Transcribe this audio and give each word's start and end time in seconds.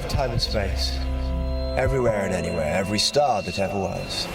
of 0.00 0.08
time 0.08 0.30
and 0.30 0.40
space. 0.40 0.98
Everywhere 1.76 2.24
and 2.24 2.34
anywhere, 2.34 2.74
every 2.74 2.98
star 2.98 3.42
that 3.42 3.58
ever 3.58 3.78
was. 3.78 4.26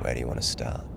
Where 0.00 0.14
do 0.14 0.20
you 0.20 0.26
want 0.26 0.40
to 0.40 0.46
start? 0.46 0.93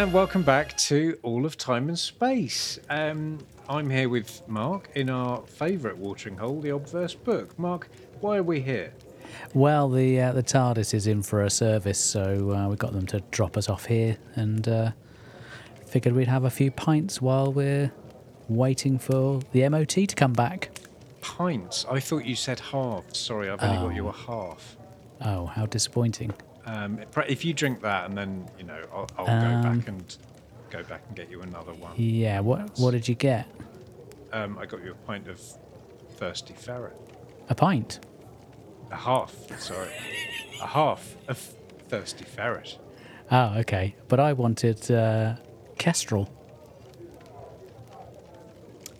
And 0.00 0.14
welcome 0.14 0.42
back 0.42 0.78
to 0.78 1.18
All 1.22 1.44
of 1.44 1.58
Time 1.58 1.88
and 1.88 1.98
Space. 1.98 2.78
Um, 2.88 3.36
I'm 3.68 3.90
here 3.90 4.08
with 4.08 4.40
Mark 4.48 4.88
in 4.94 5.10
our 5.10 5.42
favourite 5.42 5.98
watering 5.98 6.38
hole, 6.38 6.62
the 6.62 6.70
Obverse 6.70 7.14
book. 7.14 7.58
Mark, 7.58 7.90
why 8.20 8.38
are 8.38 8.42
we 8.42 8.62
here? 8.62 8.94
Well, 9.52 9.90
the 9.90 10.18
uh, 10.18 10.32
the 10.32 10.42
TARDIS 10.42 10.94
is 10.94 11.06
in 11.06 11.22
for 11.22 11.42
a 11.42 11.50
service, 11.50 11.98
so 11.98 12.50
uh, 12.50 12.68
we 12.70 12.76
got 12.76 12.94
them 12.94 13.04
to 13.08 13.20
drop 13.30 13.58
us 13.58 13.68
off 13.68 13.84
here, 13.84 14.16
and 14.36 14.66
uh, 14.66 14.92
figured 15.84 16.14
we'd 16.14 16.28
have 16.28 16.44
a 16.44 16.50
few 16.50 16.70
pints 16.70 17.20
while 17.20 17.52
we're 17.52 17.92
waiting 18.48 18.98
for 18.98 19.42
the 19.52 19.68
MOT 19.68 19.90
to 19.90 20.14
come 20.14 20.32
back. 20.32 20.70
Pints? 21.20 21.84
I 21.90 22.00
thought 22.00 22.24
you 22.24 22.36
said 22.36 22.58
halves. 22.58 23.18
Sorry, 23.18 23.50
I've 23.50 23.62
only 23.62 23.76
got 23.76 23.94
you 23.94 24.08
a 24.08 24.12
half. 24.12 24.78
Oh, 25.20 25.44
how 25.44 25.66
disappointing! 25.66 26.32
Um, 26.66 27.00
if 27.26 27.44
you 27.44 27.52
drink 27.54 27.80
that, 27.82 28.08
and 28.08 28.16
then 28.16 28.48
you 28.58 28.64
know, 28.64 28.82
I'll, 28.92 29.08
I'll 29.18 29.28
Um, 29.30 29.62
go 29.62 29.68
back 29.68 29.88
and 29.88 30.16
go 30.70 30.82
back 30.84 31.02
and 31.08 31.16
get 31.16 31.30
you 31.30 31.40
another 31.42 31.72
one. 31.72 31.92
Yeah, 31.96 32.40
what 32.40 32.78
what 32.78 32.90
did 32.92 33.08
you 33.08 33.14
get? 33.14 33.46
Um, 34.32 34.58
I 34.58 34.66
got 34.66 34.84
you 34.84 34.92
a 34.92 35.06
pint 35.06 35.26
of 35.28 35.40
thirsty 36.16 36.54
ferret. 36.54 36.96
A 37.48 37.54
pint? 37.54 38.00
A 38.92 38.96
half. 38.96 39.34
Sorry, 39.58 39.88
a 40.62 40.66
half 40.66 41.16
of 41.28 41.38
thirsty 41.88 42.24
ferret. 42.24 42.78
Oh, 43.30 43.54
okay. 43.58 43.94
But 44.08 44.20
I 44.20 44.32
wanted 44.32 44.90
uh, 44.90 45.36
Kestrel. 45.78 46.28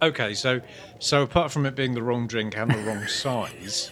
Okay, 0.02 0.32
so 0.34 0.60
so 0.98 1.22
apart 1.22 1.52
from 1.52 1.66
it 1.66 1.74
being 1.74 1.94
the 1.94 2.02
wrong 2.02 2.26
drink 2.26 2.56
and 2.56 2.70
the 2.70 2.78
wrong 2.78 3.06
size, 3.06 3.90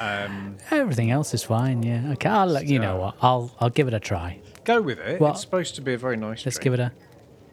um, 0.00 0.56
Everything 0.70 1.10
else 1.10 1.34
is 1.34 1.42
fine. 1.44 1.82
Yeah. 1.82 2.12
Okay. 2.12 2.28
I'll 2.28 2.62
you 2.62 2.78
know 2.78 2.96
what. 2.96 3.16
I'll 3.20 3.50
I'll 3.60 3.70
give 3.70 3.88
it 3.88 3.94
a 3.94 4.00
try. 4.00 4.40
go 4.64 4.80
with 4.80 4.98
it. 4.98 5.20
Well, 5.20 5.32
it's 5.32 5.40
supposed 5.40 5.74
to 5.76 5.80
be 5.82 5.94
a 5.94 5.98
very 5.98 6.16
nice. 6.16 6.44
Let's 6.46 6.56
drink. 6.58 6.64
give 6.64 6.74
it 6.74 6.80
a. 6.80 6.92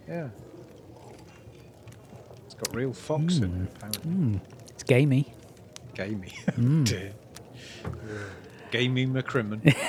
Yeah. 0.07 0.27
It's 2.45 2.53
got 2.55 2.75
real 2.75 2.93
fox 2.93 3.37
in 3.37 3.63
it, 3.63 3.69
apparently. 3.75 4.41
It's 4.69 4.83
gamey. 4.83 5.33
Gamey. 5.93 6.33
Hmm. 6.55 6.83
Dear. 6.83 7.13
Gamey 8.71 9.07
McCrimmon. 9.07 9.75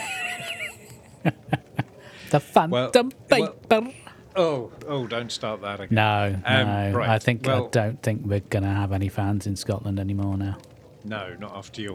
The 2.31 2.41
phantom 2.41 2.71
well- 2.71 2.91
paper. 3.29 3.93
oh, 4.35 4.73
oh, 4.89 5.07
don't 5.07 5.31
start 5.31 5.61
that 5.63 5.81
again. 5.81 5.95
No, 5.95 6.37
Um, 6.45 6.67
no. 6.67 6.99
right, 6.99 7.09
I 7.09 7.19
think 7.21 7.47
I 7.47 7.67
don't 7.71 8.03
think 8.03 8.23
we're 8.25 8.41
gonna 8.41 8.75
have 8.75 8.91
any 8.93 9.09
fans 9.09 9.47
in 9.47 9.55
Scotland 9.55 10.01
anymore 10.01 10.37
now. 10.37 10.59
No, 11.05 11.37
not 11.39 11.55
after 11.57 11.83
your 11.83 11.95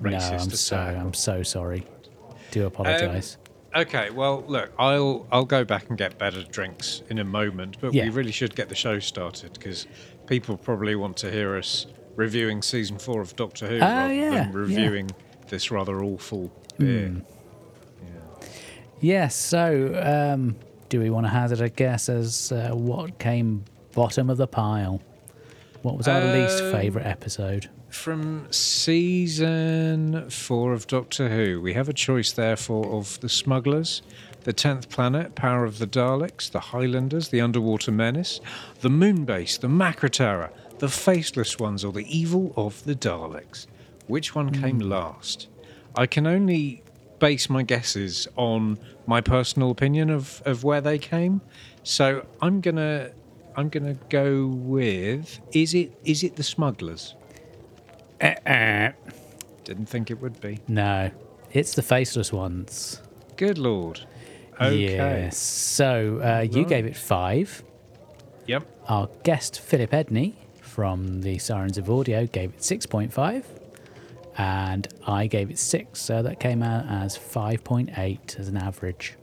No, 0.00 0.16
I'm 0.18 0.50
so. 0.50 0.76
I'm 0.76 1.14
so 1.14 1.42
sorry. 1.42 1.84
Do 2.50 2.66
apologise. 2.66 3.36
Okay, 3.76 4.08
well, 4.10 4.42
look, 4.48 4.72
I'll 4.78 5.26
I'll 5.30 5.44
go 5.44 5.64
back 5.64 5.88
and 5.90 5.98
get 5.98 6.18
better 6.18 6.42
drinks 6.42 7.02
in 7.10 7.18
a 7.18 7.24
moment, 7.24 7.76
but 7.80 7.92
Yeah. 7.92 8.04
we 8.04 8.10
really 8.10 8.32
should 8.32 8.54
get 8.56 8.68
the 8.70 8.74
show 8.74 8.98
started 8.98 9.52
because 9.52 9.86
people 10.26 10.56
probably 10.56 10.94
want 10.96 11.16
to 11.18 11.30
hear 11.30 11.56
us 11.56 11.86
reviewing 12.16 12.62
season 12.62 12.98
four 12.98 13.20
of 13.20 13.36
Doctor 13.36 13.68
Who 13.68 13.76
Oh, 13.76 13.80
rather 13.80 14.14
yeah, 14.14 14.32
yeah. 14.32 14.44
than 14.44 14.52
reviewing 14.52 15.10
this 15.48 15.70
rather 15.70 16.02
awful 16.02 16.50
beer. 16.78 17.08
Hmm. 17.08 17.18
yes. 19.00 19.34
So, 19.36 19.92
um, 20.34 20.56
do 20.88 21.00
we 21.00 21.10
want 21.10 21.26
to 21.26 21.30
hazard 21.30 21.60
a 21.60 21.68
guess 21.68 22.08
as 22.08 22.50
uh, 22.52 22.70
what 22.72 23.18
came 23.18 23.64
bottom 23.94 24.30
of 24.30 24.38
the 24.38 24.46
pile? 24.46 25.00
What 25.82 25.96
was 25.96 26.08
our 26.08 26.24
least 26.34 26.62
Um, 26.62 26.72
favourite 26.72 27.06
episode? 27.06 27.68
From 27.98 28.46
season 28.52 30.30
four 30.30 30.72
of 30.72 30.86
Doctor 30.86 31.28
Who, 31.30 31.60
we 31.60 31.74
have 31.74 31.88
a 31.88 31.92
choice 31.92 32.30
therefore 32.30 32.86
of 32.94 33.18
the 33.20 33.28
Smugglers, 33.28 34.02
the 34.44 34.52
Tenth 34.52 34.88
Planet, 34.88 35.34
Power 35.34 35.64
of 35.64 35.78
the 35.78 35.86
Daleks, 35.86 36.48
the 36.48 36.60
Highlanders, 36.60 37.30
the 37.30 37.40
Underwater 37.40 37.90
Menace, 37.90 38.40
the 38.82 38.88
Moonbase, 38.88 39.58
the 39.58 39.66
Macra 39.66 40.08
Terror, 40.08 40.50
the 40.78 40.88
Faceless 40.88 41.58
Ones, 41.58 41.84
or 41.84 41.92
the 41.92 42.06
Evil 42.08 42.54
of 42.56 42.84
the 42.84 42.94
Daleks. 42.94 43.66
Which 44.06 44.32
one 44.32 44.52
came 44.52 44.80
hmm. 44.80 44.90
last? 44.90 45.48
I 45.96 46.06
can 46.06 46.26
only 46.26 46.84
base 47.18 47.50
my 47.50 47.64
guesses 47.64 48.28
on 48.36 48.78
my 49.08 49.20
personal 49.20 49.72
opinion 49.72 50.08
of, 50.08 50.40
of 50.46 50.62
where 50.62 50.80
they 50.80 50.98
came. 50.98 51.40
So 51.82 52.24
I'm 52.40 52.60
gonna 52.60 53.10
I'm 53.56 53.68
gonna 53.68 53.98
go 54.08 54.46
with 54.46 55.40
is 55.52 55.74
it 55.74 55.98
is 56.04 56.22
it 56.22 56.36
the 56.36 56.44
Smugglers? 56.44 57.16
Didn't 58.20 59.86
think 59.86 60.10
it 60.10 60.20
would 60.20 60.40
be. 60.40 60.60
No, 60.68 61.10
it's 61.52 61.74
the 61.74 61.82
faceless 61.82 62.32
ones. 62.32 63.00
Good 63.36 63.58
lord. 63.58 64.00
Okay. 64.60 64.76
Yes. 64.96 65.36
So 65.38 66.20
uh, 66.22 66.40
you 66.40 66.60
Right. 66.62 66.68
gave 66.68 66.86
it 66.86 66.96
five. 66.96 67.62
Yep. 68.46 68.66
Our 68.88 69.08
guest 69.22 69.60
Philip 69.60 69.90
Edney 69.90 70.34
from 70.60 71.20
the 71.22 71.38
Sirens 71.38 71.78
of 71.78 71.88
Audio 71.90 72.26
gave 72.26 72.54
it 72.54 72.64
six 72.64 72.86
point 72.86 73.12
five, 73.12 73.46
and 74.36 74.88
I 75.06 75.26
gave 75.26 75.50
it 75.50 75.58
six. 75.58 76.00
So 76.00 76.22
that 76.22 76.40
came 76.40 76.62
out 76.62 76.86
as 76.88 77.16
five 77.16 77.62
point 77.62 77.90
eight 77.98 78.36
as 78.38 78.48
an 78.48 78.56
average. 78.56 79.14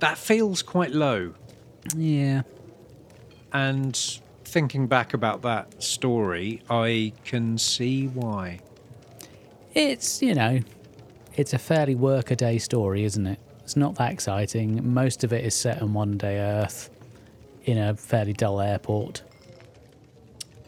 That 0.00 0.16
feels 0.18 0.62
quite 0.62 0.92
low. 0.92 1.34
Yeah. 1.96 2.42
And 3.52 4.20
thinking 4.48 4.86
back 4.86 5.14
about 5.14 5.42
that 5.42 5.82
story, 5.82 6.62
I 6.68 7.12
can 7.24 7.58
see 7.58 8.06
why. 8.08 8.60
It's, 9.74 10.22
you 10.22 10.34
know, 10.34 10.60
it's 11.36 11.52
a 11.52 11.58
fairly 11.58 11.94
workaday 11.94 12.58
story, 12.58 13.04
isn't 13.04 13.26
it? 13.26 13.38
It's 13.62 13.76
not 13.76 13.94
that 13.96 14.12
exciting. 14.12 14.92
Most 14.92 15.24
of 15.24 15.32
it 15.32 15.44
is 15.44 15.54
set 15.54 15.82
on 15.82 15.92
one 15.92 16.16
day 16.16 16.38
Earth 16.38 16.90
in 17.64 17.76
a 17.78 17.94
fairly 17.94 18.32
dull 18.32 18.60
airport. 18.60 19.22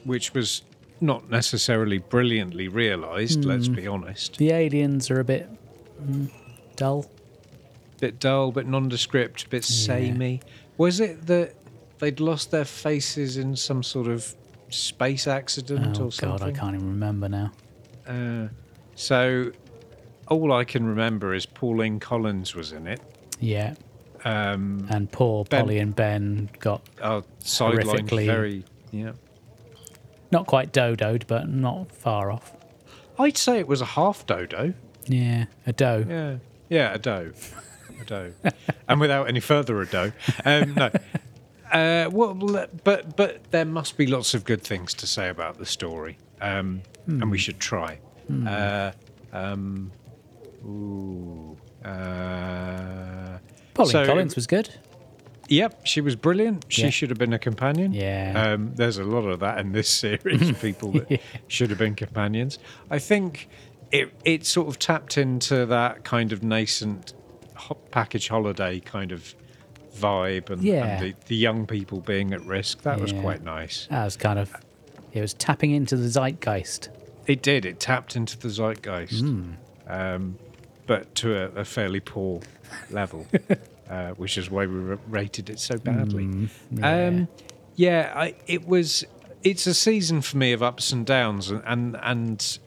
Which 0.04 0.34
was 0.34 0.62
not 1.00 1.30
necessarily 1.30 1.98
brilliantly 1.98 2.68
realised, 2.68 3.44
let's 3.44 3.66
Hmm. 3.68 3.74
be 3.74 3.86
honest. 3.86 4.36
The 4.36 4.50
aliens 4.52 5.10
are 5.10 5.18
a 5.20 5.24
bit 5.24 5.48
mm, 6.02 6.30
dull. 6.76 7.06
Bit 8.00 8.18
dull, 8.20 8.52
bit 8.52 8.66
nondescript, 8.66 9.48
bit 9.50 9.64
samey. 9.64 10.40
Was 10.76 11.00
it 11.00 11.26
that 11.26 11.54
they'd 12.00 12.20
lost 12.20 12.50
their 12.50 12.64
faces 12.64 13.36
in 13.36 13.54
some 13.56 13.82
sort 13.82 14.08
of 14.08 14.34
space 14.70 15.26
accident 15.26 15.98
Oh, 16.00 16.06
or 16.06 16.12
something? 16.12 16.38
God, 16.38 16.42
I 16.42 16.52
can't 16.52 16.74
even 16.74 16.88
remember 16.88 17.28
now. 17.28 17.52
Uh, 18.06 18.48
so 18.94 19.52
all 20.28 20.52
I 20.52 20.64
can 20.64 20.86
remember 20.86 21.34
is 21.34 21.46
Pauline 21.46 22.00
Collins 22.00 22.54
was 22.54 22.72
in 22.72 22.86
it. 22.86 23.00
Yeah. 23.38 23.74
Um, 24.24 24.86
And 24.90 25.10
poor 25.10 25.44
Ben- 25.44 25.62
Polly 25.62 25.78
and 25.78 25.94
Ben 25.96 26.50
got 26.58 26.82
uh, 27.00 27.22
sidelined 27.42 28.08
Horrifically- 28.10 28.26
very. 28.26 28.64
Yeah, 28.92 29.12
not 30.32 30.46
quite 30.46 30.72
dodoed, 30.72 31.26
but 31.28 31.48
not 31.48 31.92
far 31.92 32.30
off. 32.32 32.52
I'd 33.18 33.38
say 33.38 33.58
it 33.60 33.68
was 33.68 33.80
a 33.80 33.84
half 33.86 34.26
dodo. 34.26 34.74
Yeah, 35.06 35.46
a 35.66 35.72
doe. 35.72 36.04
Yeah, 36.08 36.36
yeah, 36.68 36.92
a 36.94 36.98
doe, 36.98 37.32
a 38.00 38.04
doe, 38.04 38.32
and 38.88 39.00
without 39.00 39.28
any 39.28 39.38
further 39.40 39.80
ado, 39.80 40.12
um, 40.44 40.74
no. 40.74 40.90
Uh, 41.72 42.08
well, 42.12 42.34
but 42.84 43.16
but 43.16 43.50
there 43.50 43.64
must 43.64 43.96
be 43.96 44.06
lots 44.06 44.34
of 44.34 44.44
good 44.44 44.62
things 44.62 44.92
to 44.94 45.06
say 45.06 45.28
about 45.28 45.58
the 45.58 45.66
story, 45.66 46.18
um, 46.40 46.82
and 47.06 47.30
we 47.30 47.38
should 47.38 47.58
try. 47.60 47.98
Uh, 48.46 48.92
um, 49.32 49.90
ooh, 50.64 51.56
uh, 51.84 53.38
Polly 53.74 53.90
so- 53.90 54.06
Collins 54.06 54.36
was 54.36 54.46
good. 54.46 54.68
Yep, 55.48 55.80
she 55.84 56.00
was 56.00 56.14
brilliant. 56.14 56.64
She 56.68 56.82
Yeah. 56.82 56.90
should 56.90 57.10
have 57.10 57.18
been 57.18 57.32
a 57.32 57.38
companion. 57.38 57.92
Yeah. 57.92 58.34
Um, 58.54 58.72
there's 58.76 58.98
a 58.98 59.02
lot 59.04 59.24
of 59.26 59.40
that 59.40 59.58
in 59.58 59.72
this 59.72 59.88
series, 60.04 60.52
people 60.60 60.92
that 60.92 61.20
should 61.48 61.70
have 61.70 61.78
been 61.78 61.96
companions. 61.96 62.58
I 62.88 63.00
think 63.00 63.48
it 63.90 64.12
it 64.24 64.46
sort 64.46 64.68
of 64.68 64.78
tapped 64.78 65.18
into 65.18 65.66
that 65.66 66.04
kind 66.04 66.30
of 66.32 66.44
nascent 66.44 67.14
package 67.90 68.28
holiday 68.28 68.78
kind 68.80 69.10
of 69.10 69.34
vibe 69.96 70.50
and, 70.50 70.62
Yeah. 70.62 70.84
and 70.86 71.04
the, 71.06 71.14
the 71.26 71.36
young 71.36 71.66
people 71.66 72.00
being 72.00 72.32
at 72.32 72.42
risk. 72.44 72.82
That 72.82 73.00
was 73.00 73.12
quite 73.12 73.42
nice. 73.42 73.86
That 73.90 74.04
was 74.04 74.16
kind 74.16 74.38
of, 74.38 74.54
it 75.12 75.20
was 75.20 75.34
tapping 75.34 75.70
into 75.72 75.96
the 75.96 76.08
zeitgeist. 76.08 76.88
It 77.26 77.42
did. 77.42 77.64
It 77.64 77.78
tapped 77.80 78.16
into 78.16 78.38
the 78.38 78.48
zeitgeist, 78.48 79.24
um, 79.86 80.36
but 80.86 81.14
to 81.16 81.36
a, 81.36 81.60
a 81.60 81.64
fairly 81.64 82.00
poor 82.00 82.40
level, 82.90 83.26
uh, 83.90 84.10
which 84.12 84.36
is 84.38 84.50
why 84.50 84.66
we 84.66 84.74
rated 85.08 85.50
it 85.50 85.60
so 85.60 85.76
badly. 85.78 86.48
yeah. 86.72 87.06
Um, 87.06 87.28
yeah, 87.76 88.12
I, 88.16 88.34
it 88.46 88.66
was. 88.66 89.04
It's 89.42 89.66
a 89.66 89.74
season 89.74 90.20
for 90.22 90.36
me 90.36 90.52
of 90.52 90.62
ups 90.62 90.92
and 90.92 91.06
downs, 91.06 91.50
and 91.50 91.62
and, 91.64 91.96
and 92.02 92.58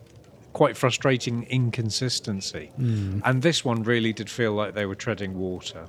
quite 0.54 0.78
frustrating 0.78 1.44
inconsistency. 1.44 2.72
And 2.78 3.42
this 3.42 3.66
one 3.66 3.84
really 3.84 4.14
did 4.14 4.30
feel 4.30 4.54
like 4.54 4.74
they 4.76 4.86
were 4.86 4.96
treading 4.96 5.38
water 5.38 5.88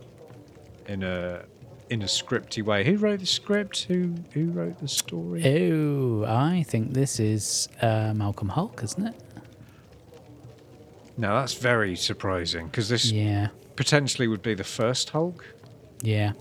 in 0.86 1.02
a 1.02 1.44
in 1.90 2.02
a 2.02 2.06
scripty 2.06 2.62
way. 2.62 2.84
Who 2.84 2.96
wrote 2.96 3.20
the 3.20 3.26
script? 3.26 3.84
Who 3.84 4.14
who 4.32 4.46
wrote 4.50 4.78
the 4.78 4.88
story? 4.88 5.42
Oh, 5.70 6.24
I 6.26 6.62
think 6.66 6.92
this 6.94 7.20
is 7.20 7.68
uh, 7.82 8.12
Malcolm 8.14 8.48
Hulke, 8.50 8.82
isn't 8.82 9.06
it? 9.06 9.14
Now 11.16 11.40
that's 11.40 11.54
very 11.54 11.94
surprising 11.96 12.66
because 12.66 12.88
this 12.88 13.10
Yeah, 13.10 13.48
potentially 13.76 14.26
would 14.28 14.42
be 14.42 14.54
the 14.54 14.64
first 14.64 15.10
Hulke. 15.12 15.44
yeah. 16.02 16.32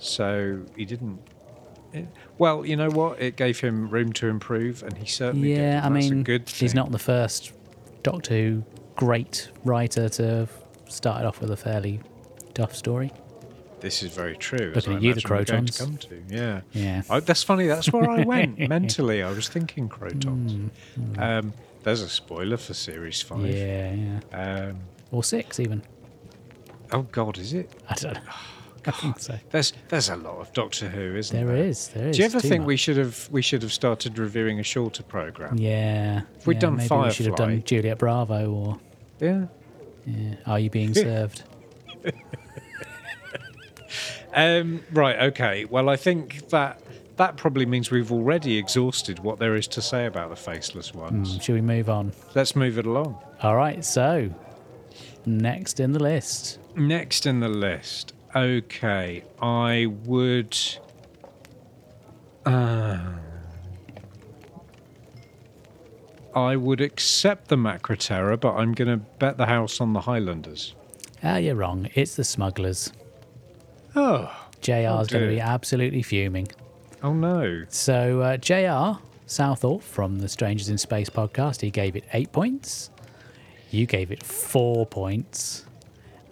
So 0.00 0.60
he 0.76 0.84
didn't. 0.84 1.18
it- 1.92 2.06
well, 2.38 2.64
you 2.64 2.76
know 2.76 2.88
what? 2.90 3.20
It 3.20 3.34
gave 3.34 3.58
him 3.58 3.88
room 3.90 4.12
to 4.12 4.28
improve, 4.28 4.84
and 4.84 4.96
he 4.96 5.06
certainly 5.06 5.48
did. 5.48 5.58
Yeah, 5.58 5.80
I 5.84 5.88
that's 5.88 6.08
mean, 6.10 6.22
good 6.22 6.48
he's 6.48 6.72
not 6.74 6.92
the 6.92 7.00
first 7.00 7.52
Doctor 8.04 8.34
Who 8.34 8.62
great 8.94 9.50
writer 9.64 10.08
to 10.08 10.22
have 10.22 10.52
started 10.88 11.26
off 11.26 11.40
with 11.40 11.50
a 11.50 11.56
fairly 11.56 11.98
tough 12.54 12.76
story. 12.76 13.10
This 13.80 14.02
is 14.02 14.12
very 14.14 14.36
true. 14.36 14.72
Looking 14.74 14.92
as 14.92 14.96
at 14.96 15.02
you, 15.02 15.14
the 15.14 15.20
imagine 15.28 15.66
to 15.66 15.72
Krotons. 15.72 15.78
come 15.78 15.96
to. 15.98 16.22
Yeah. 16.28 16.60
Yeah. 16.72 17.02
I, 17.08 17.20
that's 17.20 17.42
funny. 17.42 17.66
That's 17.66 17.92
where 17.92 18.08
I 18.10 18.24
went 18.24 18.58
mentally. 18.68 19.22
I 19.22 19.30
was 19.30 19.48
thinking 19.48 19.88
Krotons. 19.88 20.70
Um, 21.16 21.52
there's 21.84 22.02
a 22.02 22.08
spoiler 22.08 22.56
for 22.56 22.74
series 22.74 23.22
five. 23.22 23.38
Mm, 23.38 23.52
Yeah, 23.52 23.94
yeah. 24.32 24.68
Um, 24.70 24.78
Or 25.12 25.22
six, 25.22 25.60
even. 25.60 25.82
oh 26.92 27.02
God, 27.02 27.38
is 27.38 27.52
it? 27.52 27.70
I 27.88 27.94
don't 27.94 28.14
know. 28.14 28.20
I 28.86 28.90
think 28.92 29.18
so. 29.18 29.34
There's 29.50 29.72
there's 29.88 30.08
a 30.08 30.16
lot 30.16 30.38
of 30.40 30.52
Doctor 30.54 30.88
Who, 30.88 31.14
isn't 31.16 31.36
There 31.36 31.46
there? 31.54 31.64
is. 31.66 31.88
There 31.88 32.08
is. 32.08 32.16
Do 32.16 32.22
you 32.22 32.26
ever 32.26 32.40
think 32.40 32.66
we 32.66 32.76
should 32.76 32.96
have 32.96 33.28
we 33.30 33.42
should 33.42 33.62
have 33.62 33.72
started 33.72 34.18
reviewing 34.18 34.58
a 34.60 34.62
shorter 34.62 35.02
program? 35.02 35.56
Yeah. 35.58 36.22
If 36.38 36.46
we'd 36.46 36.54
yeah, 36.54 36.60
done 36.60 36.76
maybe 36.76 36.94
we 36.96 37.10
should 37.10 37.26
have 37.26 37.36
done 37.36 37.62
Juliet 37.64 37.98
Bravo 37.98 38.50
or 38.50 38.80
Yeah. 39.20 39.46
yeah. 40.06 40.34
Are 40.46 40.58
you 40.58 40.70
being 40.70 40.94
served? 41.06 41.42
Um, 44.34 44.82
right. 44.92 45.18
Okay. 45.30 45.64
Well, 45.64 45.88
I 45.88 45.96
think 45.96 46.48
that 46.50 46.80
that 47.16 47.36
probably 47.36 47.66
means 47.66 47.90
we've 47.90 48.12
already 48.12 48.56
exhausted 48.58 49.18
what 49.20 49.38
there 49.38 49.56
is 49.56 49.66
to 49.68 49.82
say 49.82 50.06
about 50.06 50.30
the 50.30 50.36
faceless 50.36 50.94
ones. 50.94 51.34
Hmm, 51.34 51.40
Should 51.40 51.54
we 51.54 51.60
move 51.62 51.88
on? 51.90 52.12
Let's 52.34 52.54
move 52.54 52.78
it 52.78 52.86
along. 52.86 53.18
All 53.42 53.56
right. 53.56 53.84
So, 53.84 54.30
next 55.26 55.80
in 55.80 55.92
the 55.92 55.98
list. 56.02 56.58
Next 56.76 57.26
in 57.26 57.40
the 57.40 57.48
list. 57.48 58.12
Okay, 58.36 59.24
I 59.42 59.86
would. 60.04 60.56
Uh, 62.46 62.98
I 66.34 66.56
would 66.56 66.80
accept 66.80 67.48
the 67.48 67.56
Macra 67.56 67.96
Terror, 67.98 68.36
but 68.36 68.54
I'm 68.54 68.72
going 68.74 68.88
to 68.88 68.96
bet 69.18 69.38
the 69.38 69.46
house 69.46 69.80
on 69.80 69.92
the 69.92 70.00
Highlanders. 70.02 70.74
Ah, 71.24 71.36
you're 71.38 71.56
wrong. 71.56 71.88
It's 71.94 72.14
the 72.14 72.22
smugglers. 72.24 72.92
Oh, 73.96 74.30
JR's 74.60 75.08
going 75.08 75.24
to 75.24 75.30
be 75.30 75.40
absolutely 75.40 76.02
fuming. 76.02 76.48
oh 77.02 77.12
no! 77.12 77.64
So, 77.68 78.20
uh, 78.20 78.36
JR 78.36 79.00
Southall 79.26 79.78
from 79.78 80.18
the 80.18 80.28
Strangers 80.28 80.68
in 80.68 80.78
Space 80.78 81.10
podcast, 81.10 81.60
he 81.60 81.70
gave 81.70 81.96
it 81.96 82.04
eight 82.12 82.32
points. 82.32 82.90
You 83.70 83.86
gave 83.86 84.10
it 84.10 84.24
four 84.24 84.86
points. 84.86 85.64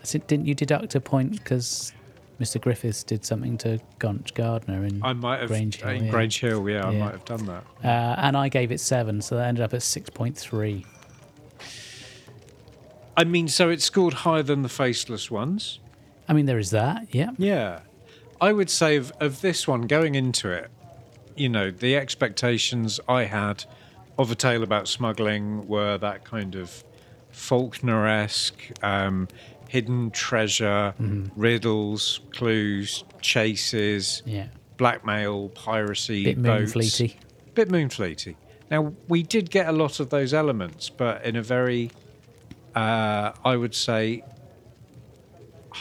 Didn't 0.03 0.47
you 0.47 0.55
deduct 0.55 0.95
a 0.95 1.01
point 1.01 1.33
because 1.33 1.93
Mr. 2.41 2.61
Griffiths 2.61 3.03
did 3.03 3.25
something 3.25 3.59
to 3.59 3.79
Gonch 3.99 4.35
Gardner 4.35 4.85
in 4.85 5.03
I 5.03 5.13
might 5.13 5.41
have 5.41 5.49
Grange 5.49 5.77
Hill? 5.77 5.91
in 5.91 6.05
yeah. 6.05 6.11
Grange 6.11 6.41
Hill. 6.41 6.69
Yeah, 6.69 6.87
I 6.87 6.91
might 6.93 7.13
have 7.13 7.25
done 7.25 7.47
that. 7.47 7.65
Uh, 7.85 8.15
and 8.19 8.37
I 8.37 8.49
gave 8.49 8.73
it 8.73 8.81
seven, 8.81 9.21
so 9.21 9.37
that 9.37 9.49
ended 9.49 9.65
up 9.65 9.75
at 9.75 9.81
6.3. 9.81 10.85
I 13.17 13.25
mean, 13.25 13.49
so 13.49 13.71
it 13.71 13.81
scored 13.83 14.13
higher 14.15 14.43
than 14.43 14.63
the 14.63 14.69
faceless 14.69 15.31
ones. 15.31 15.81
I 16.29 16.33
mean, 16.33 16.47
there 16.47 16.59
is 16.59 16.71
that, 16.71 17.15
yeah. 17.15 17.31
Yeah. 17.39 17.81
I 18.41 18.53
would 18.53 18.69
say 18.71 18.97
of, 18.97 19.13
of 19.21 19.41
this 19.41 19.67
one, 19.67 19.83
going 19.83 20.15
into 20.15 20.51
it, 20.51 20.71
you 21.37 21.49
know, 21.49 21.71
the 21.71 21.97
expectations 21.97 22.99
I 23.09 23.25
had 23.25 23.65
of 24.19 24.31
a 24.31 24.35
tale 24.35 24.63
about 24.63 24.89
smuggling 24.89 25.67
were 25.69 25.99
that 25.99 26.25
kind 26.25 26.55
of 26.55 26.85
Falkner 27.31 28.07
esque, 28.07 28.63
um, 28.83 29.29
hidden 29.69 30.11
treasure, 30.11 30.95
riddles, 31.37 32.21
clues, 32.33 33.05
chases, 33.21 34.23
Yeah. 34.25 34.47
blackmail, 34.79 35.51
piracy, 35.51 36.25
Bit 36.25 36.43
boats. 36.43 36.73
Moonfleety. 36.75 37.15
Bit 37.55 37.69
Moonfleety. 37.69 38.37
Now, 38.71 38.93
we 39.09 39.23
did 39.23 39.51
get 39.51 39.69
a 39.69 39.73
lot 39.73 40.01
of 40.01 40.11
those 40.11 40.33
elements, 40.35 40.89
but 40.91 41.25
in 41.25 41.37
a 41.37 41.43
very, 41.43 41.91
uh, 42.75 43.33
I 43.45 43.57
would 43.57 43.75
say, 43.75 44.23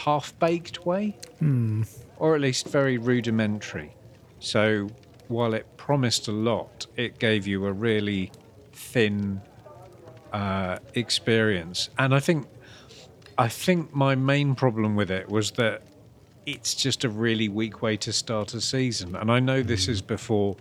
half 0.04 0.38
baked 0.38 0.84
way, 0.86 1.16
hmm. 1.38 1.82
or 2.16 2.34
at 2.34 2.40
least 2.40 2.68
very 2.68 2.98
rudimentary. 2.98 3.94
So, 4.40 4.88
while 5.28 5.54
it 5.54 5.66
promised 5.76 6.28
a 6.28 6.32
lot, 6.32 6.86
it 6.96 7.18
gave 7.18 7.46
you 7.46 7.66
a 7.66 7.72
really 7.72 8.30
thin 8.72 9.40
uh, 10.32 10.78
experience. 10.94 11.88
And 11.98 12.14
I 12.14 12.20
think, 12.20 12.46
I 13.38 13.48
think 13.48 13.94
my 13.94 14.14
main 14.14 14.54
problem 14.54 14.94
with 14.94 15.10
it 15.10 15.28
was 15.28 15.52
that 15.52 15.82
it's 16.44 16.74
just 16.74 17.02
a 17.02 17.08
really 17.08 17.48
weak 17.48 17.82
way 17.82 17.96
to 17.96 18.12
start 18.12 18.54
a 18.54 18.60
season. 18.60 19.16
And 19.16 19.32
I 19.32 19.40
know 19.40 19.62
this 19.62 19.88
is 19.88 20.00
hmm. 20.00 20.06
before 20.06 20.56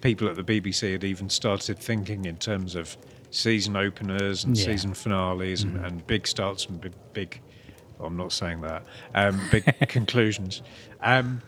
people 0.00 0.28
at 0.28 0.36
the 0.36 0.44
BBC 0.44 0.92
had 0.92 1.04
even 1.04 1.28
started 1.28 1.78
thinking 1.78 2.24
in 2.24 2.36
terms 2.36 2.74
of 2.74 2.96
season 3.30 3.76
openers 3.76 4.44
and 4.44 4.56
Yeah. 4.56 4.64
season 4.64 4.94
finales 4.94 5.62
and, 5.62 5.76
hmm. 5.76 5.84
and 5.84 6.06
big 6.06 6.26
starts 6.26 6.66
and 6.66 6.80
big, 6.80 6.92
big 7.12 7.40
I'm 8.00 8.16
not 8.16 8.32
saying 8.32 8.60
that, 8.62 8.84
um, 9.14 9.40
big 9.50 9.64
conclusions. 9.88 10.62
Um, 11.00 11.42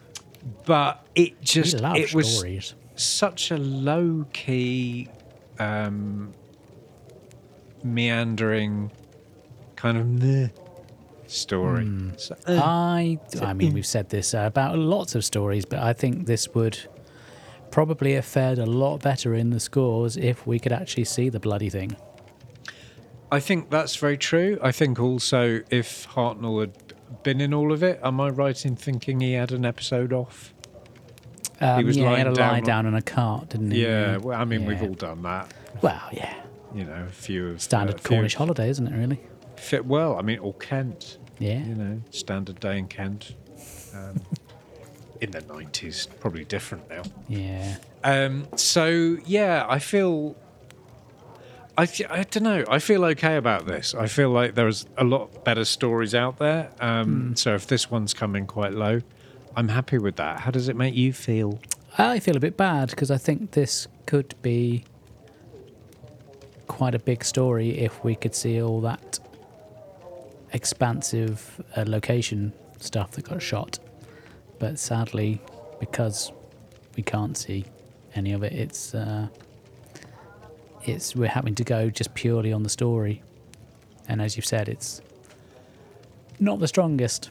but 0.64 1.06
it 1.14 1.40
just, 1.42 1.76
it 1.80 2.14
was 2.14 2.74
such 2.96 3.50
a 3.50 3.56
low 3.56 4.26
key, 4.32 5.08
um, 5.58 6.32
meandering 7.82 8.90
kind 9.76 9.98
of 9.98 10.06
meh 10.06 10.48
story. 11.26 11.84
Hmm. 11.84 12.10
So, 12.16 12.36
uh, 12.46 12.60
I, 12.62 13.18
I 13.40 13.52
mean, 13.52 13.72
we've 13.72 13.86
said 13.86 14.10
this 14.10 14.34
uh, 14.34 14.40
about 14.40 14.78
lots 14.78 15.14
of 15.14 15.24
stories, 15.24 15.64
but 15.64 15.78
I 15.78 15.92
think 15.92 16.26
this 16.26 16.48
would 16.54 16.78
probably 17.70 18.14
have 18.14 18.24
fared 18.24 18.58
a 18.58 18.66
lot 18.66 19.00
better 19.00 19.34
in 19.34 19.50
the 19.50 19.60
scores 19.60 20.16
if 20.16 20.46
we 20.46 20.58
could 20.58 20.72
actually 20.72 21.04
see 21.04 21.28
the 21.28 21.40
bloody 21.40 21.70
thing. 21.70 21.96
I 23.32 23.40
think 23.40 23.70
that's 23.70 23.96
very 23.96 24.16
true. 24.18 24.58
I 24.62 24.72
think 24.72 24.98
also 25.00 25.60
if 25.70 26.08
Hartnell 26.08 26.60
had 26.60 27.22
been 27.22 27.40
in 27.40 27.54
all 27.54 27.72
of 27.72 27.82
it, 27.82 28.00
am 28.02 28.20
I 28.20 28.28
right 28.30 28.64
in 28.66 28.76
thinking 28.76 29.20
he 29.20 29.32
had 29.34 29.52
an 29.52 29.64
episode 29.64 30.12
off? 30.12 30.52
Um, 31.60 31.84
was 31.84 31.96
yeah, 31.96 32.02
he 32.04 32.08
lying 32.08 32.18
had 32.18 32.26
a 32.28 32.34
down 32.34 32.52
lie 32.52 32.58
on- 32.58 32.64
down 32.64 32.86
on 32.86 32.94
a 32.94 33.02
cart, 33.02 33.50
didn't 33.50 33.70
he? 33.72 33.82
Yeah, 33.84 34.16
well, 34.16 34.40
I 34.40 34.44
mean, 34.44 34.64
we've 34.64 34.82
all 34.82 34.94
done 34.94 35.22
that. 35.22 35.52
Well, 35.82 36.00
yeah. 36.12 36.34
You 36.74 36.84
know, 36.84 37.04
a 37.08 37.12
few 37.12 37.48
of 37.48 37.60
Standard 37.60 37.96
uh, 37.96 37.98
few 37.98 38.08
Cornish 38.16 38.34
holiday, 38.34 38.68
isn't 38.70 38.86
it, 38.86 38.96
really? 38.96 39.20
Fit 39.56 39.84
well. 39.84 40.16
I 40.18 40.22
mean, 40.22 40.38
or 40.38 40.54
Kent. 40.54 41.18
Yeah. 41.38 41.58
You 41.64 41.74
know, 41.74 42.00
standard 42.10 42.60
day 42.60 42.78
in 42.78 42.86
Kent. 42.88 43.34
Um, 43.94 44.20
in 45.20 45.30
the 45.32 45.40
nineties, 45.42 46.08
probably 46.20 46.44
different 46.44 46.88
now. 46.88 47.02
Yeah. 47.28 47.76
Um, 48.04 48.46
so 48.56 49.18
yeah, 49.26 49.66
I 49.68 49.78
feel. 49.78 50.36
I, 51.80 51.88
I 52.10 52.24
don't 52.24 52.42
know. 52.42 52.64
I 52.68 52.78
feel 52.78 53.04
okay 53.06 53.36
about 53.36 53.66
this. 53.66 53.94
I 53.94 54.06
feel 54.06 54.28
like 54.28 54.54
there's 54.54 54.84
a 54.98 55.04
lot 55.04 55.44
better 55.44 55.64
stories 55.64 56.14
out 56.14 56.38
there. 56.38 56.70
Um, 56.78 57.34
So 57.36 57.54
if 57.54 57.66
this 57.66 57.90
one's 57.90 58.12
coming 58.12 58.46
quite 58.46 58.74
low, 58.74 59.00
I'm 59.56 59.68
happy 59.68 59.96
with 59.96 60.16
that. 60.16 60.40
How 60.40 60.50
does 60.50 60.68
it 60.68 60.76
make 60.76 60.94
you 60.94 61.14
feel? 61.14 61.58
I 61.96 62.20
feel 62.20 62.36
a 62.36 62.40
bit 62.40 62.58
bad 62.58 62.90
because 62.90 63.10
I 63.10 63.16
think 63.16 63.52
this 63.52 63.88
could 64.04 64.34
be 64.42 64.84
quite 66.66 66.94
a 66.94 66.98
big 66.98 67.24
story 67.24 67.78
if 67.78 68.04
we 68.04 68.14
could 68.14 68.34
see 68.34 68.60
all 68.60 68.82
that 68.82 69.18
expansive 70.52 71.62
uh, 71.76 71.84
location 71.86 72.52
stuff 72.78 73.12
that 73.12 73.24
got 73.24 73.40
shot. 73.40 73.78
But 74.58 74.78
sadly, 74.78 75.40
because 75.78 76.30
we 76.94 77.02
can't 77.02 77.38
see 77.38 77.64
any 78.14 78.32
of 78.32 78.42
it, 78.42 78.52
it's 78.52 78.94
uh, 78.94 79.28
it's 80.84 81.14
we're 81.14 81.28
having 81.28 81.54
to 81.56 81.64
go 81.64 81.90
just 81.90 82.14
purely 82.14 82.52
on 82.52 82.62
the 82.62 82.68
story. 82.68 83.22
And 84.08 84.20
as 84.20 84.36
you've 84.36 84.46
said, 84.46 84.68
it's 84.68 85.00
not 86.38 86.58
the 86.58 86.68
strongest, 86.68 87.30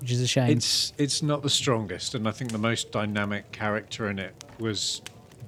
which 0.00 0.10
is 0.10 0.20
a 0.20 0.26
shame. 0.26 0.50
It's 0.50 0.92
it's 0.98 1.22
not 1.22 1.42
the 1.42 1.50
strongest, 1.50 2.14
and 2.14 2.26
I 2.26 2.32
think 2.32 2.52
the 2.52 2.58
most 2.58 2.90
dynamic 2.90 3.52
character 3.52 4.08
in 4.08 4.18
it 4.18 4.44
was 4.58 5.02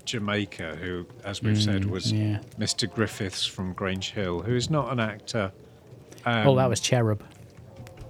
Jamaica, 0.05 0.77
who, 0.77 1.07
as 1.25 1.43
we've 1.43 1.61
said, 1.61 1.85
was 1.85 2.13
yeah. 2.13 2.41
Mr. 2.59 2.93
Griffiths 2.93 3.47
from 3.47 3.73
Grange 3.73 4.11
Hill, 4.11 4.41
who 4.43 4.55
is 4.55 4.71
not 4.71 4.93
an 4.93 5.01
actor. 5.01 5.53
Um, 6.25 6.49
oh, 6.49 6.57
that 6.57 6.69
was 6.69 6.81
Cherub. 6.81 7.23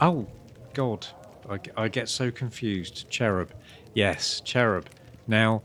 Oh, 0.01 0.27
God. 0.75 1.07
I 1.77 1.89
get 1.89 2.09
so 2.09 2.31
confused. 2.31 3.11
Cherub. 3.11 3.53
Yes, 3.95 4.41
Cherub. 4.41 4.89
Now, 5.27 5.63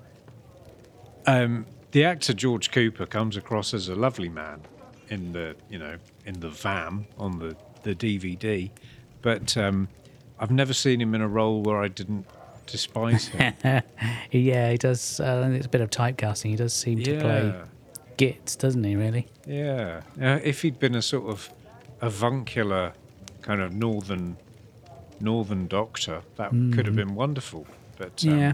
um, 1.25 1.65
the 1.91 2.03
actor 2.03 2.33
George 2.33 2.71
Cooper 2.71 3.05
comes 3.05 3.37
across 3.37 3.73
as 3.73 3.87
a 3.89 3.95
lovely 3.95 4.29
man 4.29 4.61
in 5.09 5.31
the, 5.33 5.55
you 5.69 5.79
know, 5.79 5.97
in 6.25 6.39
the 6.39 6.49
VAM 6.49 7.05
on 7.17 7.39
the, 7.39 7.55
the 7.83 7.95
DVD, 7.95 8.69
but 9.21 9.55
um, 9.57 9.87
I've 10.39 10.51
never 10.51 10.73
seen 10.73 11.01
him 11.01 11.15
in 11.15 11.21
a 11.21 11.27
role 11.27 11.61
where 11.63 11.81
I 11.81 11.87
didn't 11.87 12.25
despise 12.65 13.27
him. 13.27 13.53
Yeah, 14.31 14.71
he 14.71 14.77
does. 14.77 15.19
Uh, 15.21 15.49
it's 15.53 15.65
a 15.65 15.69
bit 15.69 15.79
of 15.81 15.89
typecasting. 15.89 16.49
He 16.49 16.55
does 16.57 16.73
seem 16.73 17.01
to 17.03 17.19
play 17.19 17.53
gits, 18.17 18.55
doesn't 18.57 18.83
he? 18.83 18.95
Really? 18.95 19.27
yeah. 19.45 20.01
Uh, 20.21 20.39
if 20.43 20.61
he'd 20.63 20.79
been 20.79 20.95
a 20.95 21.01
sort 21.01 21.29
of 21.29 21.49
avuncular 22.01 22.93
kind 23.41 23.61
of 23.61 23.73
northern 23.73 24.35
northern 25.19 25.67
doctor, 25.67 26.21
that 26.35 26.51
could 26.51 26.85
have 26.85 26.95
been 26.95 27.15
wonderful. 27.15 27.65
But 27.97 28.23
um, 28.25 28.31
Mm. 28.33 28.39
yeah. 28.39 28.53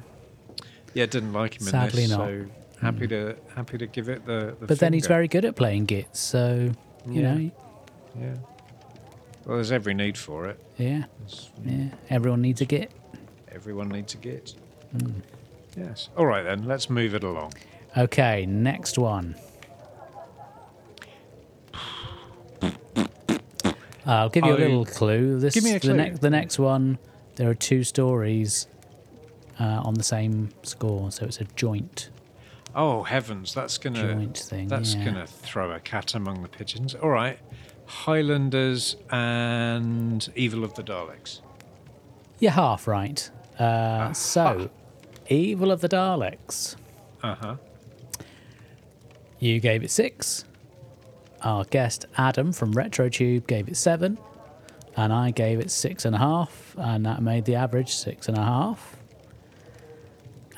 Yeah, 0.94 1.06
didn't 1.08 1.34
like 1.34 1.56
him 1.60 1.64
Sadly 1.68 2.04
in 2.04 2.10
this, 2.10 2.18
not. 2.18 2.28
so 2.28 2.46
happy 2.84 3.08
to 3.08 3.36
happy 3.56 3.78
to 3.78 3.88
give 3.88 4.10
it 4.10 4.26
the. 4.26 4.56
the 4.60 4.68
But 4.68 4.80
then 4.80 4.94
he's 4.94 5.08
very 5.08 5.28
good 5.28 5.46
at 5.46 5.56
playing 5.56 5.86
gits, 5.86 6.20
so 6.20 6.72
you 7.08 7.22
Yeah. 7.22 7.34
know, 7.34 7.52
yeah. 8.20 8.34
Well, 9.46 9.58
there's 9.58 9.72
every 9.72 9.94
need 9.94 10.18
for 10.18 10.48
it. 10.48 10.60
yeah, 10.78 11.06
It's- 11.26 11.50
yeah. 11.66 11.90
Everyone 12.10 12.42
needs 12.42 12.62
a 12.62 12.66
git. 12.66 12.92
everyone 13.52 13.90
needs 13.90 14.14
a 14.14 14.18
git. 14.18 14.56
Hmm. 14.92 15.20
Yes. 15.78 16.10
All 16.18 16.26
right 16.26 16.44
then, 16.44 16.64
let's 16.66 16.90
move 16.90 17.14
it 17.16 17.24
along. 17.24 17.54
Okay, 17.98 18.46
next 18.46 18.98
one. 18.98 19.36
I'll 24.06 24.30
give 24.30 24.46
you 24.46 24.54
a 24.54 24.58
little 24.58 24.86
clue. 24.86 25.40
This 25.40 25.54
Give 25.54 25.64
me 25.64 25.72
a 25.72 25.74
The, 25.76 25.80
clue. 25.80 25.94
next, 25.96 26.20
the 26.20 26.30
next 26.30 26.60
one. 26.60 26.98
There 27.36 27.50
are 27.50 27.54
two 27.56 27.84
stories 27.84 28.68
uh, 29.60 29.82
on 29.84 29.94
the 29.94 30.04
same 30.04 30.50
score, 30.64 31.12
so 31.12 31.26
it's 31.26 31.40
a 31.40 31.46
joint 31.56 32.10
Oh 32.76 33.04
heavens, 33.04 33.54
that's 33.54 33.78
gonna 33.78 34.28
thing. 34.34 34.68
that's 34.68 34.96
yeah. 34.96 35.06
gonna 35.06 35.28
throw 35.28 35.72
a 35.72 35.80
cat 35.80 36.16
among 36.16 36.42
the 36.42 36.50
pigeons. 36.50 36.96
All 36.96 37.10
right, 37.10 37.38
Highlanders 37.86 38.96
and 39.12 40.28
Evil 40.36 40.64
of 40.64 40.74
the 40.74 40.84
Daleks. 40.84 41.42
You're 42.40 42.52
half 42.52 42.88
right. 42.88 43.30
Uh, 43.60 44.12
so, 44.14 44.70
Evil 45.30 45.72
of 45.72 45.82
the 45.82 45.90
Daleks. 45.90 46.76
Uh 47.22 47.36
huh. 47.36 47.56
You 49.40 49.60
gave 49.60 49.84
it 49.84 49.92
six. 49.92 50.46
Our 51.42 51.66
guest 51.66 52.06
Adam 52.18 52.54
from 52.54 52.74
RetroTube 52.74 53.46
gave 53.48 53.68
it 53.68 53.76
seven. 53.76 54.18
And 54.96 55.12
I 55.12 55.32
gave 55.32 55.60
it 55.60 55.70
six 55.72 56.06
and 56.06 56.16
a 56.16 56.20
half. 56.20 56.76
And 56.78 57.06
that 57.06 57.22
made 57.22 57.46
the 57.46 57.56
average 57.56 57.94
six 57.94 58.30
and 58.30 58.38
a 58.38 58.44
half. 58.44 58.96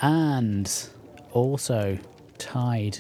And 0.02 0.72
also 1.36 2.00
tied 2.38 3.00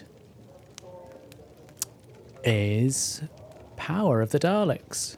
is 2.43 3.23
Power 3.77 4.21
of 4.21 4.29
the 4.29 4.39
Daleks. 4.39 5.17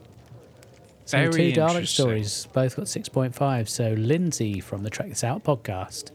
So 1.05 1.17
Very 1.17 1.53
two 1.53 1.59
Dalek 1.59 1.87
stories, 1.87 2.47
both 2.53 2.75
got 2.75 2.85
6.5. 2.85 3.67
So 3.67 3.93
Lindsay 3.97 4.59
from 4.59 4.83
the 4.83 4.89
Trek 4.89 5.09
This 5.09 5.23
Out 5.23 5.43
podcast 5.43 6.11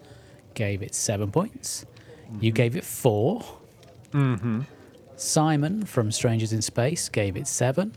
gave 0.54 0.82
it 0.82 0.94
seven 0.94 1.30
points. 1.30 1.84
You 2.40 2.52
gave 2.52 2.76
it 2.76 2.84
four. 2.84 3.42
Mm-hmm. 4.12 4.62
Simon 5.16 5.84
from 5.84 6.10
Strangers 6.10 6.52
in 6.52 6.62
Space 6.62 7.08
gave 7.08 7.36
it 7.36 7.46
seven, 7.46 7.94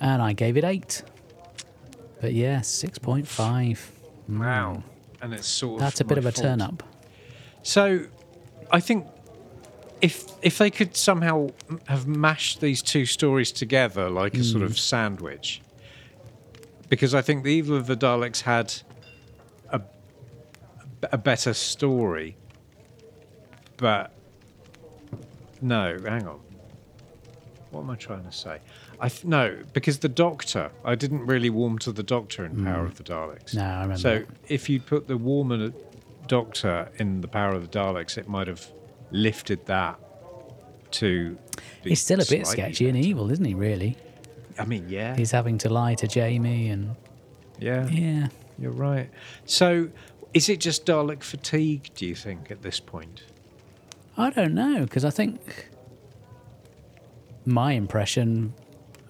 and 0.00 0.22
I 0.22 0.32
gave 0.32 0.56
it 0.56 0.64
eight. 0.64 1.02
But 2.20 2.32
yeah, 2.32 2.60
six 2.62 2.98
point 2.98 3.26
five. 3.28 3.90
Wow. 4.28 4.82
And 5.22 5.34
it's 5.34 5.46
sort 5.46 5.74
of 5.74 5.80
That's 5.80 6.00
a 6.00 6.04
bit 6.04 6.16
of 6.18 6.26
a 6.26 6.32
fault. 6.32 6.42
turn 6.42 6.60
up. 6.62 6.82
So, 7.62 8.06
I 8.70 8.80
think 8.80 9.06
if 10.00 10.26
if 10.42 10.58
they 10.58 10.70
could 10.70 10.96
somehow 10.96 11.50
have 11.86 12.06
mashed 12.06 12.60
these 12.60 12.82
two 12.82 13.04
stories 13.06 13.52
together 13.52 14.08
like 14.08 14.34
a 14.34 14.44
sort 14.44 14.62
of 14.62 14.70
hmm. 14.70 14.76
sandwich, 14.76 15.60
because 16.88 17.14
I 17.14 17.22
think 17.22 17.44
the 17.44 17.50
Evil 17.50 17.76
of 17.76 17.86
the 17.86 17.96
Daleks 17.96 18.42
had 18.42 18.74
a 19.68 19.82
a 21.12 21.18
better 21.18 21.52
story, 21.52 22.36
but 23.76 24.12
no, 25.60 25.98
hang 26.06 26.26
on. 26.26 26.40
What 27.70 27.82
am 27.82 27.90
I 27.90 27.96
trying 27.96 28.24
to 28.24 28.32
say? 28.32 28.58
I 28.98 29.08
th- 29.08 29.24
no, 29.24 29.56
because 29.72 30.00
the 30.00 30.08
Doctor, 30.08 30.70
I 30.84 30.94
didn't 30.94 31.24
really 31.26 31.50
warm 31.50 31.78
to 31.80 31.92
the 31.92 32.02
Doctor 32.02 32.44
in 32.44 32.64
Power 32.64 32.80
hmm. 32.80 32.86
of 32.86 32.96
the 32.96 33.04
Daleks. 33.04 33.54
No, 33.54 33.64
I 33.64 33.82
remember 33.82 33.98
So 33.98 34.24
if 34.48 34.68
you 34.68 34.80
put 34.80 35.06
the 35.06 35.16
warmer 35.16 35.72
Doctor 36.30 36.88
in 36.98 37.22
the 37.22 37.26
Power 37.26 37.54
of 37.56 37.68
the 37.68 37.76
Daleks, 37.76 38.16
it 38.16 38.28
might 38.28 38.46
have 38.46 38.64
lifted 39.10 39.66
that 39.66 39.98
to. 40.92 41.36
He's 41.82 42.00
still 42.00 42.20
a 42.20 42.24
bit 42.24 42.46
sketchy 42.46 42.88
and 42.88 42.96
evil, 42.96 43.32
isn't 43.32 43.44
he? 43.44 43.54
Really, 43.54 43.96
I 44.56 44.64
mean, 44.64 44.88
yeah, 44.88 45.16
he's 45.16 45.32
having 45.32 45.58
to 45.58 45.68
lie 45.68 45.96
to 45.96 46.06
Jamie, 46.06 46.68
and 46.68 46.94
yeah, 47.58 47.88
yeah, 47.88 48.28
you're 48.60 48.70
right. 48.70 49.10
So, 49.44 49.88
is 50.32 50.48
it 50.48 50.60
just 50.60 50.86
Dalek 50.86 51.24
fatigue? 51.24 51.90
Do 51.96 52.06
you 52.06 52.14
think 52.14 52.52
at 52.52 52.62
this 52.62 52.78
point? 52.78 53.24
I 54.16 54.30
don't 54.30 54.54
know 54.54 54.84
because 54.84 55.04
I 55.04 55.10
think 55.10 55.68
my 57.44 57.72
impression 57.72 58.54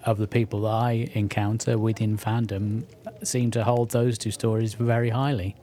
of 0.05 0.17
the 0.17 0.27
people 0.27 0.61
that 0.61 0.69
I 0.69 1.07
encounter 1.13 1.77
within 1.77 2.17
fandom 2.17 2.85
seem 3.23 3.51
to 3.51 3.63
hold 3.63 3.91
those 3.91 4.17
two 4.17 4.31
stories 4.31 4.73
very 4.73 5.11
highly. 5.11 5.55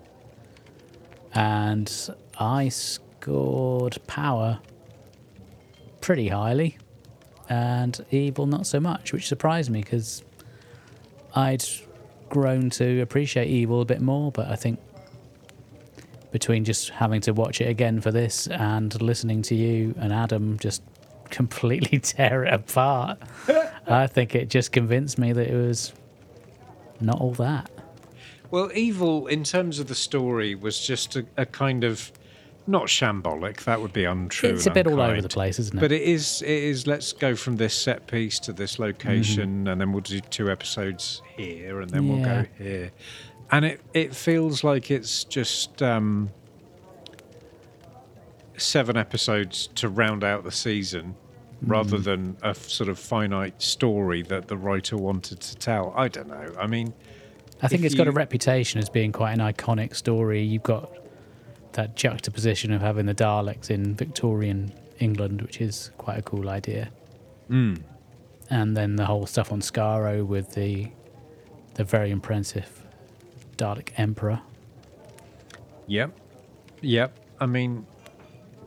And 1.34 1.90
I 2.38 2.68
scored 2.68 3.98
Power 4.06 4.60
pretty 6.00 6.28
highly 6.28 6.78
and 7.48 8.04
Evil 8.10 8.46
not 8.46 8.66
so 8.66 8.80
much, 8.80 9.12
which 9.12 9.26
surprised 9.26 9.70
me 9.70 9.80
because 9.80 10.22
I'd 11.34 11.64
grown 12.28 12.70
to 12.70 13.00
appreciate 13.00 13.48
Evil 13.48 13.80
a 13.80 13.84
bit 13.84 14.00
more, 14.00 14.30
but 14.30 14.48
I 14.48 14.56
think 14.56 14.78
between 16.30 16.64
just 16.64 16.90
having 16.90 17.20
to 17.22 17.32
watch 17.32 17.60
it 17.60 17.68
again 17.68 18.00
for 18.00 18.10
this 18.10 18.46
and 18.48 19.00
listening 19.00 19.42
to 19.42 19.54
you 19.54 19.94
and 19.98 20.12
Adam 20.12 20.58
just 20.58 20.82
completely 21.30 21.98
tear 21.98 22.44
it 22.44 22.52
apart, 22.52 23.18
I 23.86 24.06
think 24.06 24.34
it 24.34 24.50
just 24.50 24.72
convinced 24.72 25.18
me 25.18 25.32
that 25.32 25.48
it 25.48 25.56
was 25.56 25.92
not 27.00 27.20
all 27.20 27.32
that. 27.34 27.70
Well, 28.50 28.70
Evil, 28.74 29.26
in 29.26 29.44
terms 29.44 29.78
of 29.78 29.88
the 29.88 29.94
story, 29.94 30.54
was 30.54 30.80
just 30.84 31.16
a, 31.16 31.26
a 31.36 31.44
kind 31.44 31.84
of 31.84 32.10
not 32.66 32.84
shambolic. 32.86 33.64
That 33.64 33.80
would 33.80 33.92
be 33.92 34.04
untrue. 34.04 34.50
it's 34.50 34.66
a 34.66 34.70
bit 34.70 34.86
all 34.86 35.00
over 35.00 35.20
the 35.20 35.28
place, 35.28 35.58
isn't 35.58 35.76
it? 35.76 35.80
But 35.80 35.92
it 35.92 36.02
is. 36.02 36.42
It 36.42 36.50
is. 36.50 36.86
Let's 36.86 37.12
go 37.12 37.34
from 37.34 37.56
this 37.56 37.74
set 37.74 38.06
piece 38.06 38.38
to 38.40 38.52
this 38.52 38.78
location, 38.78 39.68
and 39.68 39.80
then 39.80 39.92
we'll 39.92 40.02
do 40.02 40.20
two 40.20 40.50
episodes 40.50 41.22
here, 41.36 41.80
and 41.80 41.90
then 41.90 42.08
we'll 42.08 42.24
go 42.24 42.44
here, 42.56 42.90
and 43.50 43.64
it 43.64 43.80
it 43.94 44.14
feels 44.14 44.64
like 44.64 44.90
it's 44.90 45.24
just 45.24 45.82
um, 45.82 46.30
seven 48.56 48.96
episodes 48.96 49.68
to 49.76 49.88
round 49.88 50.24
out 50.24 50.44
the 50.44 50.52
season, 50.52 51.14
rather 51.62 51.98
than 51.98 52.36
a 52.42 52.54
sort 52.54 52.88
of 52.88 52.98
finite 52.98 53.60
story 53.62 54.22
that 54.22 54.48
the 54.48 54.56
writer 54.56 54.96
wanted 54.96 55.40
to 55.40 55.56
tell. 55.56 55.92
I 55.96 56.08
don't 56.08 56.28
know. 56.28 56.54
I 56.58 56.66
mean, 56.66 56.92
I 57.62 57.68
think 57.68 57.84
it's 57.84 57.94
got 57.94 58.06
a 58.08 58.12
reputation 58.12 58.78
as 58.78 58.88
being 58.88 59.12
quite 59.12 59.32
an 59.32 59.40
iconic 59.40 59.94
story. 59.96 60.42
You've 60.42 60.62
got 60.62 60.92
that 61.72 61.96
juxtaposition 61.96 62.72
of 62.72 62.80
having 62.80 63.06
the 63.06 63.14
Daleks 63.14 63.70
in 63.70 63.94
Victorian 63.94 64.72
England, 65.00 65.42
which 65.42 65.60
is 65.60 65.90
quite 65.98 66.18
a 66.18 66.22
cool 66.22 66.48
idea. 66.48 66.90
mm, 67.50 67.80
And 68.50 68.76
then 68.76 68.96
the 68.96 69.06
whole 69.06 69.26
stuff 69.26 69.52
on 69.52 69.60
Skaro 69.60 70.24
with 70.26 70.54
the 70.54 70.88
the 71.74 71.84
very 71.84 72.10
impressive 72.10 72.84
Dalek 73.56 73.90
Emperor. 73.96 74.40
Yep. 75.86 76.10
Yep. 76.80 77.16
I 77.40 77.46
mean, 77.46 77.86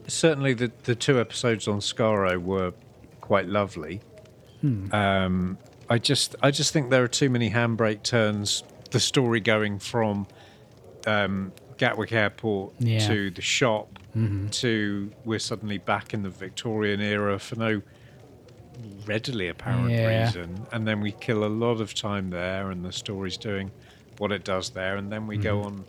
certainly 0.06 0.54
the, 0.54 0.72
the 0.84 0.94
two 0.94 1.20
episodes 1.20 1.68
on 1.68 1.80
Skaro 1.80 2.38
were 2.42 2.72
quite 3.20 3.46
lovely. 3.48 4.00
Um, 4.92 5.58
I 5.90 5.98
just 5.98 6.36
I 6.42 6.50
just 6.52 6.72
think 6.72 6.90
there 6.90 7.02
are 7.02 7.08
too 7.08 7.28
many 7.28 7.50
handbrake 7.50 8.02
turns. 8.02 8.62
The 8.92 9.00
story 9.00 9.40
going 9.40 9.78
from 9.78 10.26
um, 11.06 11.52
Gatwick 11.78 12.12
Airport 12.12 12.74
Yeah. 12.78 13.06
to 13.08 13.30
the 13.30 13.42
shop 13.42 13.98
to 14.50 15.10
we're 15.24 15.38
suddenly 15.38 15.78
back 15.78 16.12
in 16.12 16.22
the 16.22 16.28
Victorian 16.28 17.00
era 17.00 17.38
for 17.38 17.56
no 17.56 17.80
readily 19.06 19.48
apparent 19.48 19.90
Yeah. 19.90 20.24
reason, 20.26 20.66
and 20.72 20.86
then 20.86 21.00
we 21.00 21.12
kill 21.12 21.44
a 21.44 21.48
lot 21.48 21.80
of 21.80 21.94
time 21.94 22.30
there, 22.30 22.70
and 22.70 22.84
the 22.84 22.92
story's 22.92 23.36
doing 23.38 23.70
what 24.18 24.30
it 24.32 24.44
does 24.44 24.70
there, 24.70 24.96
and 24.96 25.10
then 25.10 25.26
we 25.26 25.38
go 25.38 25.62
on 25.62 25.84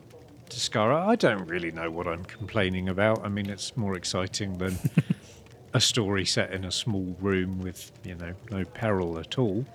to 0.50 0.58
Skaro. 0.58 1.06
I 1.06 1.16
don't 1.16 1.46
really 1.48 1.72
know 1.72 1.92
what 1.92 2.08
I'm 2.08 2.24
complaining 2.24 2.88
about. 2.90 3.26
I 3.26 3.30
mean, 3.30 3.50
it's 3.50 3.76
more 3.76 3.96
exciting 3.98 4.58
than 4.58 4.78
a 5.74 5.82
story 5.82 6.24
set 6.26 6.52
in 6.54 6.64
a 6.64 6.72
small 6.72 7.16
room 7.20 7.60
with 7.60 7.92
you 8.06 8.16
know 8.16 8.34
no 8.52 8.64
peril 8.64 9.20
at 9.20 9.38
all. 9.38 9.66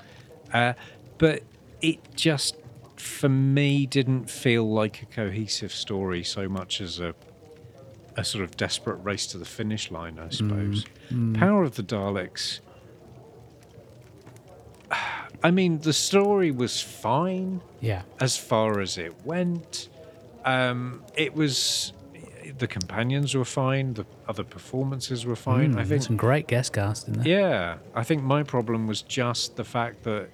Uh, 0.54 0.73
but 1.18 1.42
it 1.82 1.99
just, 2.14 2.56
for 3.00 3.28
me, 3.28 3.87
didn't 3.87 4.28
feel 4.31 4.69
like 4.71 5.02
a 5.02 5.07
cohesive 5.07 5.73
story 5.73 6.23
so 6.25 6.49
much 6.49 6.81
as 6.81 6.99
a 7.00 7.14
a 8.17 8.25
sort 8.25 8.43
of 8.43 8.57
desperate 8.57 8.97
race 9.05 9.26
to 9.28 9.38
the 9.38 9.45
finish 9.45 9.93
line, 9.93 10.19
I 10.19 10.28
suppose. 10.31 10.85
Power 11.35 11.62
of 11.62 11.76
the 11.76 11.85
Daleks. 11.85 12.59
I 15.43 15.50
mean, 15.52 15.78
the 15.81 15.93
story 15.93 16.50
was 16.50 16.83
fine 16.83 17.61
Yeah. 17.81 18.02
as 18.21 18.37
far 18.37 18.81
as 18.81 18.99
it 18.99 19.14
went. 19.25 19.88
Um, 20.45 21.05
it 21.17 21.35
was 21.35 21.93
the 22.59 22.67
companions 22.67 23.35
were 23.37 23.45
fine, 23.45 23.95
the 23.95 24.07
other 24.26 24.43
performances 24.43 25.25
were 25.26 25.37
fine. 25.37 25.76
I 25.78 25.85
Mm, 25.85 25.88
think 25.88 26.02
some 26.02 26.17
great 26.17 26.49
guest 26.49 26.73
cast 26.73 27.07
in 27.07 27.14
there. 27.14 27.28
yeah, 27.28 27.76
I 27.95 28.02
think 28.02 28.23
my 28.25 28.43
problem 28.43 28.87
was 28.88 29.02
just 29.02 29.55
the 29.57 29.64
fact 29.64 30.02
that 30.05 30.31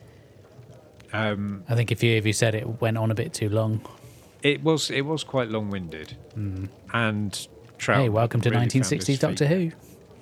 um, 1.14 1.64
I 1.68 1.74
think 1.74 1.92
if 1.92 2.02
you 2.02 2.16
if 2.16 2.26
you 2.26 2.32
said 2.32 2.54
it 2.54 2.80
went 2.80 2.98
on 2.98 3.10
a 3.10 3.14
bit 3.14 3.32
too 3.32 3.48
long, 3.48 3.80
it 4.42 4.62
was 4.62 4.90
it 4.90 5.02
was 5.02 5.24
quite 5.24 5.48
long 5.48 5.70
winded, 5.70 6.16
and 6.92 7.48
Trout. 7.78 8.02
Hey, 8.02 8.08
welcome 8.08 8.40
to 8.42 8.50
really 8.50 8.66
1960s 8.66 9.18
Doctor. 9.18 9.46
Who. 9.46 9.72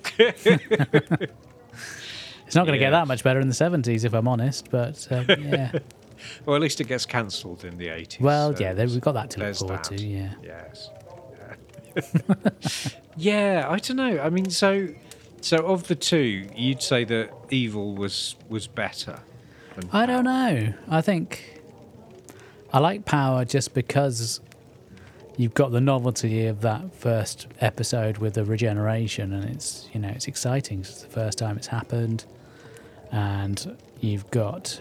it's 0.19 0.45
not 2.55 2.65
going 2.65 2.73
to 2.73 2.73
Yeah. 2.73 2.87
get 2.87 2.91
that 2.91 3.07
much 3.07 3.23
better 3.23 3.39
in 3.39 3.47
the 3.47 3.53
70s, 3.53 4.03
if 4.03 4.13
I'm 4.13 4.27
honest. 4.27 4.69
But 4.69 5.07
um, 5.11 5.25
yeah, 5.29 5.71
Well, 6.45 6.55
at 6.55 6.61
least 6.61 6.81
it 6.81 6.87
gets 6.87 7.05
cancelled 7.05 7.63
in 7.65 7.77
the 7.77 7.89
eighties. 7.89 8.19
well, 8.21 8.53
yeah, 8.59 8.73
there, 8.73 8.87
we've 8.87 9.01
got 9.01 9.13
that 9.13 9.29
to 9.31 9.39
look 9.39 9.55
forward 9.55 9.83
that. 9.83 9.97
to. 9.97 10.03
Yeah. 10.03 10.33
Yes. 10.43 10.89
Yeah. 11.95 12.01
yeah, 13.17 13.65
I 13.69 13.77
don't 13.79 13.97
know. 13.97 14.19
I 14.19 14.29
mean, 14.29 14.49
so 14.49 14.87
so 15.41 15.57
of 15.65 15.87
the 15.87 15.95
two, 15.95 16.47
you'd 16.55 16.81
say 16.81 17.03
that 17.05 17.31
evil 17.49 17.95
was 17.95 18.35
was 18.49 18.67
better. 18.67 19.19
Than 19.75 19.89
I 19.91 20.05
don't 20.05 20.25
know. 20.25 20.73
I 20.89 21.01
think 21.01 21.61
I 22.71 22.79
like 22.79 23.05
Power 23.05 23.45
just 23.45 23.73
because 23.73 24.41
you've 25.37 25.53
got 25.53 25.71
the 25.71 25.81
novelty 25.81 26.45
of 26.45 26.61
that 26.61 26.93
first 26.93 27.47
episode 27.59 28.17
with 28.19 28.35
the 28.35 28.45
regeneration, 28.45 29.33
and 29.33 29.43
it's 29.45 29.89
you 29.93 29.99
know 29.99 30.09
it's 30.09 30.27
exciting. 30.27 30.81
It's 30.81 31.01
the 31.01 31.09
first 31.09 31.37
time 31.37 31.57
it's 31.57 31.67
happened, 31.67 32.25
and 33.11 33.77
you've 33.99 34.29
got 34.31 34.79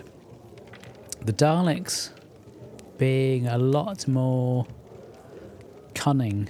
the 1.20 1.32
Daleks 1.32 2.10
being 2.98 3.46
a 3.46 3.58
lot 3.58 4.06
more 4.06 4.66
cunning 5.94 6.48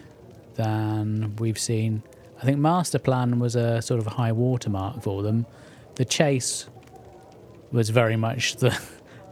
than 0.54 1.36
we've 1.36 1.58
seen. 1.58 2.02
I 2.40 2.44
think 2.44 2.58
Master 2.58 2.98
Plan 2.98 3.38
was 3.38 3.54
a 3.54 3.80
sort 3.80 4.00
of 4.00 4.06
a 4.06 4.10
high 4.10 4.32
watermark 4.32 5.02
for 5.02 5.22
them. 5.22 5.46
The 5.94 6.04
chase 6.04 6.66
was 7.72 7.90
very 7.90 8.16
much 8.16 8.56
the 8.56 8.78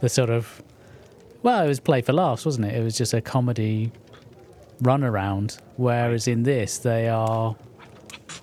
the 0.00 0.09
sort 0.09 0.30
of 0.30 0.62
well, 1.42 1.64
it 1.64 1.68
was 1.68 1.80
play 1.80 2.02
for 2.02 2.12
laughs, 2.12 2.44
wasn't 2.44 2.66
it? 2.66 2.75
It 2.76 2.82
was 2.85 2.97
just 2.99 3.14
a 3.14 3.20
comedy 3.20 3.92
runaround. 4.82 5.59
Whereas 5.76 6.28
in 6.28 6.42
this, 6.42 6.78
they 6.78 7.09
are 7.09 7.56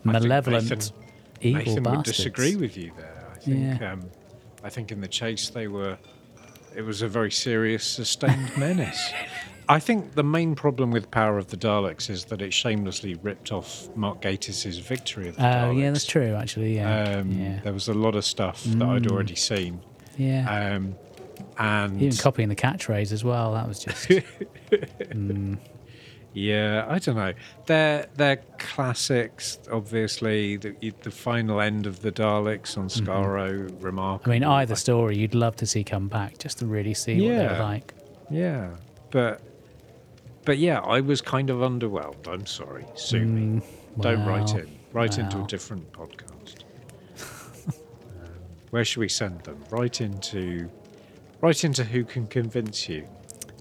malevolent, 0.04 0.70
Nathan- 0.70 0.94
evil 1.42 1.60
Nathan 1.75 1.84
would 1.84 2.04
disagree 2.04 2.56
with 2.56 2.77
you 2.77 2.92
there. 2.98 3.27
I 3.34 3.38
think 3.39 3.82
Yeah. 3.82 3.92
um, 3.94 4.01
I 4.63 4.70
think 4.70 4.92
in 4.92 5.01
the 5.01 5.08
chase 5.08 5.50
they 5.50 5.68
were 5.68 5.98
it 6.75 6.82
was 6.82 7.01
a 7.01 7.08
very 7.08 7.32
serious 7.32 7.84
sustained 7.84 8.51
menace. 8.58 9.12
I 9.70 9.80
think 9.80 10.13
the 10.16 10.24
main 10.24 10.56
problem 10.56 10.92
with 10.92 11.12
Power 11.12 11.38
of 11.38 11.48
the 11.48 11.58
Daleks 11.58 12.10
is 12.10 12.24
that 12.25 12.42
it 12.42 12.54
shamelessly 12.54 13.16
ripped 13.16 13.51
off 13.51 13.89
Mark 13.98 14.22
Gatiss' 14.22 14.80
Victory 14.80 15.27
of 15.30 15.36
the 15.36 15.42
Oh, 15.42 15.46
Daleks. 15.74 15.80
yeah, 15.80 15.92
that's 15.92 16.06
true. 16.06 16.36
Actually, 16.36 16.75
yeah, 16.75 17.18
Um, 17.20 17.32
yeah, 17.32 17.60
There 17.63 17.74
was 17.74 17.88
a 17.89 17.94
lot 17.94 18.16
of 18.16 18.24
stuff 18.25 18.63
that 18.63 18.82
I'd 18.82 19.12
already 19.12 19.36
seen. 19.36 19.82
Yeah. 20.17 20.75
Um, 20.75 20.95
and 21.59 22.01
Even 22.01 22.17
copying 22.17 22.49
the 22.49 22.56
catchphrase 22.56 23.12
as 23.12 23.23
well. 23.23 23.53
That 23.53 23.67
was 23.67 23.80
just 23.80 24.10
Yeah, 26.34 26.86
I 26.88 26.99
don't 26.99 27.15
know. 27.15 27.34
They're 27.65 28.08
they're 28.15 28.43
classics. 28.60 29.58
Obviously, 29.71 30.58
the 30.58 30.93
the 31.01 31.10
final 31.10 31.60
end 31.62 31.88
of 31.88 32.01
the 32.01 32.12
Daleks 32.12 32.77
on 32.77 32.89
Skaro, 32.89 33.71
remarkable. 33.82 34.19
Mm-hmm. 34.19 34.30
I 34.30 34.34
mean, 34.34 34.43
either 34.43 34.75
story 34.75 35.17
you'd 35.17 35.34
love 35.34 35.56
to 35.56 35.65
see 35.65 35.84
come 35.84 36.08
back 36.08 36.38
just 36.38 36.60
to 36.60 36.67
really 36.67 36.93
see 36.93 37.19
what 37.19 37.38
they're 37.38 37.60
like. 37.60 37.93
Yeah, 38.30 38.75
but 39.10 39.41
but 40.45 40.60
yeah, 40.60 40.80
I 40.82 41.01
was 41.01 41.21
kind 41.21 41.49
of 41.49 41.58
underwhelmed. 41.58 42.27
I'm 42.27 42.45
sorry. 42.45 42.86
Sue 42.93 43.25
me. 43.25 43.62
Don't 43.99 44.23
write 44.25 44.53
in. 44.53 44.69
Write 44.93 45.17
into 45.17 45.41
a 45.41 45.47
different 45.47 45.91
podcast. 45.91 46.37
Where 48.71 48.84
should 48.86 48.99
we 48.99 49.10
send 49.10 49.41
them? 49.41 49.63
Right 49.69 49.99
into 50.01 50.69
right 51.41 51.63
into 51.63 51.84
who 51.84 52.03
can 52.03 52.27
convince 52.27 52.89
you. 52.89 53.08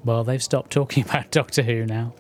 Well, 0.04 0.24
they've 0.24 0.42
stopped 0.42 0.70
talking 0.70 1.04
about 1.08 1.30
Doctor 1.30 1.62
Who 1.62 1.84
now. 1.86 2.14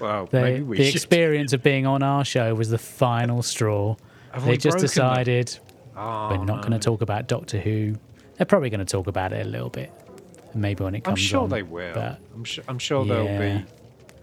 Well, 0.00 0.26
They, 0.26 0.42
maybe 0.42 0.62
we 0.62 0.76
the 0.78 0.84
should. 0.86 0.94
experience 0.94 1.52
of 1.52 1.62
being 1.62 1.86
on 1.86 2.02
our 2.02 2.24
show 2.24 2.54
was 2.54 2.70
the 2.70 2.78
final 2.78 3.42
straw. 3.42 3.96
Have 4.32 4.44
they 4.46 4.56
just 4.56 4.78
decided 4.78 5.58
Oh, 5.96 6.28
we're 6.30 6.44
not 6.44 6.62
going 6.62 6.72
to 6.72 6.78
talk 6.78 7.02
about 7.02 7.28
Doctor 7.28 7.60
Who. 7.60 7.94
They're 8.36 8.46
probably 8.46 8.70
going 8.70 8.84
to 8.84 8.86
talk 8.90 9.06
about 9.06 9.32
it 9.34 9.44
a 9.46 9.48
little 9.48 9.68
bit, 9.68 9.92
maybe 10.54 10.82
when 10.82 10.94
it 10.94 11.04
comes. 11.04 11.12
I'm 11.20 11.24
sure 11.24 11.42
on, 11.42 11.50
they 11.50 11.62
will. 11.62 12.16
I'm 12.34 12.44
sure. 12.44 12.64
I'm 12.66 12.78
sure 12.78 13.04
they'll 13.04 13.38
be. 13.38 13.64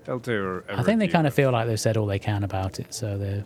They'll 0.06 0.18
do. 0.20 0.64
A, 0.68 0.74
a 0.74 0.80
I 0.80 0.84
think 0.84 1.00
they 1.00 1.08
kind 1.08 1.28
of 1.28 1.34
feel 1.34 1.52
like 1.52 1.68
they've 1.68 1.80
said 1.80 1.96
all 1.96 2.08
they 2.08 2.18
can 2.20 2.44
about 2.44 2.80
it, 2.80 2.92
so 2.94 3.18
they're 3.18 3.46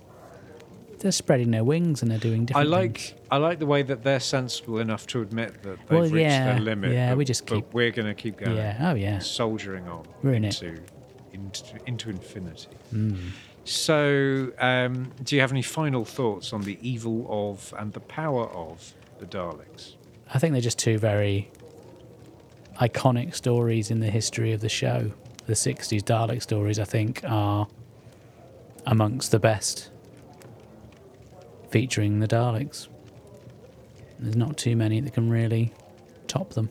they're 1.03 1.11
spreading 1.11 1.51
their 1.51 1.63
wings 1.63 2.01
and 2.01 2.09
they're 2.09 2.17
doing 2.17 2.41
I 2.41 2.45
different. 2.45 2.69
like. 2.71 2.97
things. 2.97 3.13
I 3.29 3.37
like 3.37 3.59
the 3.59 3.65
way 3.67 3.83
that 3.83 4.03
they're 4.03 4.19
sensible 4.19 4.79
enough 4.79 5.05
to 5.07 5.21
admit 5.21 5.61
that 5.63 5.77
they've 5.87 5.91
Well, 5.91 6.01
reached 6.03 6.15
yeah, 6.15 6.53
their 6.53 6.59
limit. 6.61 6.91
yeah, 6.91 7.11
but- 7.11 7.17
we 7.19 7.25
just 7.25 7.45
but 7.45 7.55
keep- 7.55 7.73
we're 7.73 7.91
going 7.91 8.07
to 8.07 8.15
keep 8.15 8.37
going. 8.37 8.57
Yeah. 8.57 8.77
Oh 8.91 8.95
yeah. 8.95 9.19
soldiering 9.19 9.87
on 9.87 10.05
We're 10.23 10.33
in 10.33 10.45
into, 10.45 10.79
into 11.33 11.63
into 11.85 12.09
infinity. 12.09 12.69
Mm. 12.93 13.17
So, 13.65 14.51
um, 14.59 15.11
do 15.23 15.35
you 15.35 15.41
have 15.41 15.51
any 15.51 15.61
final 15.61 16.03
thoughts 16.03 16.51
on 16.51 16.63
the 16.63 16.77
evil 16.81 17.25
of 17.29 17.73
and 17.79 17.93
the 17.93 18.01
power 18.01 18.47
of 18.49 18.93
the 19.19 19.25
Daleks? 19.25 19.95
I 20.33 20.39
think 20.39 20.51
they're 20.51 20.61
just 20.61 20.79
two 20.79 20.97
very 20.97 21.49
iconic 22.81 23.35
stories 23.35 23.89
in 23.91 23.99
the 23.99 24.09
history 24.09 24.51
of 24.51 24.59
the 24.61 24.67
show. 24.69 25.11
The 25.45 25.53
60s 25.53 26.01
Dalek 26.03 26.41
stories, 26.41 26.77
I 26.79 26.83
think, 26.85 27.21
are 27.25 27.67
amongst 28.85 29.31
the 29.31 29.39
best 29.39 29.89
featuring 31.77 32.19
the 32.19 32.27
Daleks. 32.27 32.87
There's 34.19 34.35
not 34.35 34.57
too 34.57 34.75
many 34.75 34.99
that 35.01 35.11
can 35.15 35.27
really 35.27 35.73
top 36.27 36.51
them. 36.53 36.69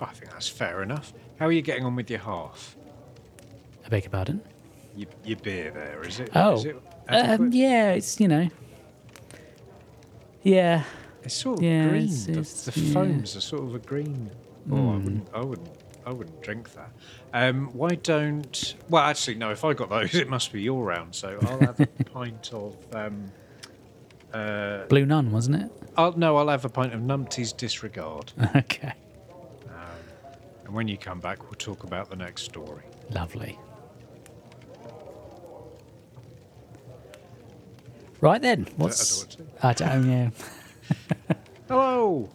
I 0.00 0.06
think 0.12 0.30
that's 0.30 0.46
fair 0.48 0.80
enough. 0.80 1.12
How 1.40 1.46
are 1.46 1.52
you 1.52 1.62
getting 1.62 1.84
on 1.84 1.96
with 1.96 2.08
your 2.08 2.20
half? 2.20 2.76
I 3.84 3.88
beg 3.88 4.04
your 4.04 4.10
pardon? 4.12 4.40
Your, 4.96 5.08
your 5.24 5.36
beer 5.38 5.72
there, 5.72 6.00
is 6.06 6.20
it? 6.20 6.30
Oh, 6.36 6.54
is 6.54 6.64
it 6.66 6.76
um, 7.08 7.50
yeah, 7.52 7.90
it's, 7.90 8.20
you 8.20 8.28
know. 8.28 8.48
Yeah, 10.44 10.84
It's 11.24 11.34
sort 11.34 11.58
of 11.58 11.64
Yeah, 11.64 11.88
green. 11.88 12.02
it's- 12.04 12.24
the 12.26 12.32
it's- 12.32 12.64
the 12.66 12.80
yeah. 12.80 12.92
foams 12.94 13.34
are 13.36 13.40
sort 13.40 13.64
of 13.64 13.74
a 13.74 13.78
green. 13.80 14.30
Oh, 14.70 14.76
I 14.76 14.78
Mm. 14.78 15.02
wouldn't. 15.04 15.28
I 15.34 15.40
wouldn't. 15.42 15.68
I 16.06 16.12
wouldn't 16.12 16.40
drink 16.42 16.72
that. 16.74 16.90
Um, 17.34 17.66
why 17.72 17.96
don't? 17.96 18.76
Well, 18.88 19.02
actually, 19.02 19.34
no. 19.34 19.50
If 19.50 19.64
I 19.64 19.74
got 19.74 19.90
those, 19.90 20.14
it 20.14 20.28
must 20.28 20.52
be 20.52 20.62
your 20.62 20.84
round. 20.84 21.14
So 21.14 21.36
I'll 21.42 21.58
have 21.58 21.80
a 21.80 21.86
pint 22.12 22.52
of. 22.54 22.76
Um, 22.94 23.32
uh, 24.32 24.84
Blue 24.86 25.04
Nun, 25.04 25.32
wasn't 25.32 25.56
it? 25.62 25.70
I'll, 25.96 26.12
no, 26.16 26.36
I'll 26.36 26.48
have 26.48 26.64
a 26.64 26.68
pint 26.68 26.94
of 26.94 27.00
Numpty's 27.00 27.52
disregard. 27.52 28.32
okay, 28.56 28.94
And 30.64 30.74
when 30.74 30.88
you 30.88 30.96
come 30.96 31.20
back, 31.20 31.42
we'll 31.44 31.52
talk 31.52 31.84
about 31.84 32.08
the 32.08 32.16
next 32.16 32.42
story. 32.42 32.82
lovely. 33.10 33.58
Right 38.20 38.40
then, 38.40 38.66
what's 38.76 39.36
I 39.62 39.72
don't 39.74 39.88
I 39.88 39.94
don't 39.96 40.08
know. 40.08 40.30
Hello. 41.68 42.30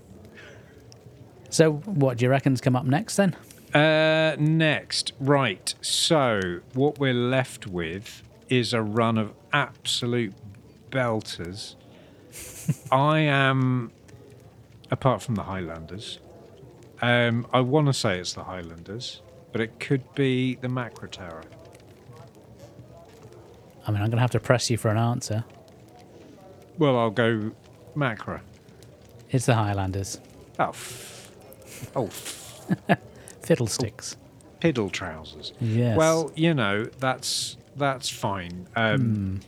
So, 1.50 1.72
what 1.72 2.18
do 2.18 2.26
you 2.26 2.30
reckon's 2.30 2.62
come 2.62 2.76
up 2.76 2.86
next 2.86 3.16
then? 3.16 3.36
Uh, 3.74 4.36
next, 4.40 5.14
right. 5.20 5.74
So 5.82 6.62
what 6.74 6.98
we're 7.00 7.14
left 7.14 7.68
with 7.68 8.24
is 8.50 8.74
a 8.74 8.82
run 8.82 9.18
of 9.18 9.34
absolute 9.54 10.34
belters. 10.92 11.76
I 12.92 13.20
am, 13.20 13.92
apart 14.90 15.22
from 15.22 15.36
the 15.36 15.44
Highlanders, 15.44 16.20
um, 17.02 17.48
I 17.54 17.62
want 17.62 17.88
to 17.88 17.94
say 17.94 18.20
it's 18.20 18.34
the 18.34 18.44
Highlanders, 18.44 19.22
but 19.52 19.62
it 19.62 19.80
could 19.80 20.14
be 20.16 20.56
the 20.56 20.68
Macra 20.68 21.10
Terror. 21.10 21.44
I 23.88 23.92
mean, 23.92 24.02
I'm 24.02 24.08
going 24.10 24.18
to 24.18 24.22
have 24.22 24.32
to 24.32 24.40
press 24.40 24.70
you 24.70 24.78
for 24.78 24.90
an 24.90 24.98
answer. 24.98 25.44
Well, 26.78 26.98
I'll 26.98 27.10
go 27.12 27.52
Macra. 27.96 28.42
It's 29.32 29.46
the 29.46 29.56
Highlanders. 29.56 30.20
Oh, 30.58 30.70
f- 30.70 31.32
oh, 31.96 32.06
f- 32.08 32.62
Fiddlesticks. 33.50 34.18
piddle 34.62 34.92
trousers. 34.92 35.54
Yes. 35.60 35.98
Well, 35.98 36.32
you 36.36 36.54
know 36.54 36.86
that's 37.00 37.58
that's 37.76 38.10
fine. 38.10 38.68
Um, 38.76 39.40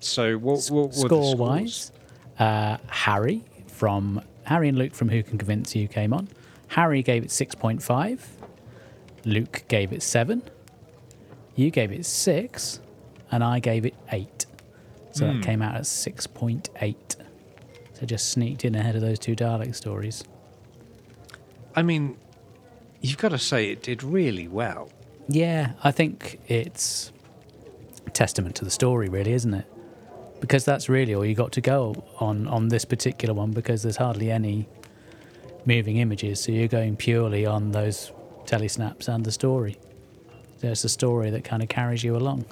So 0.00 0.36
what 0.38 0.66
what 0.70 0.94
Score 0.94 1.36
wise, 1.36 1.92
uh, 2.38 2.78
Harry 2.88 3.42
from 3.66 4.22
Harry 4.44 4.68
and 4.68 4.78
Luke 4.78 4.94
from 4.94 5.08
Who 5.08 5.22
Can 5.22 5.38
Convince 5.38 5.74
You 5.76 5.88
came 5.88 6.12
on. 6.12 6.28
Harry 6.68 7.02
gave 7.02 7.22
it 7.24 7.30
6.5. 7.30 8.20
Luke 9.24 9.64
gave 9.68 9.92
it 9.92 10.02
7. 10.02 10.42
You 11.56 11.70
gave 11.70 11.92
it 11.92 12.04
6. 12.06 12.80
And 13.30 13.42
I 13.44 13.58
gave 13.58 13.84
it 13.86 13.94
8. 14.12 14.46
So 15.12 15.26
Hmm. 15.26 15.40
that 15.40 15.44
came 15.46 15.60
out 15.62 15.74
at 15.74 15.82
6.8. 15.86 17.16
So 17.94 18.06
just 18.06 18.30
sneaked 18.30 18.64
in 18.64 18.74
ahead 18.74 18.94
of 18.96 19.00
those 19.02 19.18
two 19.18 19.34
Dalek 19.36 19.74
stories. 19.74 20.24
I 21.74 21.82
mean, 21.82 22.16
you've 23.00 23.18
got 23.18 23.30
to 23.30 23.38
say 23.38 23.70
it 23.70 23.82
did 23.82 24.02
really 24.02 24.48
well. 24.48 24.90
Yeah, 25.28 25.72
I 25.84 25.90
think 25.90 26.40
it's 26.48 27.12
a 28.06 28.10
testament 28.10 28.56
to 28.56 28.64
the 28.64 28.70
story, 28.70 29.08
really, 29.08 29.32
isn't 29.32 29.52
it? 29.54 29.66
Because 30.40 30.64
that's 30.64 30.88
really 30.88 31.14
all 31.14 31.24
you 31.24 31.34
got 31.34 31.52
to 31.52 31.60
go 31.60 32.04
on 32.20 32.46
on 32.48 32.68
this 32.68 32.84
particular 32.84 33.34
one, 33.34 33.50
because 33.50 33.82
there's 33.82 33.96
hardly 33.96 34.30
any 34.30 34.68
moving 35.66 35.96
images, 35.98 36.40
so 36.42 36.52
you're 36.52 36.68
going 36.68 36.96
purely 36.96 37.44
on 37.44 37.72
those 37.72 38.12
telesnaps 38.46 39.08
and 39.08 39.24
the 39.24 39.32
story. 39.32 39.76
It's 40.62 40.84
a 40.84 40.88
story 40.88 41.30
that 41.30 41.44
kind 41.44 41.62
of 41.62 41.68
carries 41.68 42.02
you 42.02 42.16
along. 42.16 42.46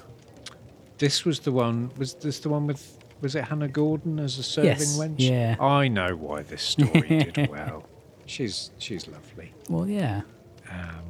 This 0.98 1.24
was 1.24 1.40
the 1.40 1.52
one. 1.52 1.90
Was 1.96 2.14
this 2.14 2.40
the 2.40 2.48
one 2.48 2.66
with? 2.66 2.98
Was 3.22 3.34
it 3.34 3.44
Hannah 3.44 3.68
Gordon 3.68 4.18
as 4.20 4.38
a 4.38 4.42
serving 4.42 4.70
Yes, 4.72 4.98
wench? 4.98 5.14
yeah. 5.18 5.56
I 5.58 5.88
know 5.88 6.14
why 6.16 6.42
this 6.42 6.62
story 6.62 7.30
did 7.32 7.48
well. 7.50 7.84
She's 8.26 8.70
she's 8.78 9.08
lovely. 9.08 9.52
Well, 9.70 9.88
yeah, 9.88 10.22
Um, 10.70 11.02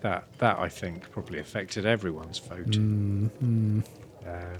that 0.00 0.24
that 0.38 0.58
I 0.58 0.68
think 0.68 1.10
probably 1.10 1.38
affected 1.38 1.84
everyone's 1.84 2.38
vote. 2.38 2.70
Mm, 2.70 3.30
Um, 4.26 4.56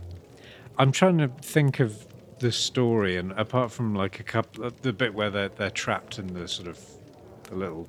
I'm 0.79 0.93
trying 0.93 1.19
to 1.19 1.29
think 1.29 1.81
of 1.81 2.07
the 2.41 2.53
story, 2.53 3.17
and 3.17 3.33
apart 3.33 3.71
from 3.73 3.95
like 3.95 4.21
a 4.21 4.23
couple, 4.23 4.65
uh, 4.67 4.71
the 4.83 4.93
bit 4.93 5.15
where 5.15 5.31
they're 5.31 5.49
they're 5.49 5.71
trapped 5.71 6.19
in 6.19 6.35
the 6.35 6.47
sort 6.49 6.69
of 6.69 6.79
the 7.45 7.55
little, 7.57 7.89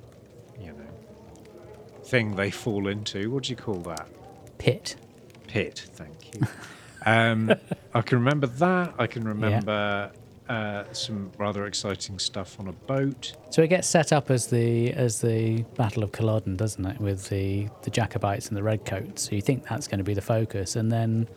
you 0.60 0.68
know, 0.68 2.02
thing 2.04 2.36
they 2.36 2.50
fall 2.50 2.86
into. 2.88 3.30
What 3.30 3.44
do 3.44 3.50
you 3.50 3.56
call 3.56 3.80
that? 3.82 4.08
pit. 4.58 4.94
Pit. 5.48 5.84
Thank 5.94 6.34
you. 6.34 6.46
um, 7.06 7.52
I 7.92 8.00
can 8.00 8.18
remember 8.18 8.46
that. 8.46 8.94
I 8.98 9.06
can 9.08 9.24
remember 9.24 10.12
uh, 10.48 10.84
some 10.92 11.30
rather 11.38 11.66
exciting 11.66 12.18
stuff 12.18 12.58
on 12.58 12.68
a 12.68 12.72
boat. 12.72 13.36
So 13.50 13.62
it 13.62 13.68
gets 13.68 13.88
set 13.88 14.12
up 14.12 14.30
as 14.30 14.48
the 14.48 14.92
as 14.92 15.20
the 15.20 15.62
Battle 15.76 16.02
of 16.02 16.12
Culloden, 16.12 16.56
doesn't 16.56 16.84
it, 16.84 17.00
with 17.00 17.28
the 17.28 17.68
the 17.82 17.90
Jacobites 17.90 18.48
and 18.48 18.56
the 18.56 18.62
Redcoats? 18.62 19.22
So 19.22 19.34
you 19.34 19.42
think 19.42 19.66
that's 19.68 19.86
going 19.88 19.98
to 19.98 20.04
be 20.04 20.14
the 20.14 20.22
focus, 20.22 20.76
and 20.76 20.90
then 20.90 21.28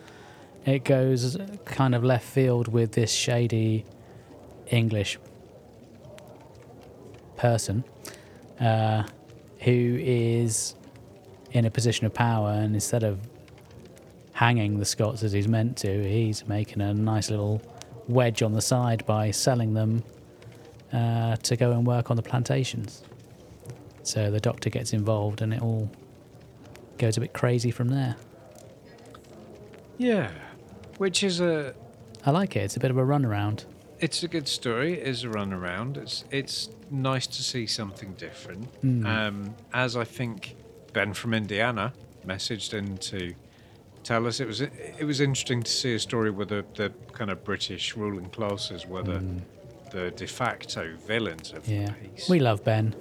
it 0.66 0.84
goes 0.84 1.38
kind 1.66 1.94
of 1.94 2.04
left 2.04 2.26
field 2.26 2.68
with 2.68 2.94
this 2.94 3.12
shady 3.12 3.86
English 4.68 5.20
person 7.38 7.84
uh, 8.60 9.04
who 9.60 10.00
is 10.02 10.76
in 11.52 11.66
a 11.66 11.72
position 11.72 12.06
of 12.06 12.14
power, 12.14 12.52
and 12.52 12.74
instead 12.74 13.04
of 13.04 13.20
hanging 14.34 14.80
the 14.80 14.86
Scots 14.86 15.24
as 15.24 15.32
he's 15.32 15.48
meant 15.48 15.78
to, 15.78 16.04
he's 16.04 16.48
making 16.48 16.82
a 16.82 16.94
nice 16.94 17.30
little 17.30 17.62
wedge 18.08 18.42
on 18.42 18.54
the 18.54 18.62
side 18.62 19.06
by 19.06 19.32
selling 19.32 19.74
them 19.74 20.04
uh, 20.94 21.36
to 21.38 21.56
go 21.56 21.72
and 21.72 21.86
work 21.86 22.10
on 22.12 22.18
the 22.18 22.24
plantations. 22.24 23.04
So 24.04 24.30
the 24.32 24.40
doctor 24.40 24.70
gets 24.70 24.94
involved, 24.94 25.42
and 25.42 25.54
it 25.54 25.62
all 25.62 25.90
goes 26.98 27.18
a 27.18 27.22
bit 27.22 27.34
crazy 27.34 27.72
from 27.72 27.90
there. 27.90 28.16
Yeah, 29.98 30.32
which 30.98 31.24
is 31.24 31.40
a 31.40 31.74
I 32.26 32.32
like 32.32 32.56
it. 32.56 32.60
It's 32.62 32.76
a 32.76 32.80
bit 32.80 32.92
of 32.92 32.98
a 32.98 33.04
runaround. 33.04 33.66
it's 34.00 34.24
a 34.24 34.28
good 34.28 34.48
story. 34.48 34.94
It 35.00 35.08
is 35.08 35.24
a 35.24 35.30
run 35.30 35.54
around. 35.54 35.98
It's 35.98 36.24
it's 36.32 36.70
nice 36.92 37.28
to 37.28 37.42
see 37.44 37.66
something 37.68 38.14
different. 38.14 38.68
Um, 38.84 39.56
as 39.74 39.96
I 39.96 40.04
think 40.04 40.56
Ben 40.94 41.14
from 41.14 41.34
Indiana 41.34 41.94
messaged 42.26 42.74
in 42.74 42.98
to 42.98 43.34
tell 44.06 44.26
us, 44.28 44.40
it 44.40 44.48
was 44.48 44.62
it 44.62 45.04
was 45.06 45.20
interesting 45.20 45.64
to 45.64 45.72
see 45.72 45.96
a 45.96 46.00
story 46.00 46.32
where 46.32 46.46
the, 46.46 46.64
the 46.76 46.94
kind 47.12 47.30
of 47.32 47.44
British 47.44 47.98
ruling 47.98 48.30
classes 48.30 48.86
were 48.88 49.04
the 49.04 49.22
the 49.92 50.12
de 50.12 50.28
facto 50.28 50.96
villains 51.08 51.52
of 51.54 51.68
Yeah, 51.68 51.88
the 51.88 52.10
piece. 52.10 52.30
we 52.30 52.40
love 52.40 52.64
Ben. 52.64 52.96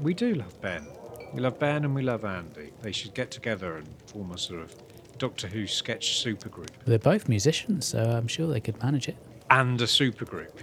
we 0.00 0.14
do 0.14 0.34
love 0.34 0.60
Ben. 0.60 0.86
We 1.34 1.40
love 1.40 1.58
Ben 1.58 1.84
and 1.84 1.94
we 1.94 2.02
love 2.02 2.24
Andy. 2.24 2.72
They 2.82 2.92
should 2.92 3.14
get 3.14 3.30
together 3.30 3.76
and 3.78 3.86
form 4.06 4.30
a 4.32 4.38
sort 4.38 4.60
of 4.62 4.74
Doctor 5.18 5.46
Who 5.48 5.66
sketch 5.66 6.24
supergroup 6.24 6.70
They're 6.86 6.98
both 6.98 7.28
musicians, 7.28 7.86
so 7.86 7.98
I'm 8.02 8.26
sure 8.28 8.46
they 8.52 8.60
could 8.60 8.82
manage 8.82 9.08
it. 9.08 9.16
and 9.50 9.80
a 9.80 9.86
supergroup. 9.86 10.54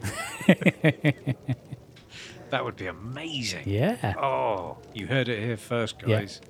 that 2.50 2.64
would 2.66 2.76
be 2.76 2.88
amazing. 2.88 3.64
Yeah, 3.68 4.14
Oh, 4.18 4.78
you 4.94 5.08
heard 5.08 5.30
it 5.30 5.40
here 5.44 5.58
first, 5.58 5.96
Yeah. 6.06 6.20
guys. 6.20 6.42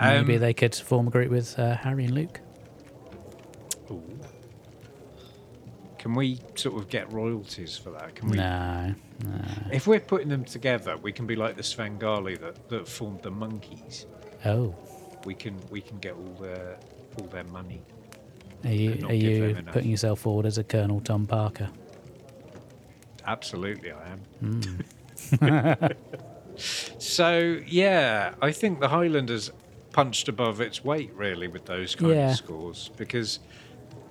maybe 0.00 0.34
Um, 0.34 0.40
they 0.40 0.54
could 0.54 0.74
form 0.74 1.08
a 1.08 1.10
group 1.10 1.30
with 1.30 1.58
uh, 1.58 1.76
Harry 1.76 2.04
and 2.04 2.14
Luke. 2.14 2.40
Ooh. 3.90 4.02
Can 5.98 6.14
we 6.14 6.38
sort 6.54 6.76
of 6.80 6.88
get 6.88 7.12
royalties 7.12 7.76
for 7.76 7.90
that? 7.90 8.14
Can 8.14 8.28
we? 8.28 8.36
No, 8.36 8.94
no. 9.24 9.40
If 9.72 9.86
we're 9.86 9.98
putting 10.00 10.28
them 10.28 10.44
together, 10.44 10.96
we 10.96 11.10
can 11.10 11.26
be 11.26 11.34
like 11.36 11.56
the 11.56 11.62
Svengali 11.62 12.36
that, 12.36 12.68
that 12.68 12.86
formed 12.86 13.22
the 13.22 13.30
Monkees. 13.30 14.06
Oh, 14.44 14.74
We 15.24 15.34
can 15.34 15.58
we 15.70 15.80
can 15.80 15.98
get 15.98 16.12
all 16.14 16.36
their 16.40 16.78
all 17.18 17.26
their 17.28 17.44
money. 17.44 17.82
are 18.64 18.70
you 18.70 19.06
are 19.06 19.14
you 19.14 19.56
putting 19.72 19.90
yourself 19.90 20.20
forward 20.20 20.46
as 20.46 20.58
a 20.58 20.64
Colonel 20.64 21.00
Tom 21.00 21.26
Parker? 21.26 21.68
Absolutely, 23.26 23.90
I 23.90 24.12
am. 24.12 24.80
Hmm. 25.40 25.86
so 26.98 27.60
yeah, 27.66 28.34
I 28.40 28.52
think 28.52 28.80
the 28.80 28.88
Highlanders 28.88 29.50
punched 29.92 30.28
above 30.28 30.60
its 30.60 30.84
weight 30.84 31.10
really 31.14 31.48
with 31.48 31.64
those 31.64 31.94
kind 31.96 32.12
Yeah. 32.14 32.30
of 32.30 32.36
scores 32.36 32.90
because 32.96 33.40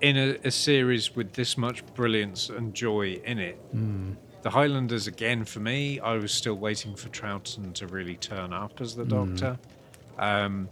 in 0.01 0.17
a, 0.17 0.38
a 0.43 0.51
series 0.51 1.15
with 1.15 1.34
this 1.34 1.58
much 1.58 1.86
brilliance 1.95 2.49
and 2.49 2.73
joy 2.73 3.19
in 3.25 3.39
it, 3.39 3.55
Hmm. 3.71 4.13
the 4.41 4.49
Highlanders 4.51 5.08
again 5.08 5.45
for 5.45 5.60
me, 5.60 5.99
I 5.99 6.15
was 6.17 6.31
still 6.31 6.55
waiting 6.55 6.95
for 6.95 7.10
Troughton 7.10 7.73
to 7.75 7.88
really 7.88 8.15
turn 8.15 8.53
up 8.53 8.81
as 8.81 8.95
the 8.95 9.03
Hmm. 9.03 9.10
Doctor. 9.36 9.60
Um, 10.19 10.69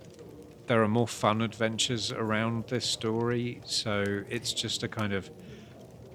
there 0.67 0.81
are 0.83 0.87
more 0.87 1.07
fun 1.07 1.41
adventures 1.41 2.11
around 2.11 2.67
this 2.67 2.85
story, 2.85 3.61
so 3.65 4.03
it's 4.29 4.53
just 4.53 4.83
a 4.83 4.87
kind 4.87 5.13
of 5.13 5.29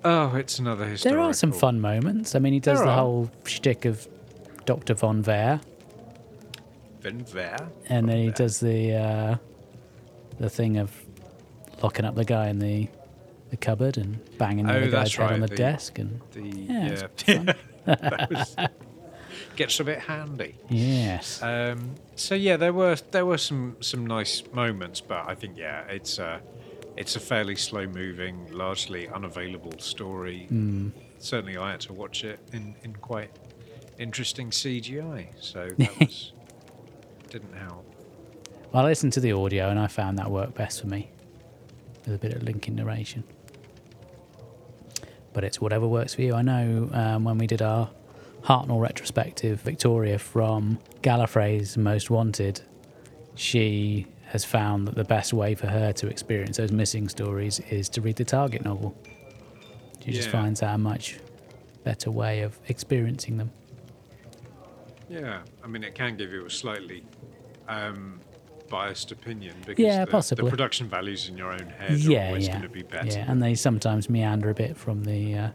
oh, 0.04 0.34
it's 0.36 0.58
another 0.58 0.96
There 0.96 1.18
are 1.18 1.32
some 1.34 1.52
fun 1.52 1.80
moments. 1.80 2.34
I 2.34 2.38
mean, 2.38 2.52
he 2.52 2.60
does 2.60 2.78
There 2.78 2.86
the 2.86 2.92
are. 2.92 2.98
whole 2.98 3.30
shtick 3.44 3.84
of 3.84 4.06
Doctor 4.64 4.94
Von 4.94 5.22
Ver, 5.22 5.60
Van 7.00 7.24
Ver. 7.24 7.56
and 7.88 8.08
then 8.08 8.18
he 8.22 8.30
does 8.30 8.60
the 8.60 8.92
uh, 8.94 9.36
the 10.38 10.48
thing 10.48 10.76
of 10.78 10.92
locking 11.82 12.04
up 12.04 12.14
the 12.14 12.24
guy 12.24 12.48
in 12.48 12.58
the 12.58 12.88
the 13.50 13.56
cupboard 13.56 13.96
and 13.96 14.18
banging 14.38 14.66
the 14.66 14.72
Oh, 14.74 14.76
other 14.78 14.90
guy's 14.90 15.14
head 15.14 15.32
on 15.32 15.40
the, 15.40 15.46
the- 15.46 15.56
desk, 15.56 15.98
and 15.98 16.20
The 16.32 16.42
Yeah, 16.42 17.06
yeah, 17.26 17.54
that 17.86 18.28
was, 18.30 18.56
gets 19.56 19.80
a 19.80 19.84
bit 19.84 20.00
handy. 20.00 20.54
yes, 20.68 21.42
Um, 21.42 21.94
so 22.16 22.34
yeah, 22.34 22.56
there 22.56 22.72
were 22.72 22.96
there 23.10 23.24
were 23.26 23.38
some 23.38 23.76
some 23.80 24.06
nice 24.06 24.42
moments, 24.52 25.00
but 25.00 25.28
I 25.28 25.34
think 25.34 25.56
yeah, 25.56 25.82
it's 25.88 26.18
a 26.18 26.40
it's 26.96 27.16
a 27.16 27.20
fairly 27.20 27.56
slow 27.56 27.86
moving, 27.86 28.48
largely 28.52 29.08
unavailable 29.08 29.78
story. 29.78 30.46
Hmm. 30.48 30.88
Certainly, 31.20 31.56
I 31.56 31.70
had 31.72 31.80
to 31.82 31.92
watch 31.92 32.24
it 32.24 32.38
in 32.52 32.74
in 32.84 32.94
quite 32.96 33.30
interesting 33.98 34.50
CGI, 34.50 35.28
so 35.40 35.68
that 35.78 35.98
was 36.00 36.32
didn't 37.30 37.54
help. 37.56 37.84
Well, 38.72 38.84
I 38.84 38.88
listened 38.88 39.12
to 39.14 39.20
the 39.20 39.32
audio 39.32 39.70
and 39.70 39.78
I 39.78 39.86
found 39.86 40.18
that 40.18 40.30
worked 40.30 40.54
best 40.54 40.80
for 40.82 40.86
me, 40.88 41.10
with 42.04 42.14
a 42.14 42.18
bit 42.18 42.34
of 42.34 42.42
linking 42.42 42.74
narration. 42.76 43.24
But 45.32 45.44
it's 45.44 45.60
whatever 45.60 45.86
works 45.86 46.14
for 46.14 46.22
you. 46.22 46.34
I 46.34 46.42
know 46.42 46.88
um, 46.92 47.24
when 47.24 47.38
we 47.38 47.46
did 47.46 47.62
our 47.62 47.90
Hartnell 48.42 48.80
retrospective, 48.80 49.60
Victoria 49.60 50.18
from 50.18 50.78
Gallifrey's 51.02 51.76
Most 51.76 52.10
Wanted, 52.10 52.60
she 53.34 54.06
has 54.26 54.44
found 54.44 54.86
that 54.88 54.94
the 54.94 55.04
best 55.04 55.32
way 55.32 55.54
for 55.54 55.66
her 55.66 55.92
to 55.94 56.06
experience 56.06 56.56
those 56.58 56.72
missing 56.72 57.08
stories 57.08 57.60
is 57.70 57.88
to 57.90 58.00
read 58.00 58.16
the 58.16 58.24
Target 58.24 58.64
novel. 58.64 58.96
She 60.04 60.12
just 60.12 60.28
finds 60.30 60.60
that 60.60 60.74
a 60.74 60.78
much 60.78 61.18
better 61.84 62.10
way 62.10 62.42
of 62.42 62.58
experiencing 62.68 63.36
them. 63.36 63.50
Yeah, 65.08 65.40
I 65.62 65.66
mean, 65.66 65.84
it 65.84 65.94
can 65.94 66.16
give 66.16 66.32
you 66.32 66.46
a 66.46 66.50
slightly 66.50 67.04
um, 67.68 68.20
biased 68.68 69.10
opinion 69.12 69.54
because 69.66 69.82
Yeah, 69.84 70.04
the, 70.04 70.10
possibly. 70.10 70.44
the 70.44 70.50
production 70.50 70.88
values 70.88 71.28
in 71.28 71.36
your 71.36 71.52
own 71.52 71.66
head 71.78 71.92
are 71.92 71.94
yeah, 71.96 72.26
always 72.28 72.46
yeah, 72.46 72.52
going 72.52 72.62
to 72.62 72.68
be 72.68 72.82
better. 72.82 73.06
yeah, 73.18 73.30
and 73.30 73.42
they 73.42 73.54
sometimes 73.54 74.08
meander 74.10 74.50
a 74.50 74.54
bit 74.54 74.76
from 74.76 75.04
the 75.04 75.34
uh, 75.36 75.48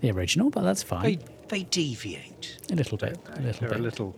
the 0.00 0.10
original, 0.10 0.50
but 0.50 0.62
that's 0.62 0.82
fine. 0.82 1.02
they 1.02 1.18
they 1.48 1.62
deviate. 1.64 2.58
A 2.70 2.74
little 2.74 2.98
bit, 2.98 3.18
a 3.36 3.40
little 3.40 3.60
They're 3.60 3.68
bit. 3.70 3.78
a 3.78 3.82
little 3.82 4.16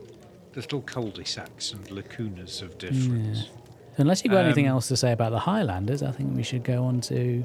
little 0.55 0.81
cul-de-sacs 0.83 1.73
and 1.73 1.85
lacunas 1.89 2.63
of 2.63 2.79
difference. 2.79 3.49
Unless 3.97 4.23
you've 4.25 4.33
got 4.33 4.45
anything 4.45 4.67
Um, 4.67 4.73
else 4.75 4.89
to 4.89 4.97
say 4.97 5.13
about 5.13 5.31
the 5.33 5.41
Highlanders, 5.41 6.03
I 6.03 6.11
think 6.13 6.37
we 6.37 6.43
should 6.45 6.63
go 6.65 6.85
on 6.85 7.01
to 7.03 7.45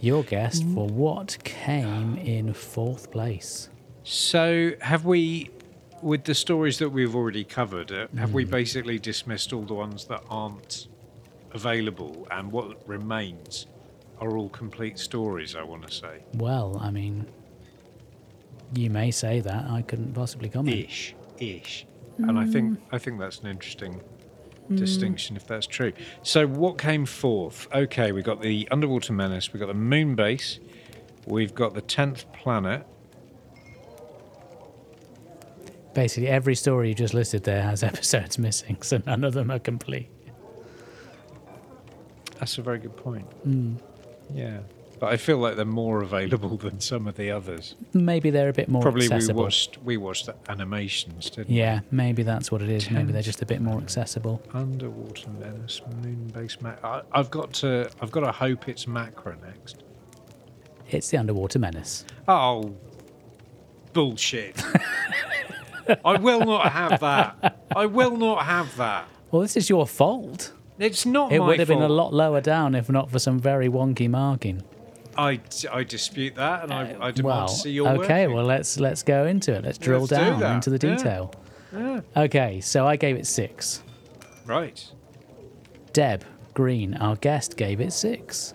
your 0.00 0.22
guest 0.22 0.62
Mm. 0.64 0.74
for 0.74 0.86
what 0.86 1.36
came 1.44 2.16
in 2.16 2.52
fourth 2.54 3.10
place. 3.10 3.68
So, 4.04 4.72
have 4.80 5.04
we, 5.04 5.50
with 6.02 6.24
the 6.24 6.34
stories 6.34 6.78
that 6.78 6.90
we've 6.90 7.14
already 7.14 7.44
covered, 7.44 7.92
uh, 7.92 8.06
have 8.16 8.32
we 8.32 8.44
mm. 8.44 8.50
basically 8.50 8.98
dismissed 8.98 9.52
all 9.52 9.62
the 9.62 9.74
ones 9.74 10.04
that 10.06 10.22
aren't 10.28 10.88
available, 11.52 12.26
and 12.30 12.52
what 12.52 12.86
remains 12.86 13.66
are 14.20 14.36
all 14.36 14.48
complete 14.48 14.98
stories? 14.98 15.54
I 15.56 15.62
want 15.62 15.86
to 15.86 15.92
say, 15.92 16.22
Well, 16.34 16.78
I 16.80 16.90
mean, 16.90 17.26
you 18.74 18.90
may 18.90 19.10
say 19.10 19.40
that. 19.40 19.64
I 19.70 19.82
couldn't 19.82 20.14
possibly 20.14 20.48
comment. 20.48 20.76
ish, 20.76 21.14
ish, 21.38 21.86
and 22.18 22.38
I 22.38 22.46
think 22.46 22.72
mm. 22.72 22.80
I 22.92 22.98
think 22.98 23.18
that's 23.18 23.40
an 23.40 23.48
interesting 23.48 24.00
mm. 24.70 24.76
distinction 24.76 25.36
if 25.36 25.46
that's 25.46 25.66
true. 25.66 25.92
So, 26.22 26.46
what 26.46 26.78
came 26.78 27.06
forth? 27.06 27.68
Okay, 27.72 28.12
we 28.12 28.22
got 28.22 28.42
the 28.42 28.68
underwater 28.70 29.12
menace, 29.12 29.52
we 29.52 29.60
got 29.60 29.68
the 29.68 29.74
moon 29.74 30.14
base, 30.14 30.60
we've 31.26 31.54
got 31.54 31.74
the 31.74 31.82
tenth 31.82 32.30
planet. 32.32 32.86
Basically, 35.98 36.28
every 36.28 36.54
story 36.54 36.90
you 36.90 36.94
just 36.94 37.12
listed 37.12 37.42
there 37.42 37.60
has 37.60 37.82
episodes 37.92 38.38
missing, 38.38 38.80
so 38.82 39.02
none 39.04 39.24
of 39.24 39.34
them 39.34 39.50
are 39.50 39.58
complete. 39.58 40.08
That's 42.38 42.56
a 42.56 42.62
very 42.62 42.78
good 42.78 42.96
point. 42.96 43.24
Hmm. 43.42 43.74
Yeah. 44.32 44.60
But 45.00 45.12
I 45.12 45.16
feel 45.16 45.38
like 45.38 45.56
they're 45.56 45.64
more 45.64 46.00
available 46.02 46.56
than 46.66 46.78
some 46.78 47.08
of 47.08 47.16
the 47.16 47.32
others. 47.32 47.74
Maybe 47.94 48.30
they're 48.30 48.48
a 48.48 48.52
bit 48.52 48.68
more 48.68 48.80
Probably 48.80 49.08
we 49.08 49.32
watched 49.32 49.78
we 49.82 49.96
watched 49.96 50.26
the 50.26 50.36
animations, 50.48 51.30
didn't 51.30 51.52
Yeah, 51.52 51.80
maybe 51.90 52.22
that's 52.22 52.52
what 52.52 52.62
it 52.62 52.68
is. 52.68 52.88
Maybe 52.92 53.10
they're 53.10 53.20
just 53.20 53.42
a 53.42 53.46
bit 53.46 53.60
more 53.60 53.80
accessible. 53.80 54.40
Underwater 54.54 55.30
menace, 55.30 55.82
moon 56.00 56.28
base 56.32 56.60
mac. 56.60 56.78
I, 56.84 57.02
I've 57.10 57.32
got 57.32 57.52
to 57.54 57.90
I've 58.00 58.12
got 58.12 58.20
to 58.20 58.30
hope 58.30 58.68
it's 58.68 58.84
Macra 58.84 59.34
next. 59.44 59.82
It's 60.90 61.10
the 61.10 61.16
underwater 61.16 61.58
menace. 61.58 62.04
Oh, 62.28 62.76
bullshit! 63.92 64.62
I 66.04 66.18
will 66.18 66.40
not 66.40 66.72
have 66.72 67.00
that. 67.00 67.62
I 67.74 67.86
will 67.86 68.16
not 68.16 68.44
have 68.44 68.76
that. 68.76 69.08
Well, 69.30 69.42
this 69.42 69.56
is 69.56 69.68
your 69.68 69.86
fault. 69.86 70.52
It's 70.78 71.04
not 71.04 71.32
It 71.32 71.40
would 71.40 71.58
have 71.58 71.68
been 71.68 71.82
a 71.82 71.88
lot 71.88 72.14
lower 72.14 72.40
down 72.40 72.74
if 72.74 72.88
not 72.88 73.10
for 73.10 73.18
some 73.18 73.38
very 73.38 73.68
wonky 73.68 74.08
marking. 74.08 74.62
I, 75.16 75.40
I 75.72 75.82
dispute 75.82 76.36
that, 76.36 76.62
and 76.62 76.72
I, 76.72 76.92
uh, 76.92 77.06
I 77.06 77.10
demand 77.10 77.24
well, 77.24 77.48
to 77.48 77.54
see 77.54 77.72
your 77.72 77.88
okay. 77.88 78.26
working. 78.26 78.36
Well, 78.36 78.44
let's 78.44 78.78
let's 78.78 79.02
go 79.02 79.26
into 79.26 79.52
it. 79.52 79.64
Let's 79.64 79.76
drill 79.76 80.02
Let's 80.02 80.12
down 80.12 80.38
that. 80.38 80.54
into 80.54 80.70
the 80.70 80.78
detail. 80.78 81.34
Yeah. 81.72 82.00
Okay, 82.16 82.60
so 82.60 82.86
I 82.86 82.94
gave 82.94 83.16
it 83.16 83.26
six. 83.26 83.82
Right. 84.46 84.88
Deb 85.92 86.24
Green, 86.54 86.94
our 86.94 87.16
guest, 87.16 87.56
gave 87.56 87.80
it 87.80 87.92
six, 87.92 88.54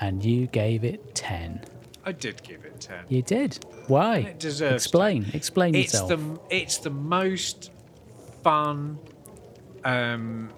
and 0.00 0.24
you 0.24 0.46
gave 0.46 0.84
it 0.84 1.14
ten. 1.14 1.60
I 2.02 2.12
did 2.12 2.42
give 2.42 2.63
it 2.63 2.63
ten. 2.86 3.04
You 3.08 3.22
did. 3.22 3.64
Why? 3.88 4.18
It 4.18 4.38
deserves 4.38 4.84
Explain. 4.84 5.26
Explain 5.32 5.74
it's 5.74 5.92
yourself. 5.92 6.08
the 6.10 6.40
it's 6.50 6.78
the 6.78 6.90
most 6.90 7.70
fun 8.42 8.98
um 9.84 10.50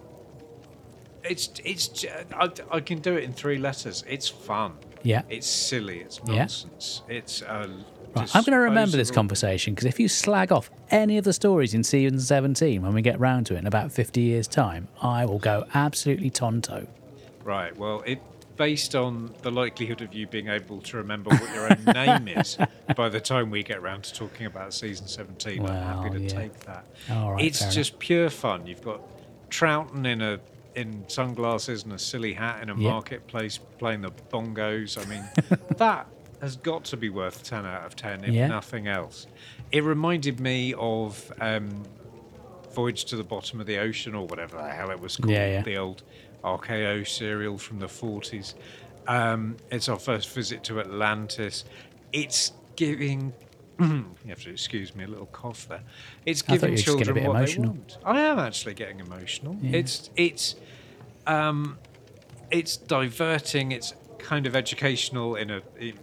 it's 1.24 1.50
it's 1.64 2.04
I 2.72 2.80
can 2.80 2.98
do 3.00 3.14
it 3.16 3.24
in 3.24 3.32
three 3.32 3.58
letters 3.58 4.04
it's 4.08 4.28
fun 4.28 4.72
Yeah. 5.02 5.22
it's 5.28 5.46
silly 5.48 5.98
it's 6.00 6.22
nonsense. 6.24 7.02
Yeah. 7.08 7.16
it's 7.16 7.42
uh 7.42 7.68
Right, 8.14 8.34
I'm 8.34 8.44
going 8.44 8.52
to 8.52 8.58
remember 8.60 8.96
this 8.96 9.10
conversation 9.10 9.74
because 9.74 9.84
if 9.84 10.00
you 10.00 10.08
slag 10.08 10.50
off 10.50 10.70
any 10.90 11.18
of 11.18 11.24
the 11.24 11.34
stories 11.34 11.74
in 11.74 11.84
season 11.84 12.18
17 12.18 12.80
when 12.80 12.94
we 12.94 13.02
get 13.02 13.20
round 13.20 13.44
to 13.46 13.56
it 13.56 13.58
in 13.58 13.66
about 13.66 13.92
50 13.92 14.22
years' 14.22 14.48
time, 14.48 14.88
I 15.02 15.26
will 15.26 15.38
go 15.38 15.66
absolutely 15.74 16.30
tonto. 16.30 16.86
right 17.44 17.76
well 17.76 18.02
it 18.06 18.22
based 18.56 18.94
on 18.94 19.34
the 19.42 19.50
likelihood 19.50 20.00
of 20.00 20.14
you 20.14 20.26
being 20.26 20.48
able 20.48 20.80
to 20.80 20.96
remember 20.96 21.30
what 21.30 21.54
your 21.54 21.70
own 21.70 21.84
name 21.94 22.28
is 22.38 22.56
by 22.96 23.08
the 23.08 23.20
time 23.20 23.50
we 23.50 23.62
get 23.62 23.82
round 23.82 24.04
to 24.04 24.14
talking 24.14 24.46
about 24.46 24.72
season 24.72 25.06
17 25.06 25.64
i'm 25.64 25.82
happy 26.02 26.10
to 26.10 26.20
yeah. 26.20 26.28
take 26.28 26.58
that 26.60 26.84
All 27.10 27.32
right, 27.32 27.44
it's 27.44 27.74
just 27.74 27.98
pure 27.98 28.30
fun. 28.30 28.66
You've 28.66 28.82
got 28.82 29.00
Troughton 29.50 30.06
in 30.06 30.20
a 30.22 30.40
in 30.74 31.04
sunglasses 31.08 31.84
and 31.84 31.92
a 31.94 31.98
silly 31.98 32.34
hat 32.34 32.62
in 32.62 32.68
a 32.68 32.74
Yeah. 32.76 32.90
marketplace 32.90 33.58
playing 33.78 34.02
the 34.02 34.10
bongos. 34.10 34.98
I 35.02 35.08
mean, 35.08 35.24
that 35.78 36.06
has 36.42 36.56
got 36.56 36.84
to 36.84 36.96
be 36.98 37.08
worth 37.08 37.42
ten 37.42 37.64
out 37.64 37.86
of 37.86 37.96
ten, 37.96 38.24
if 38.24 38.34
Yeah. 38.34 38.48
nothing 38.48 38.86
else. 38.86 39.26
It 39.72 39.84
reminded 39.84 40.38
me 40.38 40.74
of 40.76 41.32
um, 41.40 41.84
Voyage 42.74 43.06
to 43.06 43.16
the 43.16 43.24
Bottom 43.24 43.58
of 43.60 43.66
the 43.66 43.78
Ocean 43.78 44.14
or 44.14 44.26
whatever 44.26 44.58
the 44.58 44.68
hell 44.68 44.90
it 44.90 45.00
was 45.00 45.16
called, 45.16 45.32
yeah. 45.32 45.62
the 45.62 45.78
old 45.78 46.02
RKO 46.46 47.06
serial 47.06 47.58
from 47.58 47.80
the 47.80 47.88
forties. 47.88 48.54
Um, 49.08 49.56
it's 49.70 49.88
our 49.88 49.98
first 49.98 50.30
visit 50.30 50.64
to 50.64 50.80
Atlantis. 50.80 51.64
It's 52.12 52.52
giving. 52.76 53.32
you 53.80 54.06
have 54.28 54.42
to 54.42 54.50
excuse 54.50 54.94
me, 54.94 55.04
a 55.04 55.08
little 55.08 55.26
cough 55.26 55.68
there. 55.68 55.82
It's 56.24 56.42
giving 56.42 56.70
you 56.70 56.72
were 56.72 56.76
just 56.76 56.88
a 56.88 57.04
children 57.04 57.26
what 57.26 57.36
emotional. 57.36 57.72
they 57.72 57.78
want. 57.78 57.98
I 58.04 58.20
am 58.22 58.38
actually 58.38 58.74
getting 58.74 59.00
emotional. 59.00 59.56
Yeah. 59.60 59.78
It's 59.78 60.10
it's 60.16 60.54
um, 61.26 61.78
it's 62.50 62.76
diverting. 62.76 63.72
It's 63.72 63.94
kind 64.18 64.46
of 64.46 64.56
educational 64.56 65.36
in 65.36 65.50
a. 65.50 65.62
It, 65.78 65.96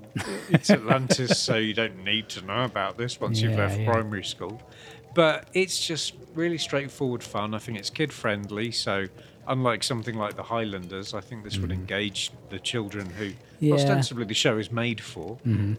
it's 0.49 0.69
Atlantis, 0.69 1.39
so 1.39 1.55
you 1.55 1.73
don't 1.73 2.03
need 2.03 2.29
to 2.29 2.45
know 2.45 2.63
about 2.63 2.97
this 2.97 3.19
once 3.19 3.41
you've 3.41 3.57
left 3.57 3.79
yeah. 3.79 3.91
primary 3.91 4.23
school. 4.23 4.61
But 5.15 5.47
it's 5.53 5.85
just 5.85 6.13
really 6.33 6.57
straightforward 6.57 7.23
fun. 7.23 7.53
I 7.53 7.59
think 7.59 7.77
it's 7.77 7.89
kid 7.89 8.11
friendly. 8.11 8.71
So 8.71 9.07
unlike 9.47 9.83
something 9.83 10.15
like 10.15 10.35
the 10.35 10.43
Highlanders, 10.43 11.13
I 11.13 11.21
think 11.21 11.43
this 11.43 11.57
would 11.57 11.71
engage 11.71 12.31
the 12.49 12.59
children 12.59 13.09
who 13.09 13.25
Mm. 13.29 13.35
Yeah. 13.59 13.75
Mm-hmm. 13.75 13.79
ostensibly 13.81 14.25
the 14.25 14.33
show 14.33 14.57
is 14.57 14.71
made 14.71 14.99
for. 14.99 15.37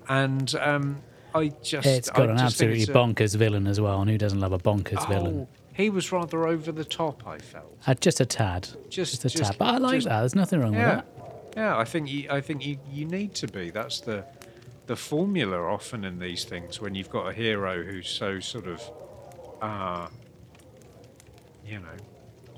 And 0.08 0.54
um, 0.56 1.02
I 1.34 1.48
just 1.62 1.86
It's 1.86 2.08
got 2.10 2.28
I 2.28 2.32
an 2.32 2.38
just 2.38 2.44
absolutely 2.54 2.80
it's 2.82 2.88
a- 2.90 2.94
bonkers 2.94 3.36
villain 3.36 3.66
as 3.66 3.80
well, 3.80 4.00
and 4.00 4.10
who 4.10 4.16
doesn't 4.18 4.40
love 4.40 4.52
a 4.52 4.58
bonkers 4.58 5.06
villain? 5.08 5.40
Oh, 5.40 5.48
he 5.74 5.90
was 5.90 6.10
rather 6.12 6.46
over 6.46 6.72
the 6.72 6.84
top. 6.84 7.26
I 7.26 7.38
felt. 7.38 7.76
Uh, 7.86 7.94
just 7.94 8.20
a 8.20 8.26
tad. 8.26 8.68
Just- 8.88 9.24
a 9.24 9.28
just- 9.28 9.44
tad. 9.52 9.58
But 9.58 9.66
I 9.74 9.76
like 9.78 9.94
just- 9.96 10.08
that. 10.08 10.20
There's 10.20 10.34
nothing 10.34 10.60
wrong 10.60 10.72
Yeah, 10.74 10.96
with 10.96 11.04
that. 11.16 11.52
yeah. 11.56 11.76
I 11.76 11.84
think 11.84 12.10
you, 12.10 12.28
I 12.30 12.40
think 12.40 12.64
you, 12.64 12.78
you 12.90 13.04
need 13.06 13.34
to 13.34 13.48
be. 13.48 13.70
That's 13.70 14.00
the 14.00 14.24
the 14.86 14.96
formula 14.96 15.58
often 15.58 16.04
in 16.04 16.18
these 16.18 16.44
things 16.44 16.78
when 16.80 16.94
you've 16.94 17.08
got 17.10 17.26
a 17.28 17.32
hero 17.32 17.82
who's 17.82 18.08
so 18.08 18.38
sort 18.38 18.66
of, 18.66 18.82
uh, 19.62 20.08
you 21.66 21.78
know, 21.78 21.96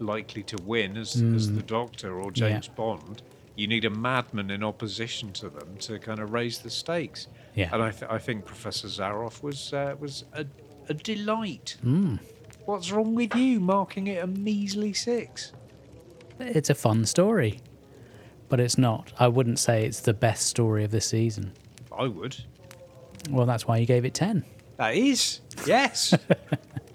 likely 0.01 0.43
to 0.45 0.57
win 0.65 0.97
as 0.97 1.17
as 1.37 1.53
the 1.53 1.63
Doctor 1.63 2.21
or 2.21 2.31
Mm. 2.31 2.37
Yeah. 2.41 2.49
James 2.51 2.69
Bond. 2.69 3.23
You 3.57 3.67
need 3.67 3.85
a 3.87 3.91
madman 3.91 4.51
in 4.51 4.63
opposition 4.63 5.33
to 5.35 5.49
them 5.49 5.77
to 5.79 5.99
kind 5.99 6.19
of 6.21 6.33
raise 6.33 6.59
the 6.59 6.69
stakes. 6.71 7.27
Yeah. 7.55 7.71
And 7.73 7.83
I, 7.83 7.91
th- 7.91 8.11
I 8.11 8.19
think 8.19 8.45
Professor 8.45 8.87
Zaroff 8.89 9.43
was 9.43 9.73
uh, 9.73 9.95
was 9.99 10.25
a, 10.35 10.45
a 10.91 10.95
delight. 10.95 11.79
Mm. 11.85 12.19
What's 12.67 12.91
wrong 12.93 13.15
with 13.15 13.35
you 13.35 13.61
marking 13.61 14.09
it 14.09 14.23
a 14.23 14.27
measly 14.27 14.93
six? 14.93 15.53
It's 16.39 16.69
a 16.69 16.75
fun 16.75 17.07
story, 17.07 17.61
but 18.51 18.61
it's 18.61 18.77
not. 18.77 19.13
I 19.19 19.29
wouldn't 19.29 19.59
say 19.59 19.87
it's 19.87 20.01
the 20.01 20.13
best 20.13 20.47
story 20.49 20.85
of 20.85 20.91
this 20.91 21.07
season. 21.07 21.53
I 21.97 22.09
would. 22.09 22.37
Well, 23.31 23.47
that's 23.47 23.67
why 23.67 23.79
you 23.79 23.87
gave 23.87 24.05
it 24.05 24.13
10. 24.13 24.45
That 24.77 24.95
is 24.95 25.41
yes. 25.67 26.13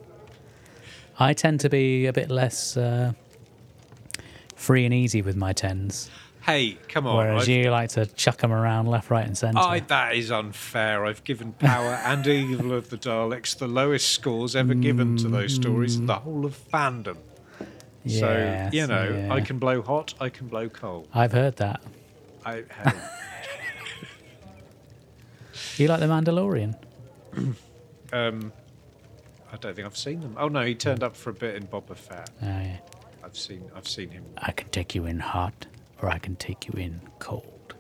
I 1.21 1.34
tend 1.34 1.60
to 1.62 1.69
be 1.69 2.07
a 2.07 2.13
bit 2.13 2.29
less 2.31 2.75
uh, 2.75 3.13
free 4.55 4.86
and 4.86 4.93
easy 4.93 5.21
with 5.21 5.36
my 5.36 5.53
10s, 5.53 6.10
hey, 6.41 6.77
come 6.88 7.05
on. 7.05 7.15
whereas 7.17 7.43
I've- 7.43 7.53
you 7.53 7.69
like 7.69 7.89
to 7.91 8.05
chuck 8.07 8.38
them 8.38 8.51
around 8.51 8.88
left, 8.88 9.10
right, 9.12 9.25
and 9.25 9.38
centre. 9.38 9.60
I, 9.60 9.81
that 9.81 10.15
is 10.15 10.31
unfair. 10.31 11.05
I've 11.05 11.23
given 11.23 11.53
Power 11.53 11.93
and 12.05 12.25
Evil 12.25 12.73
of 12.73 12.89
the 12.89 12.97
Daleks 12.97 13.55
the 13.57 13.67
lowest 13.67 14.10
scores 14.10 14.55
ever 14.55 14.73
given 14.73 15.17
to 15.17 15.27
those 15.27 15.53
stories 15.53 15.95
in 15.95 16.07
the 16.07 16.15
whole 16.15 16.43
of 16.45 16.57
fandom. 16.71 17.17
so, 18.07 18.69
you 18.73 18.88
know, 18.88 19.03
yeah. 19.27 19.34
I 19.34 19.41
can 19.41 19.60
blow 19.60 19.81
hot, 19.84 20.15
I 20.19 20.29
can 20.29 20.47
blow 20.47 20.69
cold. 20.69 21.07
I've 21.13 21.31
heard 21.34 21.57
that. 21.57 21.81
I, 22.43 22.63
hey, 22.84 22.91
You 25.77 25.88
like 25.88 25.99
The 25.99 26.07
Mandalorian? 26.07 26.75
um, 28.13 28.51
I 29.51 29.57
don't 29.57 29.75
think 29.75 29.85
I've 29.85 29.97
seen 29.97 30.21
them. 30.21 30.35
Oh 30.39 30.47
no, 30.47 30.61
he 30.65 30.75
turned 30.75 31.03
up 31.03 31.15
for 31.15 31.29
a 31.31 31.33
bit 31.33 31.55
in 31.55 31.67
Boba 31.67 31.95
Fett. 31.95 32.29
Oh, 32.41 32.45
yeah. 32.45 32.77
I've 33.23 33.37
seen, 33.37 33.69
I've 33.75 33.87
seen 33.87 34.09
him. 34.09 34.23
I 34.37 34.51
can 34.51 34.69
take 34.69 34.95
you 34.95 35.05
in 35.05 35.19
hot, 35.19 35.67
or 36.01 36.09
I 36.09 36.17
can 36.17 36.35
take 36.35 36.67
you 36.67 36.73
in 36.79 37.01
cold. 37.19 37.75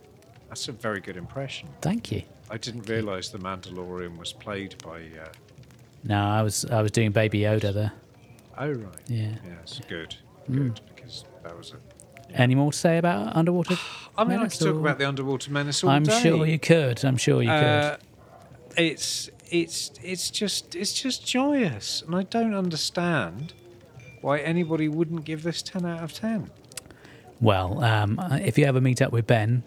That's 0.49 0.67
a 0.67 0.71
very 0.73 0.99
good 0.99 1.17
impression. 1.17 1.69
Thank 1.81 2.11
you. 2.11 2.23
I 2.49 2.57
didn't 2.57 2.89
realise 2.89 3.29
the 3.29 3.37
Mandalorian 3.39 4.17
was 4.17 4.33
played 4.33 4.75
by. 4.83 4.99
Uh, 5.01 5.29
No, 6.03 6.19
I 6.21 6.41
was 6.43 6.65
I 6.65 6.81
was 6.81 6.91
doing 6.91 7.11
Baby 7.11 7.39
Yoda 7.41 7.73
there. 7.73 7.93
oh 8.57 8.71
right. 8.71 8.95
Yeah. 9.07 9.35
Yes, 9.47 9.79
good, 9.87 10.15
Mm. 10.49 10.55
good, 10.57 10.81
because 10.95 11.25
that 11.43 11.57
was 11.57 11.71
a. 11.73 11.77
Any 12.33 12.55
more 12.55 12.71
to 12.71 12.77
say 12.77 12.97
about 12.97 13.35
Underwater? 13.35 13.75
I 14.17 14.23
mean, 14.23 14.33
I 14.33 14.37
Menace, 14.37 14.57
could 14.57 14.67
talk 14.67 14.75
about 14.75 14.99
the 14.99 15.07
underwater 15.07 15.51
menace 15.51 15.83
all 15.83 15.89
I'm 15.89 16.03
day. 16.03 16.21
sure 16.21 16.45
you 16.45 16.59
could. 16.59 17.03
I'm 17.05 17.17
sure 17.17 17.41
you 17.41 17.49
Uh, 17.51 17.97
it's 18.77 19.29
it's 19.51 19.91
it's 20.03 20.29
just 20.31 20.75
it's 20.75 20.93
just 20.93 21.25
joyous, 21.27 22.01
and 22.01 22.15
I 22.15 22.23
don't 22.23 22.53
understand 22.55 23.53
why 24.21 24.39
anybody 24.39 24.87
wouldn't 24.87 25.25
give 25.25 25.43
this 25.43 25.61
ten 25.61 25.85
out 25.85 26.03
of 26.03 26.13
ten. 26.13 26.49
Well, 27.39 27.83
um, 27.83 28.19
if 28.43 28.57
you 28.57 28.65
ever 28.65 28.79
meet 28.81 29.01
up 29.01 29.11
with 29.11 29.27
Ben 29.27 29.63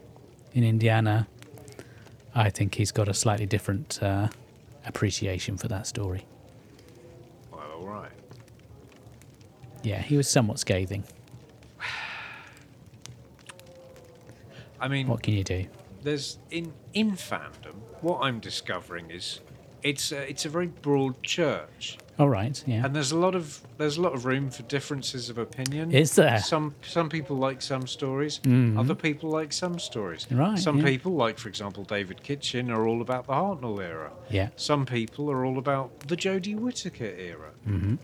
in 0.54 0.62
Indiana, 0.64 1.26
I 2.34 2.48
think 2.50 2.76
he's 2.76 2.92
got 2.92 3.08
a 3.08 3.14
slightly 3.14 3.46
different 3.46 4.00
uh, 4.02 4.28
appreciation 4.86 5.56
for 5.56 5.68
that 5.68 5.86
story. 5.86 6.24
Well, 7.52 7.62
all 7.80 7.86
right. 7.86 8.12
Yeah, 9.82 10.00
he 10.00 10.16
was 10.16 10.28
somewhat 10.28 10.58
scathing. 10.60 11.04
I 14.80 14.88
mean, 14.88 15.06
What 15.08 15.22
can 15.22 15.34
you 15.34 15.44
do? 15.44 15.66
there's 16.02 16.38
in 16.50 16.72
in 16.92 17.12
fandom. 17.12 17.74
What 18.02 18.20
I'm 18.22 18.38
discovering 18.38 19.10
is 19.10 19.40
it's 19.84 20.10
a, 20.12 20.28
it's 20.28 20.44
a 20.44 20.48
very 20.48 20.66
broad 20.66 21.22
church, 21.22 21.98
All 22.18 22.28
right, 22.28 22.60
yeah. 22.66 22.84
and 22.84 22.96
there's 22.96 23.12
a 23.12 23.18
lot 23.18 23.34
of 23.34 23.60
there's 23.78 23.96
a 23.98 24.00
lot 24.02 24.14
of 24.14 24.24
room 24.24 24.50
for 24.50 24.62
differences 24.64 25.28
of 25.30 25.36
opinion. 25.38 25.92
Is 25.92 26.14
there? 26.14 26.38
Some 26.40 26.74
some 26.82 27.08
people 27.08 27.36
like 27.36 27.60
some 27.62 27.86
stories, 27.86 28.40
Mhm. 28.42 28.78
other 28.78 28.94
people 28.94 29.30
like 29.30 29.52
some 29.52 29.78
stories. 29.78 30.26
Right, 30.30 30.58
Some 30.58 30.78
yeah. 30.78 30.86
people, 30.86 31.12
like 31.12 31.38
for 31.38 31.48
example 31.48 31.84
David 31.84 32.22
Kitchen, 32.22 32.70
are 32.70 32.88
all 32.88 33.00
about 33.02 33.26
the 33.26 33.34
Hartnell 33.34 33.78
era. 33.82 34.10
Yeah. 34.30 34.48
Some 34.56 34.86
people 34.86 35.30
are 35.30 35.44
all 35.44 35.58
about 35.58 36.00
the 36.08 36.16
Jodie 36.16 36.56
Whittaker 36.56 37.12
era. 37.30 37.50
Mm-hmm. 37.68 37.96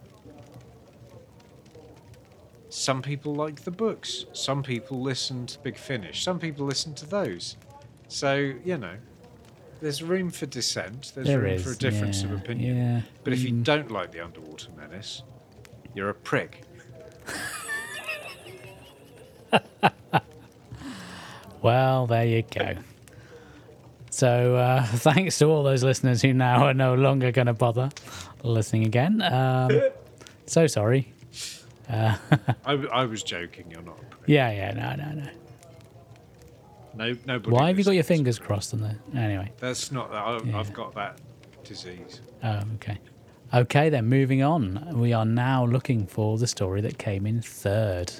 Some 2.68 3.02
people 3.02 3.34
like 3.34 3.62
the 3.64 3.70
books. 3.72 4.26
Some 4.32 4.62
people 4.62 5.00
listen 5.00 5.46
to 5.46 5.58
Big 5.60 5.76
Finish. 5.76 6.22
Some 6.22 6.38
people 6.38 6.66
listen 6.66 6.94
to 6.94 7.06
those. 7.06 7.56
So, 8.08 8.34
you 8.64 8.78
know, 8.78 8.94
there's 9.80 10.02
room 10.02 10.30
for 10.30 10.46
dissent. 10.46 11.12
There's 11.14 11.26
There 11.26 11.40
room 11.40 11.54
is. 11.54 11.62
for 11.64 11.72
a 11.72 11.76
difference 11.76 12.22
of 12.22 12.32
opinion. 12.32 12.76
Yeah. 12.76 13.00
But 13.24 13.32
if 13.32 13.40
you 13.42 13.52
Mm. 13.52 13.64
don't 13.64 13.90
like 13.90 14.12
the 14.12 14.20
Underwater 14.20 14.68
Menace, 14.76 15.22
you're 15.94 16.08
a 16.10 16.14
prick. 16.14 16.62
Well, 21.62 22.06
there 22.06 22.24
you 22.24 22.42
go. 22.42 22.74
So, 24.10 24.56
uh, 24.56 24.82
thanks 24.86 25.36
to 25.38 25.44
all 25.46 25.62
those 25.62 25.84
listeners 25.84 26.22
who 26.22 26.32
now 26.32 26.64
are 26.64 26.74
no 26.74 26.94
longer 26.94 27.30
going 27.32 27.48
to 27.48 27.52
bother 27.52 27.90
listening 28.42 28.86
again. 28.86 29.20
Um, 29.20 29.70
so 30.46 30.66
sorry. 30.66 31.12
Uh, 31.88 32.16
I, 32.64 32.72
I 32.72 33.04
was 33.04 33.22
joking. 33.22 33.66
You're 33.70 33.82
not 33.82 33.98
a 34.00 34.04
prick. 34.06 34.22
yeah, 34.26 34.50
yeah, 34.50 34.72
no, 34.72 35.04
no, 35.04 35.12
no. 35.22 35.28
No, 37.00 37.16
nobody. 37.24 37.50
Why 37.56 37.68
have 37.68 37.78
you 37.78 37.84
got 37.84 37.92
your 37.92 38.04
fingers 38.04 38.38
crossed 38.38 38.74
on 38.74 38.82
there? 38.82 38.98
Anyway. 39.16 39.50
That's 39.58 39.90
not. 39.90 40.12
I, 40.12 40.38
Yeah. 40.44 40.58
I've 40.58 40.72
got 40.74 40.94
that 40.96 41.18
disease. 41.64 42.20
Oh, 42.44 42.60
okay. 42.74 42.98
Okay, 43.54 43.88
then 43.88 44.04
moving 44.06 44.42
on. 44.42 44.98
We 44.98 45.14
are 45.14 45.24
now 45.24 45.64
looking 45.64 46.06
for 46.06 46.36
the 46.36 46.46
story 46.46 46.82
that 46.82 46.98
came 46.98 47.26
in 47.26 47.40
third. 47.40 48.12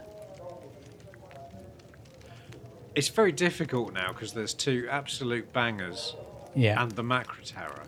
It's 2.95 3.09
very 3.09 3.33
difficult 3.33 3.93
now 3.93 4.13
because 4.13 4.33
there's 4.33 4.55
two 4.55 4.89
absolute 4.91 5.53
bangers 5.53 6.17
Yeah. 6.57 6.83
and 6.83 6.91
the 6.93 7.03
Macra 7.05 7.43
Terror. 7.45 7.85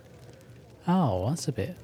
oh, 0.87 1.28
that's 1.31 1.48
a 1.48 1.52
bit, 1.52 1.76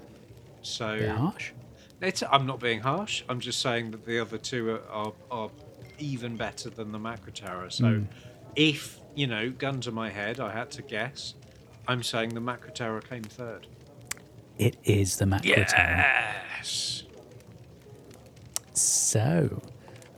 So 0.62 0.98
bit 0.98 1.08
harsh. 1.08 1.52
It's, 2.00 2.22
I'm 2.30 2.46
not 2.46 2.60
being 2.60 2.80
harsh. 2.80 3.24
I'm 3.28 3.40
just 3.40 3.60
saying 3.60 3.90
that 3.90 4.04
the 4.04 4.20
other 4.20 4.38
two 4.38 4.70
are, 4.70 4.82
are, 4.90 5.12
are 5.30 5.50
even 5.98 6.36
better 6.36 6.70
than 6.70 6.92
the 6.92 6.98
Macra 6.98 7.32
Terror. 7.32 7.70
So, 7.70 7.84
Mm. 7.84 8.06
If 8.58 8.98
you 9.14 9.28
know, 9.28 9.50
guns 9.50 9.84
to 9.84 9.92
my 9.92 10.10
head, 10.10 10.40
I 10.40 10.50
had 10.50 10.72
to 10.72 10.82
guess. 10.82 11.34
I'm 11.86 12.02
saying 12.02 12.30
the 12.30 12.40
Macra 12.40 12.74
Terror 12.74 13.00
came 13.00 13.22
third. 13.22 13.68
It 14.58 14.76
is 14.82 15.16
the 15.18 15.26
Macra 15.26 15.64
Terror. 15.64 16.04
Yes. 16.56 17.04
So, 18.74 19.62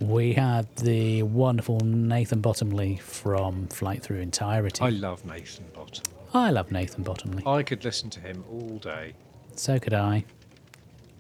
we 0.01 0.33
had 0.33 0.75
the 0.77 1.23
wonderful 1.23 1.81
Nathan 1.81 2.41
Bottomley 2.41 2.97
from 2.97 3.69
Flight 3.69 4.03
Through 4.03 4.21
Entirety. 4.21 4.85
I 4.85 4.89
love 4.89 5.23
Nathan 5.27 5.67
Bottom. 5.75 6.05
I 6.33 6.51
love 6.51 6.73
Nathan 6.73 7.03
Bottomley. 7.03 7.43
I 7.45 7.63
could 7.63 7.85
listen 7.85 8.09
to 8.09 8.21
him 8.21 8.43
all 8.51 8.79
day, 8.79 9.13
So 9.55 9.79
could 9.79 9.93
I. 9.93 10.25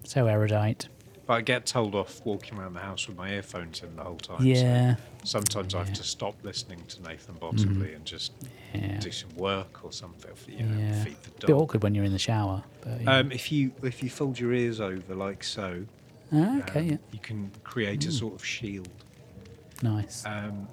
So 0.04 0.26
erudite. 0.26 0.88
But 1.30 1.36
I 1.36 1.40
get 1.42 1.64
told 1.64 1.94
off 1.94 2.20
walking 2.24 2.58
around 2.58 2.74
the 2.74 2.80
house 2.80 3.06
with 3.06 3.16
my 3.16 3.30
earphones 3.32 3.84
in 3.84 3.94
the 3.94 4.02
whole 4.02 4.16
time. 4.16 4.38
so 4.40 4.44
Yeah. 4.46 4.96
sometimes 5.22 5.76
I 5.76 5.78
have 5.78 5.92
to 5.92 6.02
stop 6.02 6.34
listening 6.42 6.82
to 6.88 7.00
Nathan 7.04 7.36
Bottomley 7.36 7.94
and 7.94 8.04
just 8.04 8.32
Yeah. 8.74 8.98
do 8.98 9.12
some 9.12 9.36
work 9.36 9.84
or 9.84 9.92
something. 9.92 10.32
You 10.48 10.64
know, 10.66 10.76
Yeah. 10.76 11.04
feed 11.04 11.16
the 11.38 11.46
Bit 11.46 11.52
awkward 11.54 11.84
when 11.84 11.94
you're 11.94 12.04
in 12.04 12.10
the 12.10 12.18
shower. 12.18 12.64
But, 12.80 13.02
yeah. 13.02 13.16
Um, 13.18 13.30
if 13.30 13.52
you 13.52 13.70
if 13.84 14.02
you 14.02 14.10
fold 14.10 14.40
your 14.40 14.52
ears 14.52 14.80
over 14.80 15.14
like 15.14 15.44
so, 15.44 15.86
Ah, 16.32 16.58
okay, 16.62 16.80
um, 16.80 16.86
yeah. 16.88 16.96
you 17.12 17.20
can 17.20 17.52
create 17.62 18.04
a 18.06 18.10
sort 18.10 18.34
of 18.34 18.44
shield. 18.44 18.88
Nice. 19.84 20.26
Um, 20.26 20.66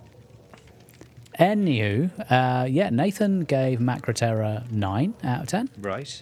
Anywho, 1.39 2.10
uh, 2.32 2.65
yeah, 2.67 2.89
Nathan 2.89 3.41
gave 3.41 3.78
Macra 3.78 4.15
Terror 4.15 4.63
9 4.72 5.13
out 5.24 5.41
of 5.43 5.48
10. 5.50 5.70
right. 5.80 6.20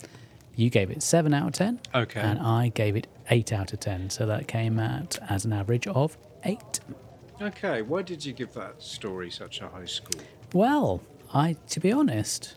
You 0.58 0.70
gave 0.70 0.92
it 0.92 1.02
7 1.02 1.34
out 1.34 1.48
of 1.48 1.54
10. 1.54 1.80
Okay. 1.94 2.20
And 2.20 2.38
I 2.40 2.68
gave 2.68 2.98
it 2.98 3.08
8 3.30 3.54
out 3.54 3.74
of 3.74 3.80
10. 3.80 4.10
So 4.10 4.26
that 4.26 4.48
came 4.48 4.80
out 4.80 5.18
as 5.30 5.46
an 5.46 5.54
average 5.54 5.88
of 5.88 6.18
8. 6.44 6.80
Okay. 7.42 7.82
Why 7.82 8.02
did 8.02 8.26
you 8.26 8.34
give 8.34 8.54
that 8.54 8.82
story 8.82 9.30
such 9.30 9.62
a 9.62 9.68
high 9.68 9.86
score? 9.86 10.22
Well, 10.54 11.02
I 11.34 11.58
to 11.70 11.80
be 11.80 11.92
honest, 11.92 12.56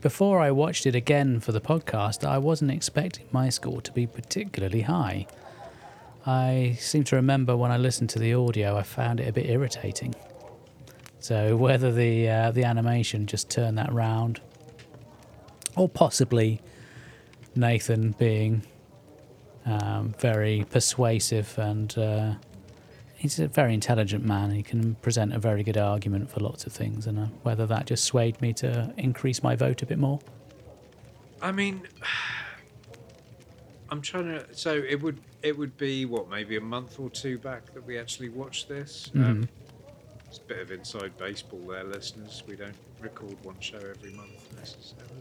before 0.00 0.40
I 0.40 0.50
watched 0.50 0.86
it 0.86 0.94
again 0.94 1.40
for 1.40 1.52
the 1.52 1.60
podcast, 1.60 2.26
I 2.26 2.38
wasn't 2.38 2.70
expecting 2.70 3.26
my 3.32 3.48
score 3.48 3.80
to 3.80 3.92
be 3.92 4.06
particularly 4.06 4.82
high. 4.82 5.26
I 6.26 6.76
seem 6.78 7.04
to 7.04 7.16
remember 7.16 7.56
when 7.56 7.70
I 7.70 7.78
listened 7.78 8.10
to 8.10 8.18
the 8.18 8.34
audio, 8.34 8.76
I 8.76 8.82
found 8.82 9.20
it 9.20 9.28
a 9.28 9.32
bit 9.32 9.48
irritating. 9.48 10.14
So 11.20 11.56
whether 11.56 11.90
the 11.90 12.28
uh, 12.28 12.50
the 12.50 12.64
animation 12.64 13.26
just 13.26 13.50
turned 13.50 13.78
that 13.78 13.92
round, 13.92 14.40
or 15.76 15.88
possibly 15.88 16.60
Nathan 17.56 18.12
being 18.18 18.62
um, 19.68 20.14
very 20.18 20.64
persuasive 20.70 21.58
and 21.58 21.96
uh, 21.98 22.34
he's 23.18 23.38
a 23.38 23.48
very 23.48 23.74
intelligent 23.74 24.24
man. 24.24 24.50
He 24.50 24.62
can 24.62 24.94
present 24.96 25.34
a 25.34 25.38
very 25.38 25.62
good 25.62 25.76
argument 25.76 26.30
for 26.30 26.40
lots 26.40 26.66
of 26.66 26.72
things, 26.72 27.06
and 27.06 27.18
uh, 27.18 27.26
whether 27.42 27.66
that 27.66 27.86
just 27.86 28.04
swayed 28.04 28.40
me 28.40 28.52
to 28.54 28.92
increase 28.96 29.42
my 29.42 29.56
vote 29.56 29.82
a 29.82 29.86
bit 29.86 29.98
more. 29.98 30.20
I 31.42 31.52
mean, 31.52 31.82
I'm 33.90 34.00
trying 34.00 34.26
to. 34.26 34.46
So 34.54 34.74
it 34.74 35.02
would 35.02 35.20
it 35.42 35.56
would 35.56 35.76
be 35.76 36.06
what 36.06 36.30
maybe 36.30 36.56
a 36.56 36.60
month 36.60 36.98
or 36.98 37.10
two 37.10 37.38
back 37.38 37.72
that 37.74 37.84
we 37.84 37.98
actually 37.98 38.28
watched 38.28 38.68
this. 38.68 39.10
Um, 39.14 39.48
it's 40.26 40.38
a 40.38 40.42
bit 40.42 40.58
of 40.60 40.70
inside 40.70 41.16
baseball 41.16 41.60
there, 41.60 41.84
listeners. 41.84 42.42
We 42.46 42.56
don't 42.56 42.76
record 43.00 43.36
one 43.44 43.58
show 43.60 43.78
every 43.78 44.12
month 44.12 44.54
necessarily. 44.56 45.14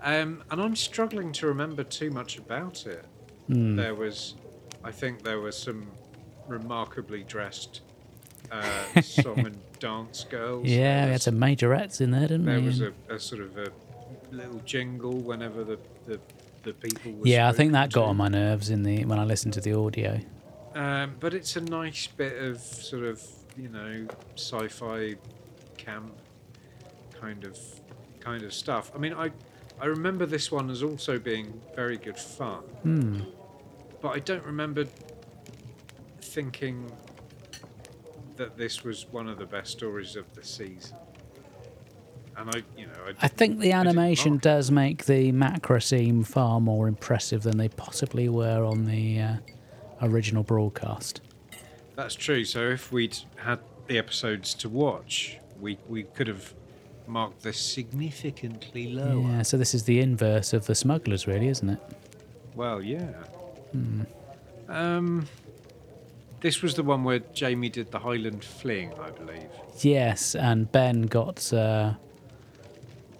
Um, 0.00 0.42
and 0.50 0.60
I'm 0.60 0.74
struggling 0.74 1.32
to 1.32 1.46
remember 1.46 1.84
too 1.84 2.10
much 2.10 2.38
about 2.38 2.86
it. 2.86 3.04
Hmm. 3.48 3.76
There 3.76 3.94
was, 3.94 4.34
I 4.84 4.92
think, 4.92 5.22
there 5.22 5.40
was 5.40 5.56
some 5.56 5.90
remarkably 6.48 7.24
dressed 7.24 7.80
uh, 8.50 9.00
song 9.02 9.40
and 9.40 9.58
dance 9.78 10.24
girls. 10.24 10.66
Yeah, 10.66 11.00
There 11.00 11.06
we 11.06 11.12
had 11.12 11.22
some 11.22 11.36
majorettes 11.36 12.00
in 12.00 12.10
there, 12.10 12.22
didn't 12.22 12.44
there 12.44 12.56
we? 12.60 12.70
There 12.70 12.90
was 12.90 12.94
a, 13.08 13.14
a 13.14 13.18
sort 13.18 13.42
of 13.42 13.56
a 13.58 13.72
little 14.30 14.60
jingle 14.64 15.16
whenever 15.18 15.64
the, 15.64 15.78
the, 16.06 16.20
the 16.62 16.72
people 16.72 17.12
were 17.12 17.26
yeah, 17.26 17.48
I 17.48 17.52
think 17.52 17.72
that 17.72 17.90
spoken 17.90 18.06
got 18.06 18.10
on 18.10 18.16
my 18.16 18.28
nerves 18.28 18.70
in 18.70 18.82
the 18.82 19.04
when 19.04 19.18
I 19.18 19.24
listened 19.24 19.54
to 19.54 19.60
the 19.60 19.76
audio. 19.76 20.20
Um, 20.74 21.16
but 21.20 21.34
it's 21.34 21.56
a 21.56 21.60
nice 21.60 22.06
bit 22.06 22.42
of 22.42 22.60
sort 22.60 23.04
of, 23.04 23.22
you 23.56 23.68
know, 23.68 24.06
sci-fi 24.36 25.16
camp 25.76 26.14
kind 27.20 27.44
of 27.44 27.58
kind 28.20 28.42
of 28.42 28.54
stuff. 28.54 28.90
I 28.94 28.98
mean, 28.98 29.12
I 29.12 29.30
I 29.80 29.86
remember 29.86 30.26
this 30.26 30.50
one 30.52 30.70
as 30.70 30.82
also 30.82 31.18
being 31.18 31.60
very 31.74 31.96
good 31.96 32.16
fun, 32.18 32.62
Hmm. 32.82 33.20
but 34.00 34.10
I 34.10 34.20
don't 34.20 34.44
remember 34.44 34.86
thinking 36.20 36.90
that 38.36 38.56
this 38.56 38.84
was 38.84 39.06
one 39.10 39.28
of 39.28 39.38
the 39.38 39.46
best 39.46 39.72
stories 39.72 40.16
of 40.16 40.32
the 40.34 40.42
season. 40.44 40.96
And 42.36 42.48
I, 42.50 42.62
you 42.78 42.86
know, 42.86 42.92
I, 43.06 43.26
I 43.26 43.28
think 43.28 43.58
the 43.60 43.72
animation 43.72 44.38
does 44.38 44.70
make 44.70 45.04
the 45.04 45.32
Macra 45.32 45.82
seem 45.82 46.24
far 46.24 46.60
more 46.60 46.88
impressive 46.88 47.42
than 47.42 47.58
they 47.58 47.68
possibly 47.68 48.28
were 48.28 48.64
on 48.64 48.86
the 48.86 49.20
uh, 49.20 49.36
original 50.00 50.42
broadcast. 50.42 51.20
That's 51.94 52.14
true. 52.14 52.44
So 52.44 52.70
if 52.70 52.90
we'd 52.90 53.18
had 53.36 53.60
the 53.86 53.98
episodes 53.98 54.54
to 54.54 54.68
watch, 54.70 55.38
we 55.60 55.78
we 55.88 56.04
could 56.04 56.26
have 56.26 56.54
marked 57.06 57.42
this 57.42 57.58
significantly 57.58 58.88
lower. 58.92 59.20
Yeah, 59.20 59.42
so 59.42 59.56
this 59.56 59.74
is 59.74 59.84
the 59.84 60.00
inverse 60.00 60.52
of 60.52 60.66
the 60.66 60.74
smugglers, 60.74 61.26
really, 61.26 61.48
isn't 61.48 61.70
it? 61.70 61.80
Well, 62.54 62.82
yeah. 62.82 63.12
Um, 64.68 65.26
this 66.40 66.62
was 66.62 66.74
the 66.74 66.82
one 66.82 67.04
where 67.04 67.20
Jamie 67.20 67.68
did 67.68 67.90
the 67.90 67.98
Highland 67.98 68.44
fling, 68.44 68.92
I 69.00 69.10
believe. 69.10 69.48
Yes, 69.80 70.34
and 70.34 70.70
Ben 70.70 71.02
got 71.02 71.52
uh, 71.52 71.94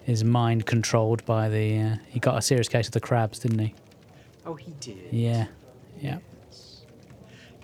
his 0.04 0.24
mind 0.24 0.66
controlled 0.66 1.24
by 1.24 1.48
the. 1.48 1.78
Uh, 1.78 1.96
he 2.08 2.20
got 2.20 2.36
a 2.36 2.42
serious 2.42 2.68
case 2.68 2.86
of 2.86 2.92
the 2.92 3.00
crabs, 3.00 3.38
didn't 3.38 3.60
he? 3.60 3.74
Oh, 4.44 4.54
he 4.54 4.72
did. 4.80 5.12
Yeah, 5.12 5.46
yeah. 6.00 6.18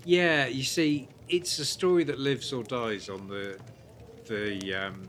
Yeah, 0.04 0.46
you 0.46 0.62
see, 0.62 1.08
it's 1.28 1.58
a 1.58 1.64
story 1.64 2.04
that 2.04 2.18
lives 2.18 2.52
or 2.52 2.62
dies 2.62 3.08
on 3.08 3.28
the 3.28 3.58
the 4.26 4.74
um, 4.74 5.08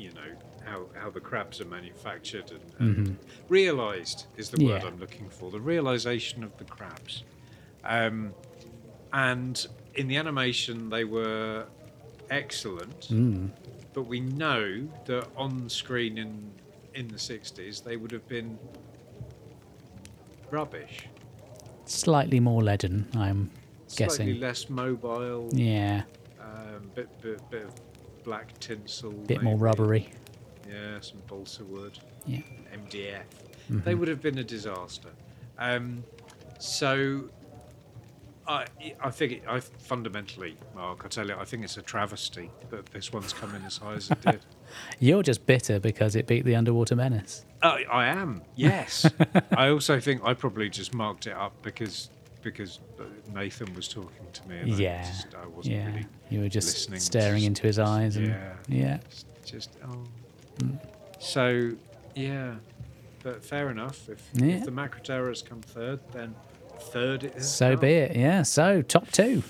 you 0.00 0.12
know 0.12 0.30
how 0.64 0.86
how 1.00 1.10
the 1.10 1.20
crabs 1.20 1.60
are 1.60 1.64
manufactured 1.66 2.50
and, 2.78 2.96
and 2.98 3.18
realized 3.48 4.26
is 4.36 4.50
the 4.50 4.64
word 4.64 4.82
Yeah. 4.82 4.88
I'm 4.88 4.98
looking 4.98 5.28
for. 5.28 5.50
The 5.50 5.60
realization 5.60 6.42
of 6.44 6.56
the 6.58 6.64
crabs, 6.64 7.24
um, 7.84 8.32
and 9.12 9.66
in 9.94 10.06
the 10.08 10.16
animation 10.16 10.88
they 10.90 11.04
were 11.04 11.66
excellent, 12.30 13.08
Mm. 13.10 13.50
but 13.92 14.02
we 14.02 14.20
know 14.20 14.88
that 15.06 15.26
on 15.36 15.68
screen 15.68 16.18
in 16.18 16.50
in 16.94 17.06
the 17.08 17.18
60s 17.18 17.82
they 17.84 17.96
would 17.96 18.10
have 18.12 18.26
been 18.28 18.58
rubbish. 20.50 21.06
Slightly 21.84 22.40
more 22.40 22.62
leaden, 22.62 23.06
I'm 23.14 23.50
Slightly 23.86 24.06
guessing. 24.26 24.40
less 24.40 24.68
mobile, 24.70 25.48
Yeah, 25.52 26.02
um, 26.40 26.90
bit, 26.94 27.08
bit, 27.22 27.40
bit 27.50 27.62
of 27.64 27.74
black 28.30 28.56
tinsel. 28.60 29.10
bit 29.10 29.42
more 29.42 29.56
rubbery. 29.56 30.08
Yeah, 30.68 31.00
some 31.00 31.20
balsa 31.26 31.64
wood, 31.64 31.98
Yeah. 32.26 32.42
MDF. 32.72 33.22
Mm-hmm. 33.68 33.80
They 33.80 33.96
would 33.96 34.06
have 34.06 34.22
been 34.22 34.38
a 34.38 34.44
disaster. 34.44 35.08
Um, 35.58 36.04
so, 36.60 37.24
I, 38.46 38.66
I 39.02 39.10
think, 39.10 39.32
it, 39.32 39.42
I 39.48 39.58
fundamentally, 39.58 40.54
Mark, 40.76 41.02
I 41.04 41.08
tell 41.08 41.26
you, 41.26 41.34
I 41.34 41.44
think 41.44 41.64
it's 41.64 41.76
a 41.76 41.82
travesty 41.82 42.52
that 42.70 42.86
this 42.86 43.12
one's 43.12 43.32
come 43.32 43.52
in 43.56 43.64
as 43.64 43.78
high 43.78 43.94
as 43.94 44.08
it 44.12 44.20
did. 44.24 44.40
You're 45.00 45.24
just 45.24 45.44
bitter 45.44 45.80
because 45.80 46.14
it 46.14 46.28
beat 46.28 46.44
the 46.44 46.54
Underwater 46.54 46.94
Menace. 46.94 47.44
I, 47.64 47.84
I 47.90 48.06
am, 48.06 48.42
yes. 48.54 49.10
I 49.56 49.70
also 49.70 49.98
think 49.98 50.22
I 50.24 50.34
probably 50.34 50.70
just 50.70 50.94
marked 50.94 51.26
it 51.26 51.32
up 51.34 51.60
because 51.62 52.10
because 52.42 52.80
Nathan 53.34 53.72
was 53.74 53.88
talking 53.88 54.26
to 54.32 54.48
me. 54.48 54.58
And 54.58 54.72
I, 54.72 54.76
yeah, 54.76 55.02
just, 55.02 55.34
I 55.34 55.46
wasn't 55.46 55.74
yeah. 55.76 55.86
really 55.86 56.06
you 56.30 56.40
were 56.40 56.48
just 56.48 56.68
listening, 56.68 57.00
staring 57.00 57.34
just- 57.38 57.46
into 57.46 57.62
his 57.66 57.78
eyes, 57.78 58.16
and 58.16 58.28
yeah. 58.28 58.52
yeah. 58.68 58.98
just 59.44 59.70
oh. 59.86 60.04
So 61.18 61.72
yeah, 62.14 62.54
but 63.22 63.44
fair 63.44 63.70
enough. 63.70 64.08
If, 64.08 64.22
Yeah. 64.34 64.56
if 64.56 64.64
the 64.64 64.70
Macra 64.72 65.02
Terror's 65.02 65.42
come 65.42 65.60
third, 65.60 66.00
then 66.12 66.34
third 66.78 67.24
it 67.24 67.36
is. 67.36 67.50
So 67.50 67.76
be 67.76 67.88
it. 67.92 68.16
Yeah. 68.16 68.42
So 68.42 68.82
top 68.82 69.10
two, 69.10 69.42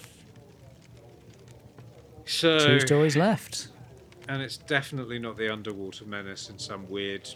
So 2.26 2.58
two 2.58 2.80
stories 2.80 3.16
left. 3.16 3.68
and 4.28 4.42
it's 4.42 4.56
definitely 4.56 5.18
not 5.18 5.36
the 5.36 5.52
underwater 5.52 6.04
menace 6.04 6.48
in 6.50 6.58
some 6.58 6.88
weird 6.88 7.28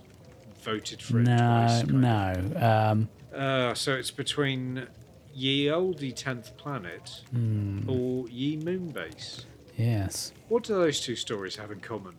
voted 0.62 1.02
for 1.02 1.20
it 1.20 1.24
No, 1.24 1.82
no. 1.88 2.32
Um, 2.56 3.08
Uh, 3.34 3.74
so 3.74 3.94
it's 3.94 4.10
between 4.12 4.86
Ye 5.34 5.68
Olde 5.70 6.14
Tenth 6.16 6.56
Planet 6.56 7.22
Hmm. 7.30 7.88
or 7.88 8.28
Ye 8.28 8.56
Moonbase. 8.56 9.44
yes. 9.76 10.32
What 10.48 10.62
do 10.64 10.74
those 10.74 11.00
two 11.00 11.16
stories 11.16 11.56
have 11.56 11.70
in 11.72 11.80
common? 11.80 12.14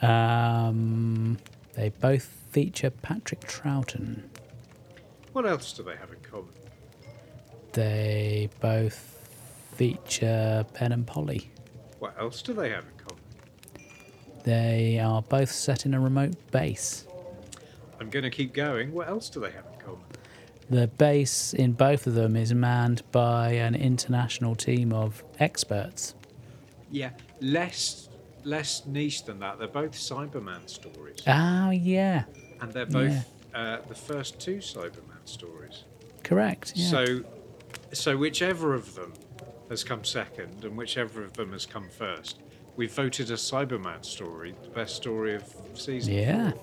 Um, 0.00 1.38
they 1.74 1.88
both 1.88 2.24
feature 2.50 2.90
Patrick 2.90 3.40
Troughton. 3.40 4.22
What 5.32 5.44
else 5.46 5.72
do 5.72 5.82
they 5.82 5.96
have 5.96 6.10
in 6.10 6.20
common? 6.20 6.50
They 7.72 8.48
both 8.60 9.18
feature 9.74 10.64
Ben 10.78 10.92
and 10.92 11.06
Polly. 11.06 11.50
What 11.98 12.14
else 12.18 12.42
do 12.42 12.52
they 12.54 12.70
have 12.70 12.84
in 12.84 13.04
common? 13.06 13.22
They 14.44 14.98
are 15.00 15.20
both 15.22 15.50
set 15.50 15.84
in 15.84 15.94
a 15.94 16.00
remote 16.00 16.34
base. 16.52 17.04
I'm 18.00 18.08
going 18.10 18.22
to 18.22 18.30
keep 18.30 18.54
going. 18.54 18.92
What 18.92 19.08
else 19.08 19.28
do 19.28 19.40
they 19.40 19.50
have? 19.50 19.64
The 20.70 20.86
base 20.86 21.54
in 21.54 21.72
both 21.72 22.06
of 22.06 22.14
them 22.14 22.36
is 22.36 22.52
manned 22.52 23.02
by 23.10 23.52
an 23.52 23.74
international 23.74 24.54
team 24.54 24.92
of 24.92 25.24
experts. 25.40 26.14
Yeah, 26.90 27.10
less 27.40 28.08
less 28.44 28.84
niche 28.86 29.24
than 29.24 29.40
that. 29.40 29.58
They're 29.58 29.68
both 29.68 29.92
Cyberman 29.92 30.68
stories, 30.68 31.18
Oh, 31.26 31.70
yeah. 31.70 32.24
and 32.60 32.72
they're 32.72 32.86
both 32.86 33.24
uh, 33.54 33.78
the 33.88 33.94
first 33.94 34.38
two 34.38 34.56
Cyberman 34.58 35.24
stories. 35.26 35.84
Correct. 36.22 36.72
Yeah. 36.74 36.88
So, 36.88 37.20
so 37.92 38.16
whichever 38.16 38.74
of 38.74 38.94
them 38.94 39.12
has 39.68 39.84
come 39.84 40.04
second, 40.04 40.64
and 40.64 40.76
whichever 40.78 41.22
of 41.24 41.32
them 41.34 41.52
has 41.52 41.66
come 41.66 41.88
first, 41.90 42.40
we've 42.76 42.92
voted 42.92 43.30
a 43.30 43.34
Cyberman 43.34 44.04
story 44.04 44.54
the 44.62 44.68
best 44.70 44.96
story 44.96 45.34
of 45.34 45.44
season. 45.74 46.14
yeah. 46.14 46.50
four. 46.52 46.60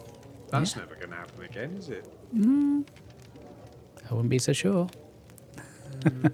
that's 0.51 0.75
never 0.75 0.95
going 0.95 1.09
to 1.09 1.15
happen 1.17 1.43
again, 1.43 1.75
is 1.77 1.89
it? 1.89 2.07
I 4.09 4.13
wouldn't 4.13 4.29
be 4.29 4.39
so 4.39 4.53
sure. 4.53 4.87
Are 6.05 6.11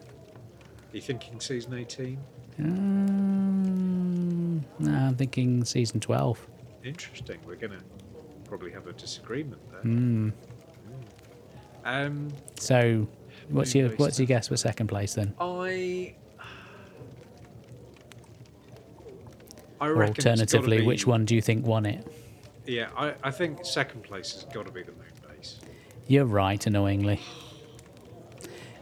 you 0.93 1.01
thinking 1.01 1.39
season 1.39 1.74
eighteen? 1.74 2.19
Um, 2.59 4.59
no, 4.80 4.91
I'm 4.91 5.15
thinking 5.15 5.63
season 5.63 5.99
12. 5.99 6.47
Interesting. 6.84 7.39
We're 7.45 7.55
going 7.55 7.72
to 7.72 7.80
probably 8.45 8.72
have 8.72 8.88
a 8.88 8.93
disagreement 8.93 9.61
there. 9.72 9.82
Mm. 9.84 10.34
Um, 11.86 12.28
So, 12.59 13.07
what's 13.49 13.74
your 13.74 13.89
what's 13.91 14.19
your 14.19 14.28
guess 14.28 14.49
for 14.49 14.57
second 14.57 14.88
place 14.88 15.13
then? 15.15 15.34
I. 15.39 16.15
I 19.80 19.88
reckon 19.88 20.13
alternatively, 20.15 20.80
be- 20.80 20.86
which 20.86 21.07
one 21.07 21.26
do 21.26 21.34
you 21.34 21.41
think 21.41 21.65
won 21.65 21.86
it? 21.88 22.05
Yeah, 22.67 22.89
I, 22.95 23.15
I 23.24 23.32
think 23.32 23.65
second 23.65 24.03
place 24.03 24.34
has 24.34 24.43
got 24.53 24.67
to 24.67 24.72
be 24.72 24.84
the 24.84 24.91
moon 24.91 25.07
base. 25.28 25.59
You're 26.07 26.26
right, 26.26 26.63
annoyingly. 26.67 27.19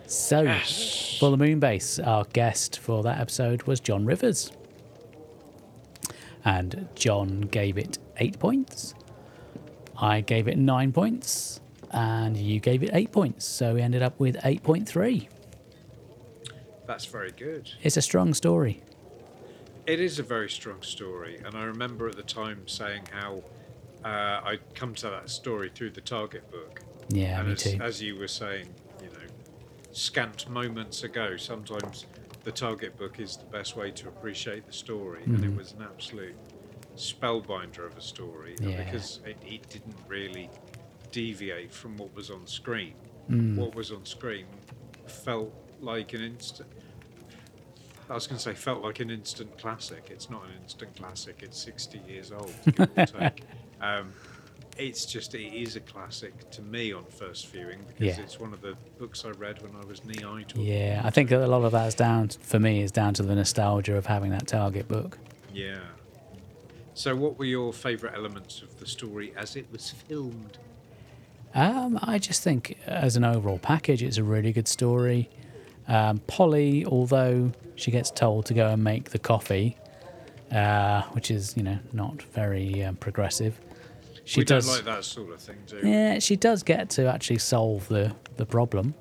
So, 0.10 0.42
Yes. 0.42 1.18
for 1.20 1.30
the 1.30 1.38
moon 1.38 1.60
base, 1.60 2.00
our 2.00 2.26
guest 2.34 2.80
for 2.80 3.04
that 3.04 3.20
episode 3.20 3.64
was 3.64 3.80
John 3.80 4.06
Rivers. 4.06 4.52
And 6.44 6.88
John 6.96 7.42
gave 7.42 7.78
it 7.78 8.00
eight 8.18 8.40
points. 8.40 8.96
I 9.96 10.22
gave 10.22 10.48
it 10.48 10.58
nine 10.58 10.92
points. 10.92 11.62
And 11.92 12.36
you 12.36 12.60
gave 12.60 12.82
it 12.82 12.90
eight 12.94 13.12
points. 13.12 13.46
So 13.46 13.76
we 13.76 13.82
ended 13.82 14.02
up 14.02 14.20
with 14.20 14.36
8.3. 14.44 15.28
That's 16.88 17.06
very 17.06 17.32
good. 17.32 17.72
It's 17.84 17.98
a 17.98 18.02
strong 18.02 18.34
story. 18.34 18.82
It 19.86 20.00
is 20.00 20.18
a 20.18 20.24
very 20.24 20.50
strong 20.50 20.82
story, 20.82 21.40
and 21.44 21.56
I 21.56 21.64
remember 21.64 22.08
at 22.08 22.16
the 22.16 22.22
time 22.24 22.68
saying 22.68 23.04
how 23.12 23.44
uh, 24.06 24.42
I'd 24.44 24.76
come 24.76 24.94
to 24.96 25.10
that 25.10 25.30
story 25.32 25.72
through 25.74 25.92
the 25.92 26.02
Target 26.02 26.50
book. 26.52 26.82
Yeah, 27.10 27.40
and 27.40 27.48
me 27.48 27.54
as, 27.54 27.64
too. 27.64 27.78
as 27.82 28.02
you 28.02 28.16
were 28.16 28.28
saying, 28.28 28.68
scant 29.92 30.50
moments 30.50 31.04
ago, 31.04 31.38
sometimes 31.38 32.06
the 32.44 32.52
Target 32.52 32.98
book 32.98 33.20
is 33.20 33.38
the 33.38 33.46
best 33.46 33.76
way 33.76 33.92
to 33.92 34.08
appreciate 34.08 34.66
the 34.66 34.74
story, 34.74 35.24
and 35.26 35.36
Mm-hmm. 35.38 35.52
it 35.52 35.58
was 35.58 35.74
an 35.74 35.82
absolute 35.84 36.36
spellbinder 36.96 37.86
of 37.86 37.98
a 37.98 38.02
story 38.02 38.56
Yeah. 38.62 38.84
because 38.84 39.20
it, 39.26 39.38
it 39.46 39.68
didn't 39.70 39.96
really 40.08 40.50
deviate 41.12 41.74
from 41.74 41.98
what 41.98 42.14
was 42.16 42.30
on 42.30 42.46
screen. 42.46 42.94
Mm. 43.30 43.56
What 43.56 43.76
was 43.76 43.92
on 43.92 44.06
screen 44.06 44.46
felt 45.08 45.54
like 45.82 46.14
an 46.14 46.22
instant. 46.22 46.70
I 48.10 48.14
was 48.16 48.26
going 48.26 48.38
to 48.38 48.44
say 48.44 48.54
felt 48.54 48.82
like 48.84 49.00
an 49.02 49.12
instant 49.12 49.56
classic. 49.60 50.08
It's 50.10 50.30
not 50.30 50.44
an 50.46 50.52
instant 50.64 50.96
classic. 50.96 51.40
It's 51.44 51.60
60 51.62 52.02
years 52.08 52.32
old. 52.32 52.52
Give 52.66 52.80
or 52.98 53.06
take. 53.06 53.44
Um, 53.82 54.12
it's 54.80 55.06
just 55.06 55.36
it 55.36 55.54
is 55.54 55.76
a 55.76 55.80
classic 55.82 56.50
to 56.52 56.62
me 56.62 56.94
on 56.94 57.04
first 57.06 57.48
viewing 57.52 57.80
because 57.88 58.18
Yeah. 58.18 58.24
it's 58.24 58.40
one 58.40 58.54
of 58.54 58.62
the 58.62 58.76
books 58.98 59.26
I 59.26 59.30
read 59.32 59.62
when 59.62 59.72
I 59.76 59.86
was 59.86 60.04
knee 60.06 60.24
it. 60.42 60.56
Yeah, 60.56 61.02
I 61.04 61.10
think 61.10 61.32
a 61.32 61.38
lot 61.40 61.64
of 61.64 61.72
that's 61.74 61.96
down, 61.96 62.30
for 62.30 62.60
me, 62.60 62.82
is 62.82 62.92
down 62.92 63.14
to 63.16 63.24
the 63.24 63.36
nostalgia 63.36 63.96
of 63.98 64.06
having 64.06 64.32
that 64.32 64.48
Target 64.48 64.88
book. 64.88 65.18
Yeah. 65.54 65.80
So, 66.94 67.16
what 67.16 67.38
were 67.38 67.46
your 67.46 67.72
favourite 67.74 68.16
elements 68.16 68.62
of 68.62 68.80
the 68.80 68.86
story 68.86 69.34
as 69.38 69.56
it 69.56 69.66
was 69.72 69.92
filmed? 69.92 70.58
Um, 71.54 72.00
I 72.02 72.20
just 72.20 72.44
think, 72.44 72.78
as 72.86 73.16
an 73.16 73.24
overall 73.24 73.60
package, 73.60 74.04
it's 74.04 74.18
a 74.18 74.24
really 74.24 74.52
good 74.54 74.68
story. 74.68 75.30
Um, 75.88 76.20
Polly, 76.28 76.86
although 76.86 77.52
she 77.76 77.90
gets 77.92 78.12
told 78.12 78.46
to 78.48 78.54
go 78.54 78.68
and 78.68 78.84
make 78.84 79.10
the 79.10 79.20
coffee, 79.20 79.76
uh, 80.52 81.02
which 81.14 81.32
is 81.32 81.56
you 81.58 81.64
know 81.64 81.80
not 81.94 82.22
very 82.22 82.84
um, 82.84 82.96
progressive, 82.98 83.60
she 84.30 84.42
we 84.42 84.46
does. 84.46 84.68
like 84.70 84.86
that 84.86 85.04
sort 85.04 85.32
of 85.32 85.40
thing, 85.42 85.58
do 85.66 85.80
we? 85.82 85.90
yeah, 85.92 86.20
she 86.20 86.36
does 86.36 86.62
get 86.62 86.90
to 86.92 87.08
actually 87.08 87.40
solve 87.40 87.88
the 87.88 88.16
the 88.38 88.46
problem. 88.46 88.94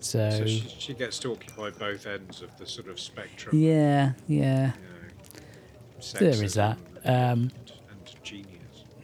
So, 0.00 0.30
So 0.30 0.46
she, 0.46 0.74
she 0.78 0.94
gets 0.94 1.18
to 1.20 1.32
occupy 1.32 1.70
both 1.70 2.06
ends 2.06 2.42
of 2.42 2.56
the 2.58 2.66
sort 2.66 2.88
of 2.88 2.98
spectrum. 2.98 3.56
yeah, 3.56 4.12
yeah, 4.26 4.72
You 4.72 6.20
know, 6.20 6.32
There 6.32 6.42
is 6.44 6.54
that. 6.54 6.76
Um, 7.04 7.50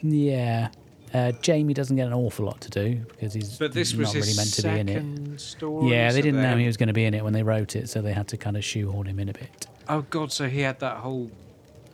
and, 0.03 0.13
yeah. 0.13 0.71
Uh, 1.15 1.33
Jamie 1.43 1.73
doesn't 1.75 1.97
get 1.97 2.07
an 2.07 2.13
awful 2.13 2.47
lot 2.47 2.61
to 2.63 2.71
do 2.71 2.97
because 3.11 3.33
he's 3.33 3.59
But 3.59 3.73
this 3.73 3.95
not 3.95 4.13
his 4.13 4.27
really 4.27 4.37
meant 4.37 4.53
to 4.55 4.63
be 4.63 4.79
in 4.81 5.33
it. 5.35 5.41
story. 5.41 5.91
Yeah, 5.91 6.13
they 6.13 6.21
didn't 6.21 6.43
know 6.43 6.57
he 6.57 6.67
was 6.67 6.77
going 6.77 6.89
to 6.89 6.93
be 6.93 7.05
in 7.05 7.15
it 7.15 7.23
when 7.25 7.33
they 7.33 7.43
wrote 7.43 7.77
it, 7.77 7.89
so 7.89 8.03
they 8.03 8.13
had 8.13 8.29
to 8.29 8.37
kind 8.37 8.57
of 8.57 8.65
shoehorn 8.65 9.07
him 9.07 9.19
in 9.21 9.29
a 9.29 9.33
bit. 9.33 9.67
Oh 9.89 10.03
God! 10.11 10.33
So 10.33 10.49
he 10.49 10.61
had 10.61 10.81
that 10.81 10.99
whole 10.99 11.31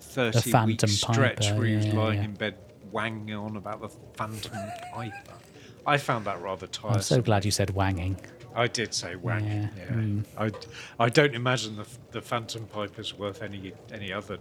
thirty-week 0.00 0.52
Phantom 0.52 0.88
stretch 0.88 1.40
Piper, 1.42 1.58
where 1.58 1.66
he 1.66 1.76
was 1.76 1.86
yeah, 1.86 1.94
lying 1.94 2.18
yeah. 2.18 2.24
in 2.24 2.34
bed 2.34 2.56
wanging 2.94 3.34
on 3.34 3.56
about 3.56 3.82
the 3.82 3.88
Phantom 4.14 4.52
Piper. 4.94 5.34
I 5.86 5.98
found 5.98 6.24
that 6.24 6.40
rather 6.40 6.66
tiresome. 6.66 6.94
I'm 6.96 7.02
so 7.02 7.20
glad 7.20 7.44
you 7.44 7.50
said 7.50 7.70
wanging. 7.70 8.16
I 8.54 8.68
did 8.68 8.94
say 8.94 9.16
wanging. 9.16 9.62
Yeah, 9.62 9.68
Yeah, 9.76 9.92
mm. 9.94 10.24
I, 10.38 10.50
I 11.04 11.08
don't 11.10 11.34
imagine 11.34 11.76
the 11.76 11.86
the 12.12 12.22
Phantom 12.22 12.66
Piper's 12.66 13.18
worth 13.18 13.42
any 13.42 13.72
any 13.92 14.12
other. 14.12 14.38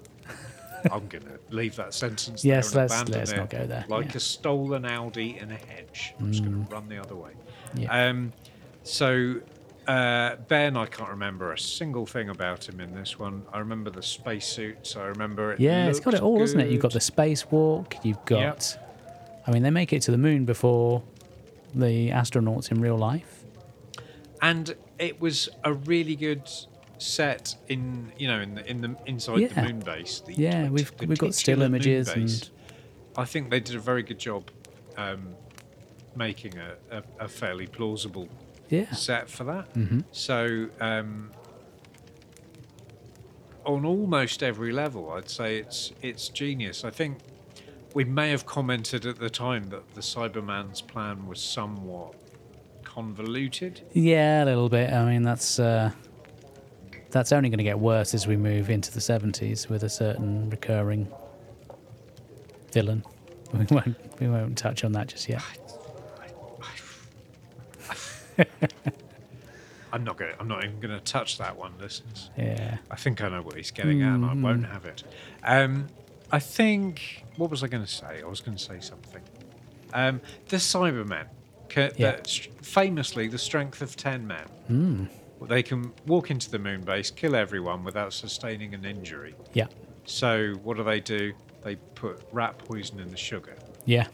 I'm 0.92 1.08
gonna 1.08 1.38
leave 1.50 1.76
that 1.78 1.94
sentence. 1.94 2.46
Yes, 2.46 2.72
there 2.72 2.84
and 2.84 2.90
let's- 2.92 3.02
abandon 3.02 3.20
let's 3.20 3.32
it. 3.32 3.38
not 3.38 3.50
go 3.50 3.66
there, 3.66 3.86
Like 3.90 4.06
yeah. 4.06 4.12
Mm. 4.12 4.16
a 4.16 4.20
stolen 4.20 4.86
Audi 4.86 5.38
in 5.40 5.52
a 5.52 5.56
hedge. 5.56 6.14
I'm 6.20 6.32
just 6.32 6.44
gonna 6.44 6.66
run 6.70 6.88
the 6.88 7.00
other 7.00 7.16
way. 7.16 7.32
Yeah. 7.76 8.08
Um, 8.10 8.32
so 8.84 9.36
uh, 9.88 10.36
Ben, 10.48 10.78
I 10.78 10.86
can't 10.86 11.10
remember 11.10 11.52
a 11.54 11.58
single 11.60 12.06
thing 12.06 12.30
about 12.30 12.68
him 12.68 12.80
in 12.80 12.94
this 12.94 13.20
one. 13.20 13.44
I 13.52 13.60
remember 13.60 13.90
the 13.90 14.02
spacesuits. 14.04 14.96
I 14.96 15.06
remember 15.06 15.52
it. 15.54 15.60
Yeah, 15.60 15.88
it's 15.88 16.00
got 16.00 16.14
it 16.14 16.22
all, 16.22 16.42
isn't 16.42 16.60
it? 16.60 16.70
You've 16.72 16.82
got 16.82 16.94
the 16.94 17.00
spacewalk. 17.00 17.94
You've 18.04 18.24
got. 18.26 18.78
I 19.46 19.52
mean, 19.52 19.64
they 19.64 19.72
make 19.72 19.92
it 19.92 20.02
to 20.04 20.12
the 20.12 20.18
moon 20.18 20.46
before 20.46 21.04
the 21.76 22.10
astronauts 22.12 22.72
in 22.72 22.80
real 22.82 22.98
life. 22.98 23.44
and 24.42 24.76
it 25.00 25.20
was 25.20 25.50
a 25.64 25.74
really 25.74 26.16
good 26.16 26.44
set 27.00 27.56
in 27.68 28.12
you 28.18 28.28
know 28.28 28.40
in 28.40 28.56
the 28.56 28.70
in 28.70 28.80
the 28.82 28.96
inside 29.06 29.50
the 29.50 29.62
moon 29.62 29.80
base. 29.80 30.22
The, 30.26 30.34
Yeah, 30.36 30.70
we've- 30.70 30.90
we've 31.06 31.18
got 31.18 31.34
still 31.34 31.62
images 31.62 32.08
and- 32.10 32.50
I 33.18 33.26
think 33.26 33.50
they 33.50 33.60
did 33.60 33.76
a 33.76 33.80
very 33.80 34.04
good 34.04 34.20
job 34.20 34.50
um, 34.98 35.36
making 36.16 36.58
a, 36.58 36.76
a, 36.98 37.04
a 37.26 37.28
fairly 37.28 37.68
plausible 37.68 38.28
Yeah. 38.74 38.92
set 38.92 39.30
for 39.30 39.44
that. 39.46 39.74
Mm-hmm. 39.76 40.00
So 40.12 40.68
um, 40.82 41.32
on 43.66 43.86
almost 43.86 44.42
every 44.44 44.72
level, 44.72 45.12
I'd 45.12 45.30
say 45.30 45.58
it's 45.58 45.94
it's 46.02 46.30
genius. 46.30 46.84
I 46.84 46.90
think 46.90 47.20
we 47.94 48.04
may 48.04 48.30
have 48.32 48.46
commented 48.46 49.06
at 49.06 49.20
the 49.20 49.30
time 49.30 49.70
that 49.70 49.94
the 49.94 50.02
Cyberman's 50.02 50.82
plan 50.82 51.28
was 51.28 51.40
somewhat 51.40 52.16
convoluted. 52.84 53.82
Yeah, 53.94 54.44
a 54.44 54.46
little 54.46 54.70
bit. 54.70 54.92
I 54.92 55.06
mean, 55.06 55.24
that's 55.24 55.60
uh, 55.60 55.92
that's 57.12 57.32
only 57.32 57.50
going 57.50 57.60
to 57.60 57.64
get 57.64 57.80
worse 57.80 58.14
as 58.14 58.26
we 58.28 58.36
move 58.38 58.70
into 58.70 58.92
the 58.92 59.02
seventies 59.02 59.70
with 59.70 59.84
a 59.84 59.90
certain 59.90 60.50
recurring 60.50 61.08
villain. 62.72 63.04
We 63.54 63.66
won't 63.70 64.20
we 64.20 64.28
won't 64.28 64.58
touch 64.58 64.84
on 64.84 64.94
that 64.94 65.10
just 65.10 65.30
yet. 65.30 65.44
I'm 69.92 70.04
not 70.04 70.18
going. 70.18 70.34
I'm 70.40 70.48
not 70.48 70.64
even 70.64 70.80
going 70.80 70.98
to 70.98 71.04
touch 71.04 71.38
that 71.38 71.56
one, 71.56 71.74
listeners. 71.80 72.32
Yeah. 72.38 72.78
I 72.90 72.96
think 72.96 73.22
I 73.22 73.30
know 73.30 73.42
what 73.44 73.56
he's 73.56 73.70
getting 73.72 74.02
at, 74.02 74.16
and 74.16 74.26
I 74.26 74.34
won't 74.34 74.66
have 74.66 74.86
it. 74.86 75.04
Um, 75.44 75.88
I 76.32 76.40
think. 76.40 77.24
What 77.38 77.50
was 77.52 77.64
I 77.64 77.68
going 77.68 77.84
to 77.84 77.92
say? 77.92 78.22
I 78.24 78.28
was 78.28 78.42
going 78.42 78.58
to 78.58 78.64
say 78.64 78.80
something. 78.80 79.22
Um, 79.94 80.22
the 80.50 80.58
Cybermen, 80.58 81.26
ca- 81.70 81.90
Yeah. 81.98 82.18
st- 82.26 82.64
famously 82.66 83.28
the 83.28 83.38
strength 83.38 83.82
of 83.82 83.96
ten 83.96 84.26
men. 84.26 84.46
Mm. 84.70 85.08
They 85.48 85.62
can 85.64 85.92
walk 86.08 86.32
into 86.32 86.50
the 86.50 86.60
moon 86.60 86.82
base, 86.82 87.12
kill 87.12 87.36
everyone 87.36 87.84
without 87.84 88.14
sustaining 88.14 88.74
an 88.74 88.86
injury. 88.86 89.36
Yeah. 89.54 89.68
So 90.06 90.54
what 90.64 90.78
do 90.78 90.84
they 90.84 91.00
do? 91.00 91.34
They 91.64 91.76
put 91.76 92.22
rat 92.32 92.58
poison 92.58 93.00
in 93.00 93.10
the 93.10 93.18
sugar. 93.18 93.56
Yeah. 93.86 94.08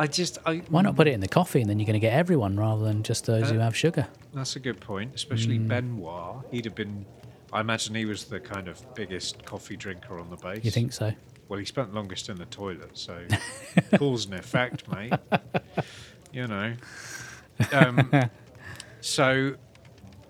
I 0.00 0.06
just, 0.06 0.38
I 0.46 0.56
Why 0.70 0.80
not 0.82 0.96
put 0.96 1.06
it 1.06 1.12
in 1.12 1.20
the 1.20 1.28
coffee 1.28 1.60
and 1.60 1.68
then 1.68 1.78
you're 1.78 1.86
going 1.86 1.92
to 1.94 2.00
get 2.00 2.14
everyone 2.14 2.56
rather 2.56 2.82
than 2.84 3.02
just 3.02 3.26
those 3.26 3.50
who 3.50 3.58
Uh, 3.58 3.64
have 3.64 3.76
sugar? 3.76 4.08
That's 4.32 4.56
a 4.56 4.60
good 4.60 4.80
point, 4.80 5.14
especially 5.14 5.58
Mm. 5.58 5.68
Benoit. 5.68 6.44
He'd 6.50 6.64
have 6.64 6.74
been. 6.74 7.04
I 7.52 7.60
imagine 7.60 7.94
he 7.94 8.04
was 8.06 8.24
the 8.24 8.40
kind 8.40 8.66
of 8.68 8.82
biggest 8.94 9.44
coffee 9.44 9.76
drinker 9.76 10.18
on 10.18 10.30
the 10.30 10.36
base. 10.36 10.64
You 10.64 10.70
think 10.70 10.92
so? 10.92 11.12
Well, 11.48 11.58
he 11.58 11.64
spent 11.66 11.92
longest 11.92 12.28
in 12.28 12.36
the 12.36 12.46
toilet, 12.46 12.96
so 12.96 13.18
cause 13.98 14.24
and 14.26 14.34
effect, 14.34 14.90
mate. 14.90 15.12
You 16.32 16.46
know. 16.46 16.74
Um, 17.72 18.08
so, 19.00 19.56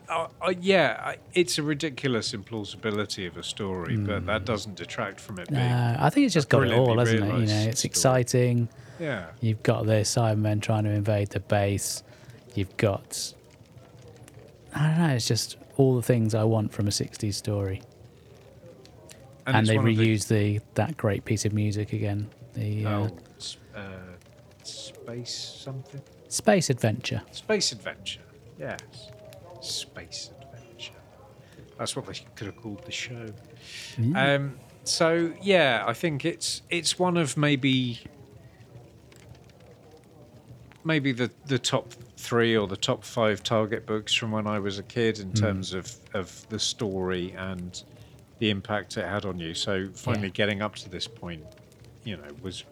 uh, 0.09 0.29
uh, 0.41 0.55
yeah, 0.61 1.15
it's 1.35 1.59
a 1.59 1.63
ridiculous 1.63 2.33
implausibility 2.33 3.27
of 3.27 3.37
a 3.37 3.43
story, 3.43 3.99
but 3.99 4.25
that 4.27 4.47
doesn't 4.47 4.77
detract 4.77 5.21
from 5.21 5.39
it 5.39 5.49
being. 5.51 5.61
Uh, 5.61 5.99
I 6.01 6.09
think 6.09 6.25
it's 6.25 6.33
just 6.35 6.49
got 6.49 6.65
it 6.65 6.73
all, 6.73 6.99
hasn't 6.99 7.21
it? 7.23 7.27
You 7.27 7.47
know, 7.47 7.69
it's 7.69 7.81
story. 7.81 7.91
exciting. 7.91 8.69
Yeah. 9.01 9.27
You've 9.41 9.63
got 9.63 9.87
the 9.87 10.03
Cybermen 10.03 10.61
trying 10.61 10.85
to 10.85 10.91
invade 10.91 11.31
the 11.31 11.41
base. 11.41 12.03
You've 12.55 12.77
got. 12.77 13.35
I 14.75 14.87
don't 14.89 14.99
know, 14.99 15.15
it's 15.15 15.27
just 15.27 15.57
all 15.77 15.97
the 15.97 16.03
things 16.03 16.35
I 16.35 16.45
want 16.45 16.73
from 16.73 16.87
a 16.87 16.91
60s 16.91 17.35
story. 17.35 17.83
And, 19.47 19.57
it's 19.57 19.69
they 19.69 19.77
one 19.77 19.87
the- 19.87 19.97
reuse 19.97 20.29
the, 20.29 20.61
that 20.75 20.97
great 20.97 21.25
piece 21.25 21.45
of 21.45 21.53
music 21.53 21.93
again. 21.93 22.29
The 22.55 22.87
uh, 22.87 22.91
oh, 22.91 23.19
s- 23.37 23.57
uh, 23.75 23.81
space 24.63 25.35
something? 25.65 26.01
Space 26.29 26.71
Adventure. 26.71 27.23
Space 27.33 27.73
Adventure. 27.73 28.21
Yes. 28.59 28.81
Space 29.61 30.31
Adventure. 30.41 30.93
That's 31.79 31.97
what 31.97 32.07
they 32.07 32.15
could 32.37 32.47
have 32.47 32.57
called 32.57 32.85
the 32.85 32.93
show. 32.93 33.27
Um, 34.15 34.59
so 34.85 35.33
yeah, 35.43 35.85
I 35.87 35.93
think 35.95 36.25
it's 36.25 36.63
it's 36.71 36.99
one 36.99 37.17
of 37.17 37.37
maybe 37.37 38.01
maybe 40.85 41.13
the, 41.13 41.31
the 41.47 41.59
top 41.59 41.93
three 42.17 42.57
or 42.57 42.67
the 42.67 42.77
top 42.77 43.05
five 43.05 43.43
target 43.43 43.87
books 43.87 44.15
from 44.15 44.31
when 44.31 44.47
I 44.47 44.59
was 44.59 44.79
a 44.79 44.83
kid 44.83 45.19
in 45.19 45.33
terms 45.33 45.73
of, 45.75 45.95
of 46.15 46.47
the 46.49 46.59
story 46.59 47.33
and 47.37 47.83
the 48.39 48.51
impact 48.51 48.97
it 48.97 49.07
had 49.07 49.25
on 49.27 49.39
you. 49.39 49.55
So 49.55 49.89
finally 49.95 50.29
Yeah. 50.29 50.33
getting 50.35 50.63
up 50.63 50.75
to 50.77 50.89
this 50.91 51.07
point, 51.07 51.45
you 52.05 52.17
know, 52.17 52.29
was 52.43 52.65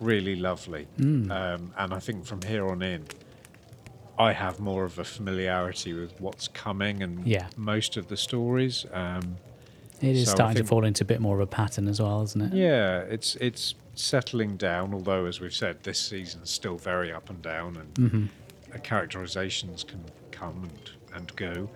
really 0.00 0.36
lovely. 0.36 0.86
Mm. 0.98 1.30
Um, 1.30 1.72
and 1.78 1.94
I 1.94 1.98
think 2.00 2.26
from 2.26 2.42
here 2.42 2.66
on 2.68 2.82
in, 2.82 3.04
I 4.18 4.32
have 4.32 4.60
more 4.60 4.84
of 4.84 4.98
a 4.98 5.04
familiarity 5.04 5.92
with 5.92 6.18
what's 6.20 6.48
coming 6.48 7.02
and 7.02 7.26
Yeah. 7.26 7.48
most 7.56 7.96
of 7.96 8.08
the 8.08 8.16
stories. 8.16 8.84
Um, 8.92 9.36
It 10.02 10.16
is 10.16 10.26
So 10.26 10.32
starting 10.34 10.62
to 10.62 10.68
fall 10.68 10.84
into 10.84 11.04
a 11.04 11.06
bit 11.06 11.20
more 11.20 11.34
of 11.36 11.40
a 11.40 11.46
pattern 11.46 11.88
as 11.88 12.00
well, 12.02 12.22
isn't 12.22 12.40
it? 12.42 12.52
yeah, 12.52 12.98
it's 13.00 13.34
it's 13.36 13.74
settling 13.96 14.56
down. 14.56 14.94
Although, 14.94 15.26
as 15.26 15.40
we've 15.40 15.54
said, 15.54 15.82
this 15.82 15.98
season's 15.98 16.50
still 16.50 16.76
very 16.76 17.12
up 17.12 17.28
and 17.30 17.42
down, 17.42 17.76
and 17.76 17.94
Mhm. 17.94 18.28
uh, 18.74 18.78
characterizations 18.78 19.82
can 19.84 20.04
come 20.30 20.62
and 20.64 20.90
and 21.14 21.34
go. 21.36 21.70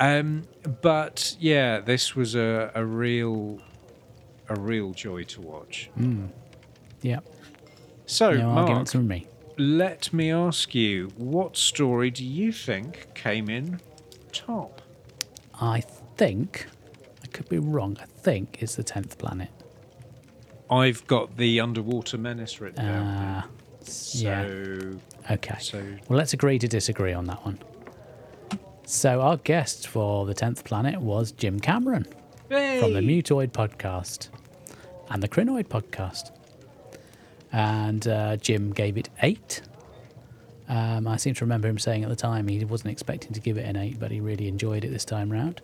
Um, 0.00 0.42
but 0.82 1.36
yeah, 1.38 1.78
this 1.78 2.16
was 2.16 2.34
a, 2.34 2.70
a 2.74 2.84
real 2.84 3.60
a 4.48 4.58
real 4.60 4.92
joy 4.92 5.22
to 5.22 5.40
watch. 5.40 5.88
Mm. 5.96 6.30
Yeah. 7.00 7.20
So, 8.06 8.32
no 8.32 8.50
Mark, 8.52 8.88
from 8.88 9.06
me. 9.06 9.28
let 9.56 10.12
me 10.12 10.30
ask 10.32 10.74
you, 10.74 11.12
what 11.16 11.56
story 11.56 12.10
do 12.10 12.24
you 12.24 12.50
think 12.52 13.14
came 13.14 13.48
in 13.48 13.80
top? 14.32 14.82
I 15.60 15.82
think, 16.16 16.66
I 17.22 17.28
could 17.28 17.48
be 17.48 17.58
wrong, 17.58 17.96
I 18.00 18.06
think 18.06 18.58
it's 18.60 18.74
the 18.74 18.82
10th 18.84 19.16
planet. 19.16 19.48
I've 20.70 21.06
got 21.06 21.36
the 21.36 21.60
underwater 21.60 22.18
menace 22.18 22.60
written 22.60 22.84
down. 22.84 23.06
Uh, 23.06 23.42
So, 23.84 24.18
yeah. 24.18 25.32
Okay. 25.34 25.56
so 25.60 25.78
Well, 26.08 26.16
let's 26.18 26.32
agree 26.32 26.58
to 26.58 26.68
disagree 26.68 27.12
on 27.12 27.24
that 27.26 27.44
one. 27.44 27.58
So, 28.84 29.20
our 29.20 29.36
guest 29.38 29.86
for 29.88 30.24
the 30.26 30.34
10th 30.34 30.64
planet 30.64 31.00
was 31.00 31.32
Jim 31.32 31.58
Cameron 31.60 32.06
from 32.80 32.92
the 32.92 33.00
Mutoid 33.00 33.50
podcast 33.52 34.28
and 35.10 35.22
the 35.22 35.28
Crinoid 35.28 35.66
podcast. 35.68 36.30
And 37.52 38.06
uh, 38.08 38.36
Jim 38.36 38.72
gave 38.72 38.96
it 38.96 39.08
eight. 39.22 39.62
Um, 40.68 41.06
I 41.06 41.16
seem 41.16 41.34
to 41.34 41.44
remember 41.44 41.68
him 41.68 41.78
saying 41.78 42.02
at 42.02 42.08
the 42.08 42.16
time 42.16 42.48
he 42.48 42.64
wasn't 42.64 42.92
expecting 42.92 43.32
to 43.32 43.40
give 43.40 43.58
it 43.58 43.66
an 43.66 43.76
eight, 43.76 43.98
but 44.00 44.10
he 44.10 44.20
really 44.20 44.48
enjoyed 44.48 44.84
it 44.84 44.88
this 44.90 45.04
time 45.04 45.30
round. 45.30 45.60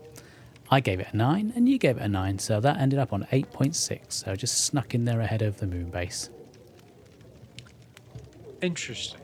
I 0.71 0.81
gave 0.81 1.01
it 1.01 1.09
a 1.13 1.17
nine, 1.17 1.53
and 1.57 1.69
you 1.69 1.79
gave 1.79 1.97
it 1.97 2.03
a 2.03 2.09
nine, 2.09 2.39
so 2.39 2.61
that 2.61 2.79
ended 2.79 2.99
up 2.99 3.13
on 3.13 3.25
8.6. 3.33 4.13
So 4.13 4.35
just 4.37 4.65
snuck 4.67 4.95
in 4.95 5.05
there 5.05 5.21
ahead 5.21 5.41
of 5.43 5.59
the 5.61 5.67
moon 5.67 5.91
base. 5.91 6.29
Interesting. 8.61 9.21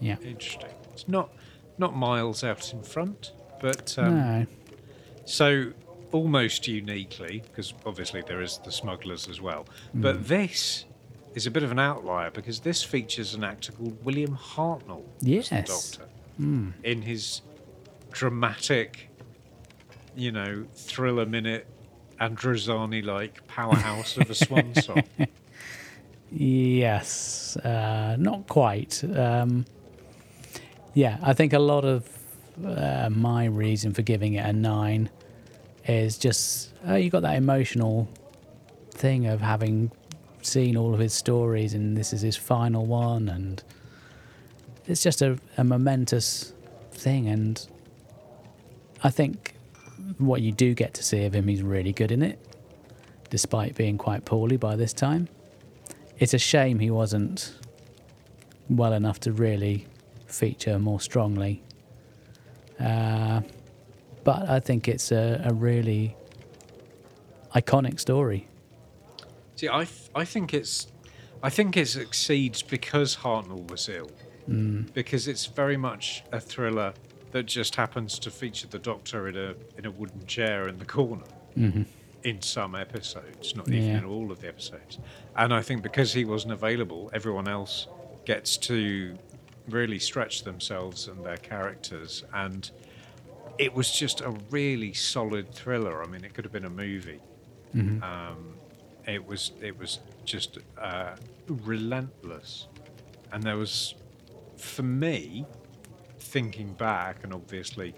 Yeah. 0.00 0.16
Interesting. 0.24 0.70
It's 0.92 1.08
not 1.08 1.30
not 1.78 1.96
miles 1.96 2.44
out 2.44 2.72
in 2.72 2.82
front, 2.82 3.32
but 3.60 3.94
um, 3.98 4.16
no. 4.18 4.46
so 5.24 5.72
almost 6.12 6.68
uniquely 6.68 7.42
because 7.48 7.72
obviously 7.86 8.22
there 8.26 8.42
is 8.42 8.58
the 8.64 8.70
smugglers 8.70 9.28
as 9.28 9.40
well. 9.40 9.66
Mm. 9.96 10.02
But 10.02 10.28
this 10.28 10.84
is 11.34 11.46
a 11.46 11.50
bit 11.50 11.62
of 11.62 11.70
an 11.72 11.78
outlier 11.78 12.30
because 12.30 12.60
this 12.60 12.82
features 12.82 13.34
an 13.34 13.42
actor 13.42 13.72
called 13.72 14.04
William 14.04 14.36
Hartnell 14.36 15.02
Yes. 15.20 15.48
Doctor 15.48 16.08
Mm. 16.40 16.72
in 16.82 17.02
his 17.02 17.42
dramatic, 18.10 19.10
you 20.16 20.32
know, 20.32 20.64
thriller 20.74 21.26
minute 21.26 21.66
Androzani 22.20 23.04
like 23.04 23.46
powerhouse 23.48 24.16
of 24.16 24.30
a 24.30 24.34
swan 24.34 24.74
song. 24.82 25.02
Yes, 26.30 27.56
uh, 27.58 28.16
not 28.18 28.46
quite. 28.48 29.02
Um, 29.04 29.66
yeah, 30.94 31.18
I 31.22 31.32
think 31.32 31.52
a 31.52 31.58
lot 31.58 31.84
of 31.84 32.08
uh, 32.64 33.08
my 33.10 33.46
reason 33.46 33.92
for 33.92 34.02
giving 34.02 34.34
it 34.34 34.46
a 34.46 34.52
nine 34.52 35.10
is 35.86 36.18
just 36.18 36.72
uh, 36.88 36.94
you 36.94 37.10
got 37.10 37.22
that 37.22 37.36
emotional 37.36 38.08
thing 38.90 39.26
of 39.26 39.40
having 39.40 39.90
seen 40.42 40.76
all 40.76 40.92
of 40.92 41.00
his 41.00 41.12
stories 41.12 41.74
and 41.74 41.96
this 41.96 42.12
is 42.12 42.20
his 42.20 42.36
final 42.36 42.84
one 42.84 43.28
and 43.28 43.62
it's 44.86 45.02
just 45.02 45.22
a, 45.22 45.38
a 45.56 45.64
momentous 45.64 46.52
thing 46.90 47.28
and 47.28 47.66
I 49.02 49.10
think 49.10 49.51
what 50.18 50.40
you 50.42 50.52
do 50.52 50.74
get 50.74 50.94
to 50.94 51.02
see 51.02 51.24
of 51.24 51.34
him 51.34 51.48
he's 51.48 51.62
really 51.62 51.92
good 51.92 52.12
in 52.12 52.22
it 52.22 52.38
despite 53.30 53.74
being 53.74 53.96
quite 53.96 54.26
poorly 54.26 54.58
by 54.58 54.76
this 54.76 54.92
time. 54.92 55.26
It's 56.18 56.34
a 56.34 56.38
shame 56.38 56.78
he 56.80 56.90
wasn't 56.90 57.54
well 58.68 58.92
enough 58.92 59.20
to 59.20 59.32
really 59.32 59.86
feature 60.26 60.78
more 60.78 61.00
strongly. 61.00 61.62
Uh, 62.78 63.40
but 64.22 64.48
I 64.50 64.60
think 64.60 64.86
it's 64.86 65.10
a, 65.12 65.40
a 65.46 65.54
really 65.54 66.14
iconic 67.54 67.98
story. 68.00 68.48
See, 69.56 69.68
I, 69.68 69.84
th- 69.84 70.10
I 70.14 70.24
think 70.26 70.52
it's, 70.52 70.88
I 71.42 71.48
think 71.48 71.76
it 71.78 71.88
succeeds 71.88 72.62
because 72.62 73.16
Hartnell 73.16 73.70
was 73.70 73.88
ill, 73.88 74.10
Mm. 74.48 74.92
because 74.92 75.28
it's 75.28 75.46
very 75.46 75.76
much 75.76 76.24
a 76.32 76.40
thriller 76.40 76.94
that 77.32 77.44
just 77.46 77.74
happens 77.76 78.18
to 78.20 78.30
feature 78.30 78.66
the 78.68 78.78
Doctor 78.78 79.28
in 79.28 79.36
a 79.36 79.54
in 79.78 79.84
a 79.86 79.90
wooden 79.90 80.26
chair 80.26 80.68
in 80.68 80.78
the 80.78 80.84
corner 80.84 81.26
Mhm. 81.56 81.86
in 82.24 82.40
some 82.42 82.74
episodes, 82.74 83.56
not 83.56 83.68
even 83.68 83.82
Yeah. 83.88 83.98
in 83.98 84.04
all 84.04 84.30
of 84.30 84.40
the 84.40 84.48
episodes. 84.48 84.98
And 85.36 85.52
I 85.52 85.60
think 85.62 85.82
because 85.82 86.12
he 86.12 86.24
wasn't 86.24 86.52
available, 86.52 87.10
everyone 87.12 87.48
else 87.48 87.88
gets 88.24 88.56
to 88.58 89.18
really 89.68 89.98
stretch 89.98 90.44
themselves 90.44 91.08
and 91.08 91.24
their 91.24 91.36
characters. 91.38 92.24
And 92.32 92.70
it 93.58 93.74
was 93.74 93.90
just 93.92 94.20
a 94.20 94.30
really 94.50 94.92
solid 94.92 95.52
thriller. 95.54 96.02
I 96.02 96.06
mean, 96.06 96.24
it 96.24 96.32
could 96.34 96.44
have 96.44 96.52
been 96.52 96.64
a 96.64 96.70
movie. 96.70 97.20
Mhm. 97.74 98.02
Um, 98.02 98.54
it 99.06 99.26
was 99.26 99.52
it 99.60 99.78
was 99.78 99.98
just 100.24 100.58
uh, 100.78 101.16
relentless, 101.48 102.68
and 103.32 103.42
there 103.42 103.56
was, 103.56 103.94
for 104.56 104.82
me, 104.82 105.44
thinking 106.22 106.72
back, 106.74 107.24
and 107.24 107.32
obviously, 107.34 107.94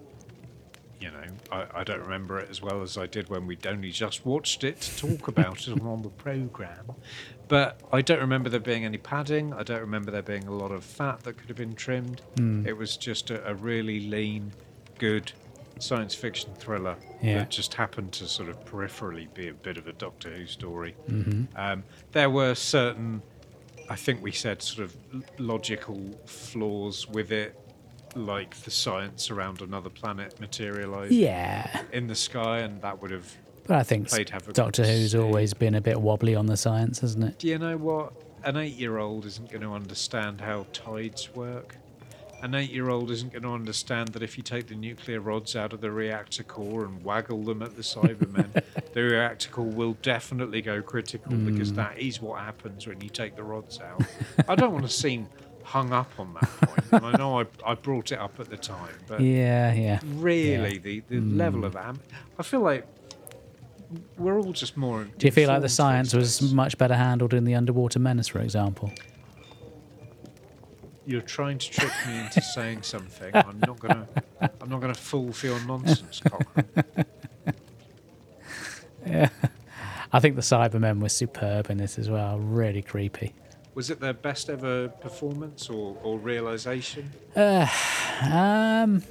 you 1.01 1.11
know, 1.11 1.23
I, 1.53 1.67
I 1.81 1.85
don't 1.85 2.01
remember 2.01 2.39
it 2.39 2.49
as 2.51 2.63
well 2.63 2.83
as 2.83 2.97
I 2.97 3.07
did 3.07 3.29
when 3.29 3.47
we'd 3.47 3.67
only 3.67 3.91
just 3.91 4.25
watched 4.25 4.65
it 4.65 4.81
to 4.81 4.97
talk 5.17 5.29
about 5.29 5.69
it 5.69 5.81
on 5.83 6.03
the 6.03 6.09
program. 6.09 6.93
But 7.49 7.81
I 7.93 8.01
don't 8.01 8.21
remember 8.21 8.49
there 8.49 8.61
being 8.61 8.85
any 8.85 8.97
padding. 8.99 9.53
I 9.53 9.63
don't 9.63 9.81
remember 9.81 10.11
there 10.11 10.23
being 10.23 10.47
a 10.49 10.55
lot 10.55 10.71
of 10.73 10.83
fat 10.83 11.21
that 11.25 11.37
could 11.37 11.49
have 11.49 11.59
been 11.59 11.75
trimmed. 11.75 12.23
Mm. 12.37 12.67
It 12.67 12.73
was 12.73 12.97
just 12.97 13.31
a, 13.31 13.47
a 13.49 13.55
really 13.55 14.01
lean, 14.09 14.53
good 14.99 15.31
science 15.79 16.15
fiction 16.15 16.51
thriller 16.55 16.97
Yeah. 17.21 17.39
that 17.39 17.51
just 17.51 17.75
happened 17.75 18.13
to 18.13 18.27
sort 18.29 18.49
of 18.49 18.65
peripherally 18.65 19.33
be 19.35 19.49
a 19.49 19.53
bit 19.55 19.77
of 19.77 19.87
a 19.89 19.93
Doctor 19.93 20.31
Who 20.31 20.47
story. 20.47 20.95
Mhm. 21.11 21.49
Um, 21.57 21.83
there 22.13 22.31
were 22.31 22.55
certain, 22.55 23.21
I 23.91 23.97
think 23.97 24.23
we 24.23 24.31
said, 24.33 24.63
sort 24.63 24.85
of 24.85 24.97
logical 25.39 26.01
flaws 26.27 27.07
with 27.09 27.33
it, 27.33 27.59
like 28.17 28.55
the 28.57 28.71
science 28.71 29.31
around 29.31 29.61
another 29.61 29.91
planet 29.91 30.39
materializing 30.41 31.19
Yeah. 31.19 31.83
in 31.93 32.07
the 32.07 32.15
sky, 32.15 32.59
and 32.61 32.81
that 32.83 33.01
would 33.03 33.11
have. 33.11 33.33
But 33.67 33.79
I 33.79 33.83
think 33.83 34.09
Played 34.09 34.31
havoc 34.31 34.55
Doctor 34.55 34.83
with 34.83 34.91
Who's 34.91 35.15
always 35.15 35.55
been 35.55 35.75
a 35.75 35.81
bit 35.81 36.01
wobbly 36.01 36.35
on 36.35 36.47
the 36.47 36.57
science, 36.57 37.01
hasn't 37.01 37.25
it? 37.25 37.39
Do 37.39 37.49
you 37.49 37.59
know 37.59 37.77
what? 37.77 38.13
An 38.45 38.57
eight-year-old 38.59 39.25
isn't 39.25 39.49
going 39.51 39.63
to 39.63 39.73
understand 39.73 40.41
how 40.43 40.67
tides 40.75 41.35
work. 41.35 41.77
An 42.43 42.55
eight-year-old 42.55 43.11
isn't 43.11 43.33
going 43.33 43.45
to 43.45 43.53
understand 43.55 44.09
that 44.09 44.23
if 44.23 44.37
you 44.37 44.43
take 44.43 44.67
the 44.67 44.75
nuclear 44.75 45.19
rods 45.21 45.57
out 45.57 45.73
of 45.73 45.81
the 45.81 45.91
reactor 45.91 46.43
core 46.43 46.85
and 46.85 47.03
waggle 47.03 47.43
them 47.43 47.63
at 47.63 47.75
the 47.75 47.81
Cybermen, 47.81 48.63
the 48.93 49.03
reactor 49.03 49.49
core 49.49 49.65
will 49.65 49.95
definitely 50.03 50.61
go 50.61 50.83
critical 50.83 51.33
because 51.33 51.73
Mm. 51.73 51.77
that 51.77 51.99
is 51.99 52.21
what 52.21 52.41
happens 52.43 52.87
when 52.87 53.01
you 53.01 53.09
take 53.09 53.35
the 53.35 53.43
rods 53.45 53.81
out. 53.81 54.03
I 54.47 54.55
don't 54.57 54.73
want 54.75 54.85
to 54.85 54.93
seem 54.93 55.27
hung 55.65 55.93
up 55.93 56.11
on 56.19 56.35
that 56.35 56.51
point. 56.61 56.93
And 56.93 57.07
I 57.07 57.19
know 57.19 57.41
I, 57.41 57.47
I 57.67 57.75
brought 57.75 58.13
it 58.13 58.19
up 58.19 58.39
at 58.39 58.49
the 58.51 58.57
time, 58.57 58.95
but 59.09 59.21
Yeah, 59.21 59.73
yeah. 59.73 60.01
really 60.05 60.75
Yeah. 60.75 60.79
the, 60.79 61.03
the 61.09 61.21
level 61.21 61.63
Mm. 61.63 61.67
of 61.67 61.77
am- 61.77 62.01
I 62.39 62.43
feel 62.43 62.61
like 62.61 62.87
we're 64.19 64.39
all 64.41 64.53
just 64.53 64.77
more. 64.77 65.05
Do 65.19 65.27
you 65.27 65.33
feel 65.33 65.49
like 65.49 65.63
the 65.63 65.69
science 65.69 66.15
was 66.15 66.53
much 66.53 66.79
better 66.79 66.95
handled 66.95 67.33
in 67.35 67.45
the 67.45 67.55
Underwater 67.55 67.99
Menace, 67.99 68.29
for 68.29 68.41
example? 68.41 68.93
You're 71.07 71.21
trying 71.21 71.59
to 71.59 71.71
trick 71.71 71.93
me 72.07 72.19
into 72.21 72.41
saying 72.41 72.83
something. 72.83 73.31
I'm 73.35 73.61
not 73.67 73.79
gonna. 73.79 74.09
I'm 74.41 74.71
not 74.71 74.81
gonna 74.81 74.95
fall 74.95 75.33
for 75.33 75.47
your 75.49 75.61
nonsense, 75.67 76.21
Cochrane. 76.25 76.67
Yeah. 79.07 79.29
I 80.13 80.21
think 80.21 80.37
the 80.37 80.41
Cybermen 80.43 81.01
were 81.03 81.11
superb 81.11 81.69
in 81.71 81.77
this 81.77 81.99
as 81.99 82.09
well. 82.09 82.39
Really 82.39 82.81
creepy. 82.81 83.35
Was 83.75 83.91
it 83.91 84.01
their 84.01 84.13
best 84.13 84.49
ever 84.49 84.89
performance 84.89 85.69
or, 85.69 85.97
or 86.03 86.19
realization? 86.19 87.11
Uh, 87.35 87.67
um, 88.23 89.03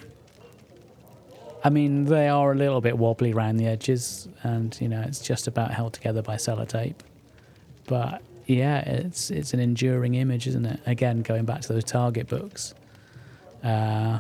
I 1.64 1.70
mean, 1.70 2.06
they 2.06 2.28
are 2.30 2.52
a 2.52 2.56
little 2.56 2.82
bit 2.82 2.98
wobbly 2.98 3.34
around 3.34 3.58
the 3.58 3.68
edges, 3.68 4.28
and 4.44 4.76
you 4.80 4.88
know, 4.88 5.02
it's 5.02 5.22
just 5.22 5.48
about 5.48 5.72
held 5.72 5.94
together 5.94 6.22
by 6.22 6.36
sellotape. 6.36 6.96
But 7.88 8.22
yeah, 8.46 8.80
it's 8.80 9.32
it's 9.32 9.54
an 9.54 9.60
enduring 9.60 10.16
image, 10.16 10.48
isn't 10.48 10.66
it? 10.66 10.80
Again, 10.86 11.22
going 11.22 11.46
back 11.46 11.62
to 11.62 11.74
those 11.74 11.84
target 11.84 12.28
books, 12.28 12.74
uh, 13.64 14.20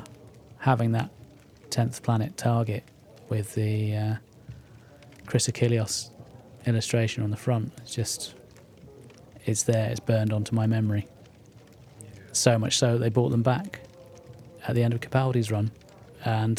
having 0.60 0.94
that 0.94 1.10
tenth 1.70 2.04
planet 2.04 2.38
target 2.38 2.84
with 3.30 3.56
the 3.56 3.96
uh, 3.96 4.16
Chris 5.26 5.48
Achilleos 5.48 6.12
illustration 6.66 7.24
on 7.24 7.32
the 7.32 7.38
front, 7.38 7.74
it's 7.78 7.94
just 7.96 8.36
it's 9.46 9.64
there. 9.64 9.90
It's 9.90 10.00
burned 10.00 10.32
onto 10.34 10.56
my 10.56 10.68
memory. 10.68 11.08
So 12.32 12.58
much 12.58 12.78
so 12.78 12.94
that 12.94 12.98
they 13.00 13.10
brought 13.10 13.30
them 13.30 13.44
back 13.44 13.82
at 14.68 14.76
the 14.76 14.84
end 14.84 14.94
of 14.94 15.02
Capaldi's 15.02 15.52
run, 15.52 15.72
and 16.26 16.58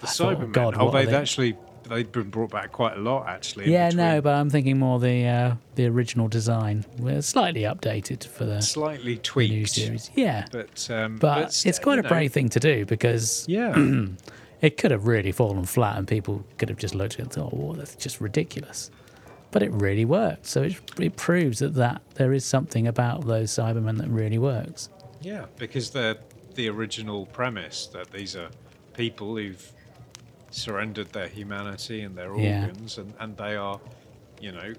The 0.00 0.06
I 0.06 0.10
thought, 0.10 0.38
Cybermen. 0.38 0.52
God, 0.52 0.74
oh, 0.78 0.90
they've 0.90 1.08
they- 1.08 1.14
actually 1.16 1.56
they've 1.88 2.10
been 2.10 2.30
brought 2.30 2.50
back 2.50 2.72
quite 2.72 2.96
a 2.96 3.00
lot 3.00 3.28
actually. 3.28 3.70
yeah, 3.70 3.90
no, 3.90 4.20
but 4.22 4.34
I'm 4.34 4.48
thinking 4.48 4.78
more 4.78 4.98
the 4.98 5.26
uh, 5.26 5.54
the 5.74 5.86
original 5.86 6.26
design, 6.28 6.84
We're 6.98 7.22
slightly 7.22 7.62
updated 7.62 8.24
for 8.24 8.44
the, 8.44 8.60
slightly 8.62 9.14
the 9.14 9.18
new 9.18 9.22
tweaked. 9.22 9.70
series. 9.70 10.10
Yeah, 10.14 10.46
But 10.50 10.88
um, 10.90 11.18
but, 11.18 11.52
st- 11.52 11.70
it's 11.70 11.78
quite 11.78 11.98
a 11.98 12.02
know, 12.02 12.08
brave 12.08 12.32
thing 12.32 12.48
to 12.50 12.60
do 12.60 12.84
because 12.86 13.44
Yeah. 13.48 13.74
it 14.62 14.78
could 14.78 14.90
have 14.90 15.06
really 15.06 15.32
fallen 15.32 15.64
flat, 15.66 15.96
and 15.98 16.08
people 16.08 16.44
could 16.58 16.68
have 16.70 16.78
just 16.78 16.94
looked 16.94 17.14
at 17.14 17.18
it 17.20 17.22
and 17.24 17.32
thought, 17.32 17.52
"Oh, 17.52 17.74
that's 17.74 17.94
just 17.96 18.20
ridiculous." 18.20 18.90
But 19.52 19.62
it 19.62 19.70
really 19.72 20.04
worked, 20.04 20.46
so 20.46 20.62
it 20.62 20.80
it 20.98 21.16
proves 21.16 21.60
that 21.60 21.74
that 21.74 22.02
there 22.14 22.32
is 22.32 22.44
something 22.44 22.86
about 22.88 23.26
those 23.26 23.50
Cybermen 23.52 23.98
that 23.98 24.08
really 24.08 24.38
works. 24.38 24.88
Yeah, 25.20 25.46
because 25.58 25.90
they're 25.90 26.16
the 26.54 26.68
original 26.68 27.26
premise 27.26 27.86
that 27.92 28.10
these 28.10 28.34
are 28.34 28.48
people 28.94 29.36
who've 29.36 29.72
surrendered 30.50 31.12
their 31.12 31.28
humanity 31.28 32.00
and 32.02 32.16
their 32.16 32.34
Yeah. 32.36 32.66
organs, 32.66 32.98
and, 32.98 33.14
and 33.20 33.36
they 33.36 33.54
are, 33.56 33.80
you 34.40 34.52
know, 34.52 34.72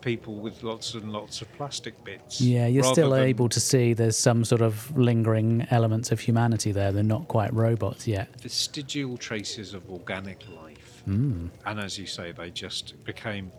people 0.00 0.34
with 0.36 0.62
lots 0.62 0.94
and 0.94 1.12
lots 1.12 1.42
of 1.42 1.52
plastic 1.54 2.02
bits. 2.04 2.40
Yeah, 2.40 2.66
you're 2.66 2.82
still 2.82 3.14
able 3.14 3.48
to 3.50 3.60
see 3.60 3.92
there's 3.92 4.16
some 4.16 4.44
sort 4.44 4.62
of 4.62 4.96
lingering 4.96 5.66
elements 5.70 6.10
of 6.10 6.20
humanity 6.20 6.72
there. 6.72 6.90
They're 6.92 7.02
not 7.02 7.28
quite 7.28 7.52
robots 7.52 8.06
yet. 8.06 8.28
vestigial 8.40 9.16
traces 9.18 9.74
of 9.74 9.88
organic 9.90 10.42
life. 10.48 11.02
Mm. 11.08 11.50
And 11.66 11.80
as 11.80 11.98
you 11.98 12.06
say, 12.06 12.32
they 12.32 12.50
just 12.50 13.02
became 13.04 13.50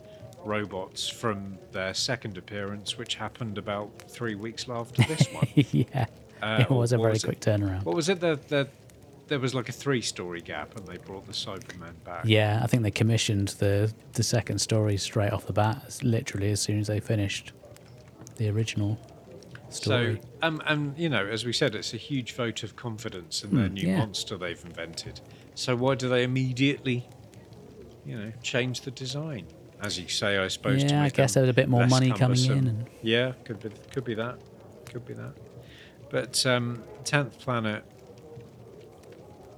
robots 0.46 1.08
from 1.08 1.58
their 1.72 1.94
second 1.94 2.38
appearance, 2.38 2.98
which 2.98 3.16
happened 3.16 3.58
about 3.58 3.90
three 4.10 4.36
weeks 4.36 4.68
after 4.70 5.04
this 5.04 5.28
one. 5.32 5.48
yeah, 5.56 6.06
Uh, 6.42 6.66
it 6.68 6.70
was 6.70 6.92
a 6.92 6.98
very 6.98 7.12
was 7.14 7.24
it- 7.24 7.28
quick 7.28 7.40
turnaround. 7.40 7.84
What 7.86 7.96
was 7.96 8.10
it? 8.10 8.20
The, 8.20 8.40
the, 8.48 8.68
there 9.28 9.40
was 9.40 9.54
like 9.56 9.70
a 9.70 9.72
three 9.72 10.02
story 10.02 10.42
gap, 10.42 10.76
and 10.78 10.86
they 10.88 10.98
brought 10.98 11.26
the 11.26 11.34
Cybermen 11.34 11.94
back. 12.04 12.24
Yeah, 12.26 12.60
I 12.64 12.68
think 12.68 12.84
they 12.84 12.92
commissioned 12.92 13.50
the 13.60 13.94
the 14.14 14.24
second 14.24 14.60
story 14.60 14.98
straight 14.98 15.32
off 15.32 15.46
the 15.46 15.54
bat, 15.54 16.00
literally 16.04 16.52
as 16.52 16.60
soon 16.62 16.80
as 16.80 16.88
they 16.88 17.00
finished 17.00 17.54
the 18.38 18.50
original 18.50 19.00
story. 19.70 20.20
So, 20.22 20.28
um, 20.42 20.62
and 20.66 20.98
you 20.98 21.08
know, 21.08 21.26
as 21.26 21.46
we 21.46 21.54
said, 21.54 21.76
it's 21.76 21.94
a 21.94 21.98
huge 21.98 22.34
vote 22.34 22.64
of 22.64 22.76
confidence 22.76 23.44
in 23.44 23.56
their 23.56 23.68
Hmm, 23.68 23.74
new 23.76 23.88
yeah. 23.88 23.98
monster 24.00 24.38
they've 24.38 24.62
invented. 24.66 25.22
So 25.56 25.76
why 25.78 25.96
do 25.96 26.10
they 26.10 26.24
immediately, 26.24 27.08
you 28.06 28.18
know, 28.18 28.32
change 28.42 28.82
the 28.82 28.92
design? 28.92 29.46
As 29.82 29.98
you 30.00 30.08
say, 30.08 30.38
I 30.38 30.48
suppose. 30.48 30.84
to 30.84 30.90
yeah, 30.90 31.04
I 31.04 31.10
guess 31.10 31.34
them 31.34 31.42
there 31.42 31.48
was 31.48 31.50
a 31.50 31.54
bit 31.54 31.68
more 31.70 31.82
less 31.82 31.90
money 31.90 32.12
coming 32.12 32.44
in, 32.46 32.68
and 32.68 32.86
Yeah, 33.02 33.32
could 33.46 33.60
be, 33.62 33.70
could 33.92 34.04
be 34.04 34.14
that, 34.16 34.38
could 34.86 35.06
be 35.06 35.14
that. 35.14 35.34
But 36.10 36.46
um, 36.46 36.84
tenth 37.04 37.40
planet 37.40 37.84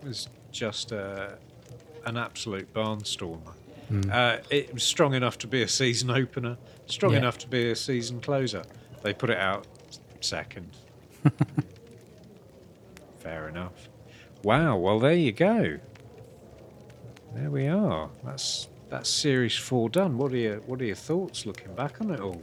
was 0.04 0.30
just 0.52 0.92
a, 0.92 1.38
an 2.06 2.16
absolute 2.18 2.74
barnstormer. 2.74 3.54
Hmm. 3.90 4.02
Uh, 4.12 4.38
it 4.50 4.74
was 4.74 4.84
strong 4.84 5.14
enough 5.14 5.38
to 5.40 5.48
be 5.48 5.62
a 5.62 5.68
season 5.68 6.10
opener, 6.10 6.58
strong 6.86 7.14
Yeah. 7.14 7.20
enough 7.20 7.38
to 7.40 7.48
be 7.48 7.70
a 7.72 7.76
season 7.76 8.22
closer. 8.22 8.64
They 9.02 9.14
put 9.14 9.30
it 9.30 9.38
out 9.38 9.68
second. 10.22 10.70
Fair 13.20 13.50
enough. 13.50 13.90
Wow. 14.44 14.78
Well, 14.78 15.00
there 15.00 15.14
you 15.14 15.32
go. 15.32 15.80
There 17.36 17.50
we 17.50 17.68
are. 17.68 18.10
That's 18.24 18.68
that's 18.94 19.10
series 19.10 19.58
four 19.58 19.90
done. 19.90 20.18
What 20.20 20.32
are 20.34 20.38
your 20.38 20.58
What 20.62 20.80
are 20.80 20.86
your 20.86 20.96
thoughts 20.96 21.46
looking 21.48 21.74
back 21.74 22.00
on 22.00 22.12
it 22.12 22.20
all? 22.20 22.42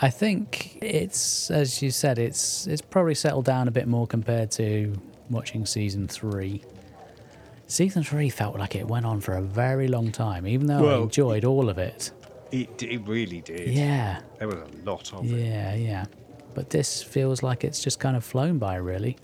I 0.00 0.08
think 0.08 0.78
it's 0.82 1.50
as 1.50 1.82
you 1.82 1.90
said, 1.90 2.18
it's 2.18 2.66
it's 2.66 2.80
probably 2.80 3.14
settled 3.14 3.44
down 3.44 3.68
a 3.68 3.70
bit 3.70 3.86
more 3.86 4.06
compared 4.06 4.50
to 4.52 4.94
watching 5.28 5.66
season 5.66 6.08
three. 6.08 6.62
Season 7.66 8.02
three 8.02 8.30
felt 8.30 8.58
like 8.58 8.74
it 8.74 8.86
went 8.88 9.04
on 9.04 9.20
for 9.20 9.34
a 9.34 9.42
very 9.42 9.88
long 9.88 10.10
time, 10.10 10.46
even 10.46 10.66
though 10.66 10.78
I 10.78 10.82
Well, 10.82 11.02
enjoyed 11.02 11.44
all 11.44 11.68
of 11.68 11.76
it. 11.76 12.12
It, 12.50 12.82
it 12.82 13.06
really 13.06 13.40
did. 13.40 13.68
Yeah, 13.68 14.20
There 14.38 14.48
was 14.48 14.56
a 14.58 14.88
lot 14.90 15.12
of 15.12 15.24
it. 15.32 15.44
yeah, 15.44 15.74
yeah. 15.74 16.04
But 16.54 16.70
this 16.70 17.02
feels 17.02 17.42
like 17.42 17.64
it's 17.64 17.82
just 17.82 17.98
kind 18.00 18.16
of 18.16 18.24
flown 18.24 18.58
by, 18.58 18.76
really. 18.76 19.16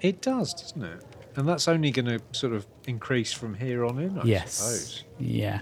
It 0.00 0.22
does, 0.22 0.54
doesn't 0.54 0.82
it? 0.82 1.04
And 1.36 1.46
that's 1.48 1.66
only 1.68 1.90
going 1.90 2.06
to 2.06 2.20
sort 2.32 2.52
of 2.52 2.64
increase 2.86 3.32
from 3.32 3.54
here 3.54 3.84
on 3.84 3.98
in, 3.98 4.18
I 4.18 4.24
yes. 4.24 4.52
suppose. 4.54 5.04
Yeah. 5.18 5.60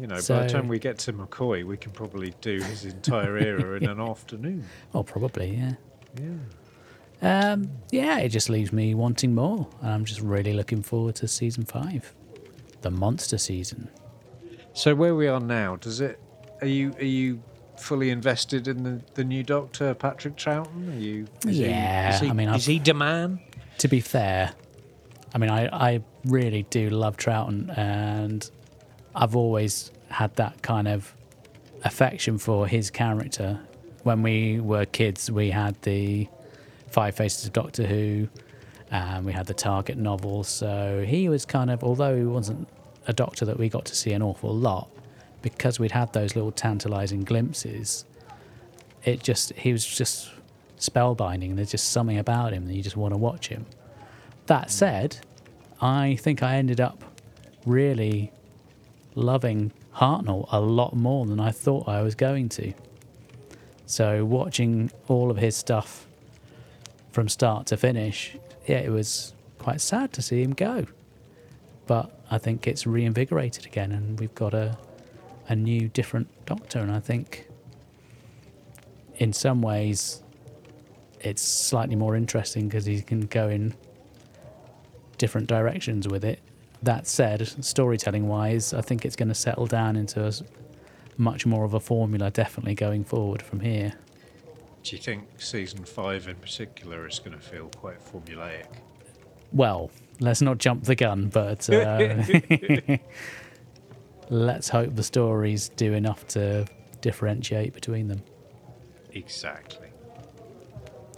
You 0.00 0.06
know, 0.06 0.16
by 0.16 0.44
the 0.44 0.48
time 0.48 0.68
we 0.68 0.78
get 0.78 0.98
to 1.00 1.12
McCoy, 1.12 1.64
we 1.64 1.76
can 1.76 1.92
probably 1.92 2.34
do 2.40 2.60
his 2.62 2.84
entire 2.84 3.36
era 3.36 3.76
in 3.76 3.86
an 3.88 4.00
afternoon. 4.10 4.64
Well, 4.92 5.04
probably, 5.04 5.54
yeah. 5.56 5.72
Yeah. 6.20 7.52
Um, 7.52 7.70
yeah, 7.90 8.18
it 8.18 8.30
just 8.30 8.48
leaves 8.50 8.72
me 8.72 8.94
wanting 8.94 9.34
more. 9.34 9.68
And 9.80 9.90
I'm 9.90 10.04
just 10.04 10.20
really 10.20 10.54
looking 10.54 10.82
forward 10.82 11.14
to 11.16 11.28
season 11.28 11.64
five, 11.64 12.12
the 12.80 12.90
monster 12.90 13.38
season. 13.38 13.88
So 14.72 14.94
where 14.94 15.14
we 15.14 15.28
are 15.28 15.40
now, 15.40 15.76
does 15.76 16.00
it? 16.00 16.18
Are 16.62 16.66
you 16.66 16.94
are 16.98 17.04
you 17.04 17.42
fully 17.76 18.10
invested 18.10 18.68
in 18.68 18.82
the, 18.84 19.00
the 19.14 19.24
new 19.24 19.42
Doctor, 19.42 19.94
Patrick 19.94 20.36
Troughton? 20.36 20.94
Are 20.96 20.98
you? 20.98 21.26
Yeah, 21.46 22.08
He, 22.10 22.14
is 22.14 22.20
he, 22.22 22.28
I 22.30 22.32
mean, 22.32 22.48
is 22.48 22.54
I've- 22.66 22.72
he 22.72 22.78
the 22.78 22.94
man? 22.94 23.40
To 23.78 23.88
be 23.88 24.00
fair, 24.00 24.52
I 25.34 25.38
mean, 25.38 25.50
I, 25.50 25.66
I 25.94 26.02
really 26.24 26.62
do 26.70 26.88
love 26.90 27.16
Troughton, 27.16 27.76
and 27.76 28.48
I've 29.14 29.36
always 29.36 29.90
had 30.08 30.34
that 30.36 30.62
kind 30.62 30.88
of 30.88 31.14
affection 31.84 32.38
for 32.38 32.66
his 32.66 32.90
character. 32.90 33.60
When 34.02 34.22
we 34.22 34.60
were 34.60 34.84
kids, 34.84 35.30
we 35.30 35.50
had 35.50 35.80
the 35.82 36.28
Five 36.90 37.14
Faces 37.14 37.46
of 37.46 37.52
Doctor 37.52 37.86
Who, 37.86 38.28
and 38.90 39.24
we 39.24 39.32
had 39.32 39.46
the 39.46 39.54
Target 39.54 39.96
novels. 39.96 40.48
So 40.48 41.04
he 41.06 41.28
was 41.28 41.44
kind 41.44 41.70
of, 41.70 41.82
although 41.82 42.16
he 42.16 42.24
wasn't 42.24 42.68
a 43.06 43.12
doctor 43.12 43.44
that 43.46 43.58
we 43.58 43.68
got 43.68 43.84
to 43.86 43.96
see 43.96 44.12
an 44.12 44.22
awful 44.22 44.54
lot, 44.54 44.88
because 45.40 45.80
we'd 45.80 45.92
had 45.92 46.12
those 46.12 46.36
little 46.36 46.52
tantalizing 46.52 47.24
glimpses, 47.24 48.04
it 49.04 49.22
just, 49.22 49.52
he 49.54 49.72
was 49.72 49.84
just 49.84 50.30
spellbinding. 50.78 51.56
There's 51.56 51.70
just 51.70 51.90
something 51.90 52.18
about 52.18 52.52
him 52.52 52.66
that 52.66 52.74
you 52.74 52.82
just 52.82 52.96
want 52.96 53.12
to 53.12 53.18
watch 53.18 53.48
him. 53.48 53.66
That 54.46 54.70
said, 54.70 55.18
I 55.80 56.16
think 56.16 56.42
I 56.42 56.56
ended 56.56 56.80
up 56.80 57.02
really 57.66 58.32
loving 59.14 59.72
Hartnell 59.96 60.46
a 60.50 60.60
lot 60.60 60.94
more 60.94 61.26
than 61.26 61.40
I 61.40 61.50
thought 61.50 61.88
I 61.88 62.02
was 62.02 62.14
going 62.14 62.48
to. 62.50 62.72
So 63.86 64.24
watching 64.24 64.90
all 65.08 65.30
of 65.30 65.36
his 65.36 65.56
stuff 65.56 66.06
from 67.10 67.28
start 67.28 67.66
to 67.66 67.76
finish, 67.76 68.36
yeah, 68.66 68.78
it 68.78 68.90
was 68.90 69.34
quite 69.58 69.80
sad 69.80 70.12
to 70.14 70.22
see 70.22 70.42
him 70.42 70.52
go. 70.52 70.86
But 71.86 72.18
I 72.30 72.38
think 72.38 72.66
it's 72.66 72.86
reinvigorated 72.86 73.66
again, 73.66 73.92
and 73.92 74.18
we've 74.18 74.34
got 74.34 74.54
a 74.54 74.78
a 75.48 75.56
new, 75.56 75.88
different 75.88 76.28
Doctor, 76.46 76.78
and 76.78 76.90
I 76.90 77.00
think 77.00 77.48
in 79.16 79.32
some 79.32 79.62
ways 79.62 80.22
it's 81.20 81.42
slightly 81.42 81.94
more 81.94 82.16
interesting 82.16 82.68
because 82.68 82.84
he 82.84 83.00
can 83.02 83.26
go 83.26 83.48
in 83.48 83.74
different 85.18 85.46
directions 85.46 86.08
with 86.08 86.24
it. 86.24 86.40
That 86.82 87.06
said, 87.06 87.64
storytelling 87.64 88.28
wise, 88.28 88.74
I 88.74 88.80
think 88.80 89.04
it's 89.04 89.16
going 89.16 89.28
to 89.28 89.34
settle 89.34 89.66
down 89.66 89.96
into 89.96 90.26
a 90.26 90.32
much 91.16 91.46
more 91.46 91.64
of 91.64 91.74
a 91.74 91.80
formula, 91.80 92.30
definitely 92.30 92.74
going 92.74 93.04
forward 93.04 93.40
from 93.40 93.60
here. 93.60 93.92
Do 94.82 94.96
you 94.96 95.02
think 95.02 95.40
season 95.40 95.84
five 95.84 96.26
in 96.26 96.34
particular 96.36 97.06
is 97.06 97.20
going 97.20 97.36
to 97.36 97.42
feel 97.42 97.68
quite 97.68 98.04
formulaic? 98.04 98.66
Well, 99.52 99.90
let's 100.18 100.42
not 100.42 100.58
jump 100.58 100.84
the 100.84 100.96
gun, 100.96 101.28
but 101.28 101.70
uh, 101.70 102.24
let's 104.30 104.68
hope 104.68 104.96
the 104.96 105.02
stories 105.02 105.68
do 105.68 105.92
enough 105.92 106.26
to 106.28 106.66
differentiate 107.00 107.74
between 107.74 108.08
them. 108.08 108.22
Exactly. 109.12 109.88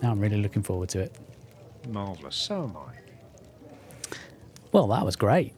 I'm 0.03 0.21
really 0.21 0.39
looking 0.39 0.63
forward 0.63 0.91
to 0.91 1.01
it. 1.01 1.17
Marvelous. 1.89 2.37
So 2.37 2.65
am 2.65 2.77
I. 2.77 2.94
Well, 4.75 4.89
that 4.89 5.05
was 5.05 5.15
great. 5.15 5.53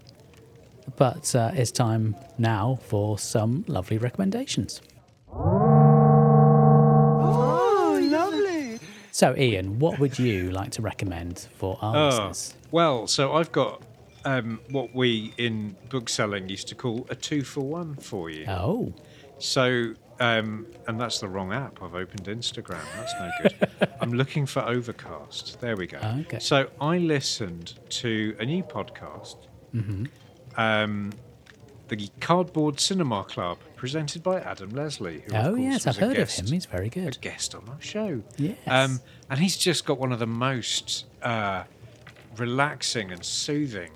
But 0.96 1.34
uh, 1.34 1.50
it's 1.54 1.70
time 1.70 2.14
now 2.36 2.78
for 2.82 3.18
some 3.18 3.64
lovely 3.66 3.96
recommendations. 3.96 4.82
Oh, 6.78 7.98
lovely. 8.10 8.78
So, 9.12 9.34
Ian, 9.34 9.78
what 9.78 9.98
would 9.98 10.18
you 10.18 10.50
like 10.50 10.70
to 10.72 10.82
recommend 10.82 11.48
for 11.56 11.78
our 11.80 11.96
Oh, 11.96 12.06
listeners? 12.08 12.54
well, 12.70 13.06
so 13.06 13.32
I've 13.32 13.50
got 13.52 13.80
um, 14.26 14.60
what 14.70 14.94
we 14.94 15.32
in 15.38 15.76
bookselling 15.88 16.50
used 16.50 16.68
to 16.68 16.74
call 16.74 17.06
a 17.08 17.14
two 17.14 17.42
for 17.42 17.62
one 17.62 17.94
for 17.96 18.28
you. 18.28 18.44
Oh, 18.48 18.92
So, 19.38 19.94
um, 20.20 20.66
and 20.86 21.00
that's 21.00 21.20
the 21.20 21.28
wrong 21.28 21.52
app. 21.52 21.82
I've 21.82 21.94
opened 21.94 22.24
Instagram. 22.24 22.80
That's 22.96 23.14
no 23.18 23.30
good. 23.42 23.90
I'm 24.00 24.12
looking 24.12 24.46
for 24.46 24.60
Overcast. 24.60 25.60
There 25.60 25.76
we 25.76 25.86
go. 25.86 25.98
Okay. 26.20 26.38
So 26.38 26.68
I 26.80 26.98
listened 26.98 27.74
to 27.90 28.36
a 28.38 28.46
new 28.46 28.62
podcast, 28.62 29.36
um, 30.56 31.12
the 31.88 32.08
Cardboard 32.20 32.80
Cinema 32.80 33.24
Club, 33.24 33.58
presented 33.76 34.22
by 34.22 34.40
Adam 34.40 34.70
Leslie. 34.70 35.22
Who, 35.26 35.34
of 35.36 35.46
oh 35.46 35.54
yes, 35.54 35.86
I've 35.86 35.96
heard 35.96 36.16
guest, 36.16 36.40
of 36.40 36.46
him. 36.46 36.52
He's 36.52 36.66
very 36.66 36.88
good. 36.88 37.16
a 37.16 37.20
guest 37.20 37.54
on 37.54 37.68
our 37.68 37.80
show. 37.80 38.22
Yes. 38.38 38.56
Um, 38.66 39.00
and 39.30 39.38
he's 39.38 39.56
just 39.56 39.84
got 39.84 39.98
one 39.98 40.12
of 40.12 40.18
the 40.18 40.26
most 40.26 41.04
uh, 41.22 41.64
relaxing 42.36 43.12
and 43.12 43.24
soothing 43.24 43.90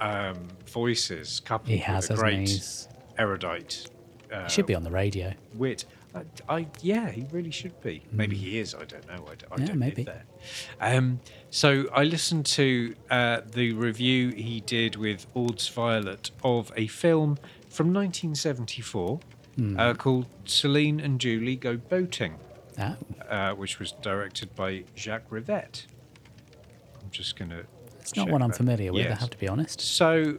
um, 0.00 0.48
voices, 0.66 1.40
coupled 1.40 1.70
He 1.70 1.78
has, 1.78 2.08
with 2.08 2.18
a 2.18 2.20
great 2.20 2.88
erudite 3.16 3.88
uh, 4.34 4.44
He 4.44 4.50
should 4.50 4.66
be 4.66 4.74
on 4.74 4.82
the 4.84 4.90
radio. 4.90 5.32
wit. 5.54 5.84
I, 6.14 6.22
I 6.48 6.66
yeah, 6.80 7.10
he 7.10 7.26
really 7.32 7.50
should 7.50 7.80
be. 7.82 8.04
Maybe 8.12 8.36
he 8.36 8.58
is. 8.60 8.72
I 8.74 8.84
don't 8.84 9.04
know. 9.08 9.24
I, 9.26 9.32
I 9.54 9.58
Yeah, 9.60 9.66
don't 9.66 9.78
maybe. 9.78 10.04
live 10.04 10.14
there. 10.14 10.24
Um, 10.96 11.18
so 11.50 11.86
I 11.92 12.04
listened 12.04 12.46
to 12.46 12.94
uh, 13.10 13.40
the 13.44 13.72
review 13.72 14.30
he 14.30 14.60
did 14.60 14.94
with 14.94 15.26
Auds 15.34 15.68
Violet 15.72 16.30
of 16.44 16.70
a 16.76 16.86
film 16.86 17.36
from 17.68 17.92
1974 17.92 19.18
uh, 19.76 19.94
called 19.94 20.26
Celine 20.44 21.00
and 21.00 21.20
Julie 21.20 21.56
Go 21.56 21.76
Boating, 21.76 22.36
Oh, 22.78 22.96
uh, 23.28 23.52
which 23.54 23.78
was 23.80 23.92
directed 24.02 24.54
by 24.54 24.84
Jacques 24.96 25.30
Rivette. 25.30 25.86
I'm 27.02 27.10
just 27.10 27.36
going 27.36 27.50
to. 27.50 27.64
it's 28.00 28.14
not 28.16 28.28
one 28.30 28.40
I'm 28.42 28.52
familiar 28.52 28.92
with, 28.92 29.06
I 29.06 29.14
have 29.14 29.30
to 29.30 29.38
be 29.38 29.48
honest. 29.48 29.80
So 29.80 30.38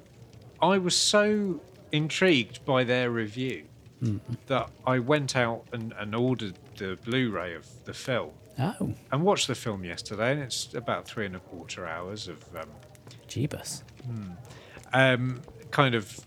I 0.62 0.78
was 0.78 0.96
so 0.98 1.60
intrigued 1.92 2.64
by 2.66 2.84
their 2.86 3.10
review 3.10 3.66
that 4.48 4.70
I 4.86 5.00
went 5.00 5.36
out 5.36 5.64
and, 5.74 5.94
and 5.98 6.14
ordered 6.16 6.56
the 6.78 6.98
Blu 7.06 7.32
ray 7.32 7.56
of 7.56 7.66
the 7.86 7.94
film 7.94 8.32
Oh, 8.60 8.94
and 9.12 9.24
watched 9.24 9.48
the 9.48 9.56
film 9.56 9.84
yesterday, 9.84 10.32
and 10.32 10.42
it's 10.42 10.74
about 10.74 11.06
three 11.06 11.26
and 11.26 11.36
a 11.36 11.40
quarter 11.40 11.86
hours 11.88 12.28
of 12.28 12.44
um, 12.56 12.70
Jeebus. 13.28 13.84
um, 14.94 15.42
kind 15.72 15.94
of 15.96 16.20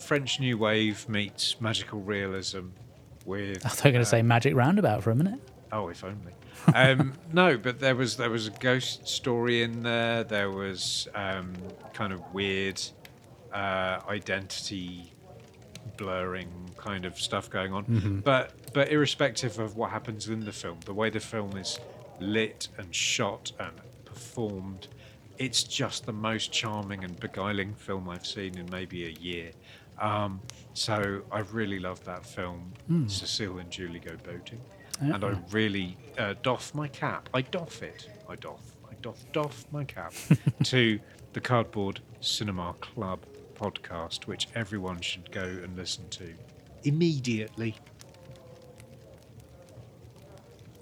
French 0.00 0.40
New 0.40 0.58
Wave 0.58 1.08
meets 1.08 1.60
magical 1.60 2.00
realism 2.00 2.68
with. 3.24 3.64
I 3.64 3.68
thought 3.68 3.84
you 3.84 3.88
were 3.90 3.92
going 3.92 4.04
to 4.04 4.10
say 4.10 4.22
Magic 4.22 4.54
Roundabout 4.54 5.02
for 5.02 5.10
a 5.10 5.14
minute. 5.14 5.38
Oh, 5.72 5.88
if 5.88 6.02
only. 6.04 6.32
Um, 6.74 7.14
no, 7.32 7.56
but 7.56 7.78
there 7.78 7.94
was 7.94 8.16
there 8.16 8.28
was 8.30 8.48
a 8.48 8.50
ghost 8.50 9.06
story 9.06 9.62
in 9.62 9.82
there. 9.84 10.24
There 10.24 10.50
was 10.50 11.06
um, 11.14 11.54
kind 11.94 12.12
of 12.12 12.20
weird 12.34 12.82
uh, 13.54 14.00
identity 14.08 15.12
blurring 15.96 16.48
kind 16.76 17.04
of 17.04 17.18
stuff 17.18 17.48
going 17.50 17.72
on. 17.72 17.84
But 18.24 18.52
but 18.72 18.90
irrespective 18.90 19.58
of 19.58 19.76
what 19.76 19.90
happens 19.90 20.28
in 20.28 20.44
the 20.44 20.52
film, 20.52 20.78
the 20.84 20.94
way 20.94 21.10
the 21.10 21.20
film 21.20 21.56
is 21.56 21.78
lit 22.20 22.68
and 22.78 22.94
shot 22.94 23.52
and 23.58 23.72
performed, 24.04 24.88
it's 25.38 25.62
just 25.62 26.06
the 26.06 26.12
most 26.12 26.52
charming 26.52 27.04
and 27.04 27.18
beguiling 27.20 27.74
film 27.74 28.08
I've 28.08 28.26
seen 28.26 28.58
in 28.58 28.68
maybe 28.70 29.06
a 29.06 29.10
year. 29.20 29.50
Um, 30.00 30.40
so 30.74 31.22
I 31.32 31.40
really 31.40 31.78
love 31.80 32.04
that 32.04 32.24
film, 32.24 32.72
Cecile 33.08 33.58
and 33.58 33.70
Julie 33.70 33.98
Go 34.00 34.16
Boating, 34.24 34.60
and 35.00 35.24
I 35.24 35.36
really 35.50 35.96
uh, 36.18 36.34
doff 36.42 36.74
my 36.74 36.88
cap. 36.88 37.28
I 37.34 37.42
doff 37.42 37.82
it. 37.82 38.08
I 38.28 38.36
doff. 38.36 38.62
I 38.90 38.94
doff 39.02 39.24
doff 39.32 39.64
my 39.72 39.84
cap 39.84 40.12
to 40.64 40.98
the 41.32 41.40
Cardboard 41.40 42.00
Cinema 42.20 42.74
Club 42.80 43.20
podcast, 43.60 44.26
which 44.26 44.48
everyone 44.54 45.00
should 45.00 45.30
go 45.32 45.42
and 45.42 45.76
listen 45.76 46.08
to 46.10 46.32
immediately. 46.84 47.76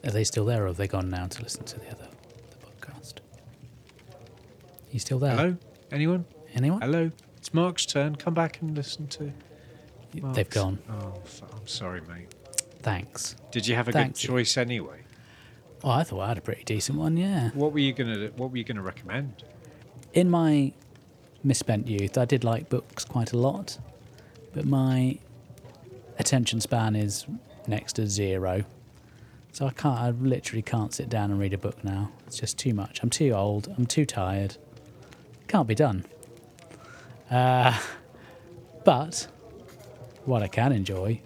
Are 0.05 0.11
they 0.11 0.25
still 0.25 0.45
there 0.45 0.65
or 0.65 0.67
have 0.69 0.77
they 0.77 0.87
gone 0.87 1.11
now 1.11 1.27
to 1.27 1.43
listen 1.43 1.65
to 1.65 1.81
the 1.81 1.91
other 1.91 2.07
the 2.51 2.67
podcast? 2.67 3.15
You 4.93 5.01
still 5.01 5.19
there? 5.19 5.35
Hello, 5.37 5.57
anyone? 5.91 6.25
Anyone? 6.55 6.81
Hello, 6.81 7.11
it's 7.37 7.53
Mark's 7.53 7.85
turn. 7.87 8.17
Come 8.17 8.35
back 8.35 8.61
and 8.63 8.77
listen 8.77 9.07
to. 9.09 9.33
They've 10.15 10.49
gone. 10.49 10.79
Oh, 10.89 11.15
f- 11.25 11.43
I'm 11.53 11.67
sorry, 11.67 12.01
mate. 12.03 12.35
Thanks. 12.83 13.37
Did 13.51 13.67
you 13.67 13.75
have 13.75 13.89
a 13.89 13.93
Thanks. 13.93 14.21
good 14.21 14.29
choice 14.29 14.57
anyway? 14.57 15.01
Oh, 15.85 15.91
I 15.91 16.05
thought 16.05 16.21
I 16.21 16.29
had 16.29 16.39
a 16.39 16.41
pretty 16.41 16.65
decent 16.65 16.99
one. 16.99 17.17
Yeah. 17.17 17.51
What 17.51 17.73
were 17.73 17.81
you 17.81 17.93
gonna 17.93 18.29
What 18.37 18.51
were 18.51 18.57
you 18.57 18.65
gonna 18.65 18.83
recommend? 18.83 19.43
In 20.15 20.31
my 20.31 20.73
misspent 21.43 21.89
youth, 21.89 22.19
I 22.19 22.25
did 22.25 22.45
like 22.45 22.69
books 22.69 23.05
quite 23.05 23.33
a 23.33 23.39
lot, 23.39 23.79
but 24.55 24.65
my 24.65 25.19
attention 26.19 26.61
span 26.61 26.97
is 26.97 27.27
next 27.67 27.95
to 27.95 28.07
zero. 28.07 28.65
So 29.53 29.67
I 29.67 29.71
can't. 29.71 29.99
I 29.99 30.11
literally 30.11 30.63
can't 30.63 30.93
sit 30.93 31.09
down 31.09 31.31
and 31.31 31.41
read 31.41 31.55
a 31.55 31.59
book 31.59 31.83
now. 31.83 32.11
It's 32.27 32.39
just 32.39 32.59
too 32.59 32.75
much. 32.75 33.03
I'm 33.03 33.11
too 33.11 33.31
old. 33.31 33.73
I'm 33.79 33.87
too 33.87 34.05
tired. 34.05 34.57
Can't 35.49 35.67
be 35.67 35.75
done. 35.75 36.05
Uh, 37.31 37.79
but 38.85 39.29
what 40.27 40.43
I 40.43 40.49
can 40.49 40.73
enjoy 40.73 41.21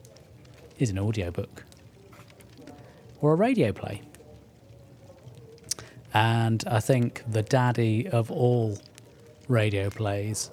is 0.79 0.91
an 0.91 0.99
audiobook 0.99 1.65
or 3.21 3.33
a 3.33 3.35
radio 3.35 3.73
play. 3.73 4.03
And 6.15 6.65
I 6.67 6.81
think 6.81 7.23
the 7.29 7.43
daddy 7.43 8.09
of 8.09 8.31
all 8.31 8.79
radio 9.51 9.91
plays, 9.91 10.51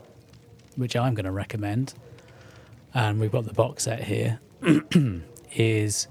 which 0.76 0.96
I'm 0.96 1.14
going 1.14 1.26
to 1.26 1.32
recommend, 1.32 1.94
and 2.94 3.20
we've 3.20 3.32
got 3.32 3.46
the 3.46 3.54
box 3.54 3.84
set 3.84 4.04
here, 4.04 4.40
is 5.56 6.08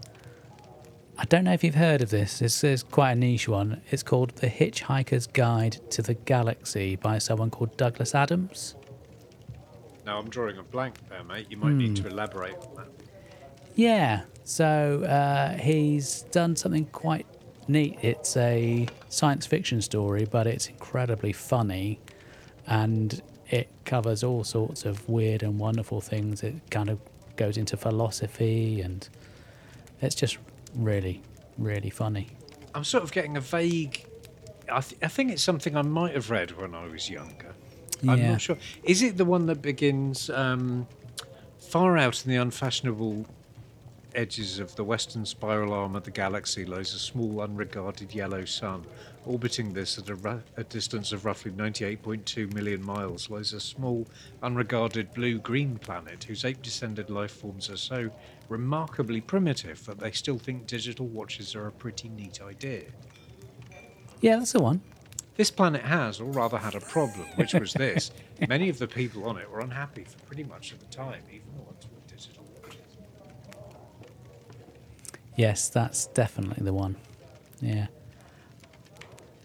I 1.19 1.25
don't 1.25 1.45
know 1.45 1.53
if 1.53 1.65
you've 1.65 1.75
heard 1.75 2.03
of 2.03 2.11
this. 2.11 2.39
This 2.39 2.63
is 2.63 2.83
quite 2.83 3.13
a 3.13 3.15
niche 3.15 3.49
one. 3.49 3.81
It's 3.91 4.03
called 4.03 4.37
The 4.37 4.49
Hitchhiker's 4.49 5.27
Guide 5.27 5.79
to 5.91 6.03
the 6.03 6.15
Galaxy 6.15 6.97
by 6.97 7.19
someone 7.19 7.51
called 7.51 7.77
Douglas 7.77 8.15
Adams. 8.15 8.77
Now 10.05 10.19
I'm 10.19 10.31
drawing 10.31 10.59
a 10.59 10.63
blank 10.63 10.97
there, 11.09 11.25
mate. 11.25 11.47
You 11.51 11.57
might 11.57 11.73
need 11.73 11.97
to 11.97 12.07
elaborate 12.07 12.55
on 12.55 12.77
that. 12.77 12.89
Yeah, 13.75 14.23
so 14.45 15.03
uh, 15.03 15.59
he's 15.59 16.23
done 16.31 16.55
something 16.55 16.87
quite 16.87 17.27
neat. 17.67 17.99
It's 18.03 18.37
a 18.37 18.87
science 19.09 19.47
fiction 19.47 19.83
story, 19.83 20.27
but 20.31 20.47
it's 20.47 20.69
incredibly 20.69 21.33
funny 21.33 21.99
and 22.67 23.23
it 23.51 23.69
covers 23.85 24.25
all 24.25 24.45
sorts 24.45 24.85
of 24.85 25.09
weird 25.09 25.43
and 25.43 25.59
wonderful 25.59 26.01
things. 26.01 26.43
It 26.43 26.55
kind 26.71 26.89
of 26.89 26.99
goes 27.37 27.57
into 27.57 27.77
philosophy 27.77 28.81
and 28.81 29.09
it's 30.01 30.15
just 30.15 30.39
really, 30.75 31.23
really 31.59 31.91
funny. 31.91 32.29
I'm 32.75 32.85
sort 32.85 33.05
of 33.05 33.13
getting 33.13 33.37
a 33.37 33.41
vague. 33.41 34.05
I, 34.71 34.81
th- 34.81 35.01
I 35.03 35.09
think 35.09 35.31
it's 35.31 35.43
something 35.43 35.77
I 35.77 35.83
might 35.83 36.15
have 36.15 36.31
read 36.31 36.53
when 36.53 36.75
I 36.75 36.87
was 36.87 37.09
younger. 37.09 37.55
I'm 38.07 38.21
not 38.33 38.41
sure. 38.41 38.59
Is 38.83 39.01
it 39.01 39.17
the 39.17 39.25
one 39.25 39.47
that 39.47 39.63
begins 39.63 40.29
um, 40.29 40.87
far 41.59 41.97
out 41.97 42.25
in 42.25 42.31
the 42.31 42.37
unfashionable 42.37 43.27
edges 44.17 44.59
of 44.59 44.75
the 44.77 44.83
western 44.85 45.25
spiral 45.27 45.73
arm 45.73 45.95
of 45.95 46.05
the 46.05 46.11
galaxy 46.11 46.65
lies 46.65 46.95
a 46.95 46.99
small, 46.99 47.41
unregarded 47.41 48.15
yellow 48.15 48.45
sun. 48.45 48.85
Orbiting 49.27 49.73
this 49.73 49.99
at 49.99 50.09
a, 50.09 50.41
a 50.57 50.63
distance 50.63 51.11
of 51.11 51.25
roughly 51.25 51.51
98.2 51.51 52.55
million 52.55 52.81
miles 52.81 53.29
lies 53.29 53.53
a 53.53 53.59
small, 53.59 54.07
unregarded 54.41 55.13
blue-green 55.15 55.79
planet 55.79 56.23
whose 56.23 56.45
ape-descended 56.45 57.11
life 57.11 57.33
forms 57.33 57.69
are 57.69 57.77
so 57.77 58.09
remarkably 58.49 59.21
primitive 59.21 59.85
that 59.87 59.99
they 59.99 60.13
still 60.13 60.39
think 60.39 60.69
digital 60.69 61.07
watches 61.07 61.57
are 61.57 61.67
a 61.67 61.73
pretty 61.73 62.09
neat 62.09 62.41
idea. 62.41 62.85
Yeah, 64.21 64.37
that's 64.37 64.53
the 64.53 64.63
one. 64.63 64.81
This 65.37 65.51
planet 65.51 65.83
has, 65.83 66.21
or 66.21 66.31
rather 66.31 66.57
had, 66.57 66.77
a 66.77 66.81
problem, 66.81 67.27
which 67.35 67.53
was 67.53 67.73
this. 67.75 68.13
Many 68.49 68.69
of 68.69 68.79
the 68.79 68.87
people 68.87 69.29
on 69.29 69.39
it 69.39 69.51
were 69.51 69.61
unhappy 69.61 70.05
for 70.05 70.19
pretty 70.21 70.45
much 70.45 70.71
of 70.71 70.79
the 70.79 70.87
time, 70.87 71.21
even 71.29 71.49
the 71.57 71.63
ones 71.63 71.83
with 71.83 72.07
digital 72.07 72.45
watches. 72.63 72.79
Yes, 75.35 75.69
that's 75.69 76.07
definitely 76.07 76.65
the 76.65 76.73
one. 76.73 76.95
Yeah. 77.61 77.89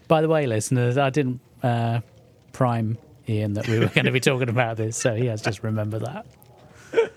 By 0.08 0.20
the 0.20 0.28
way, 0.28 0.46
listeners, 0.46 0.98
I 0.98 1.10
didn't 1.10 1.40
uh, 1.62 2.00
prime 2.52 2.98
Ian 3.28 3.54
that 3.54 3.66
we 3.68 3.78
were 3.78 3.86
going 3.86 4.04
to 4.06 4.12
be 4.12 4.20
talking 4.20 4.48
about 4.48 4.76
this, 4.76 4.96
so 4.96 5.14
he 5.14 5.26
has 5.26 5.40
just 5.42 5.62
remembered 5.62 6.02
that. 6.02 6.26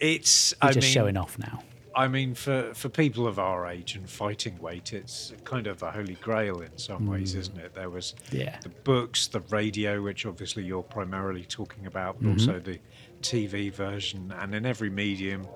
It's, 0.00 0.52
I 0.60 0.72
just 0.72 0.84
mean, 0.86 0.92
showing 0.92 1.16
off 1.16 1.38
now. 1.38 1.62
I 1.96 2.08
mean, 2.08 2.34
for, 2.34 2.74
for 2.74 2.88
people 2.88 3.26
of 3.26 3.38
our 3.38 3.66
age 3.68 3.94
and 3.94 4.10
fighting 4.10 4.58
weight, 4.58 4.92
it's 4.92 5.32
kind 5.44 5.66
of 5.66 5.78
the 5.78 5.90
holy 5.92 6.14
grail 6.16 6.60
in 6.60 6.76
some 6.76 7.06
ways, 7.06 7.34
isn't 7.36 7.56
it? 7.56 7.74
There 7.74 7.88
was 7.88 8.14
Yeah. 8.32 8.58
the 8.60 8.68
books, 8.68 9.28
the 9.28 9.40
radio, 9.40 10.02
which 10.02 10.26
obviously 10.26 10.64
you're 10.64 10.82
primarily 10.82 11.44
talking 11.44 11.86
about, 11.86 12.16
but 12.20 12.28
Mm-hmm. 12.30 12.50
also 12.50 12.58
the 12.60 12.80
TV 13.22 13.72
version. 13.72 14.34
And 14.38 14.54
in 14.54 14.66
every 14.66 14.90
medium, 14.90 15.46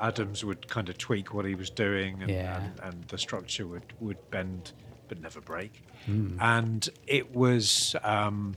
Adams 0.00 0.44
would 0.44 0.68
kind 0.68 0.88
of 0.88 0.96
tweak 0.96 1.34
what 1.34 1.44
he 1.44 1.56
was 1.56 1.68
doing, 1.68 2.22
and, 2.22 2.30
Yeah. 2.30 2.62
and, 2.62 2.80
and 2.94 3.04
the 3.08 3.18
structure 3.18 3.66
would, 3.66 3.92
would 3.98 4.30
bend 4.30 4.72
but 5.10 5.20
never 5.20 5.40
break. 5.42 5.82
Hmm. 6.06 6.38
And 6.40 6.88
it 7.06 7.34
was. 7.34 7.94
Um, 8.02 8.54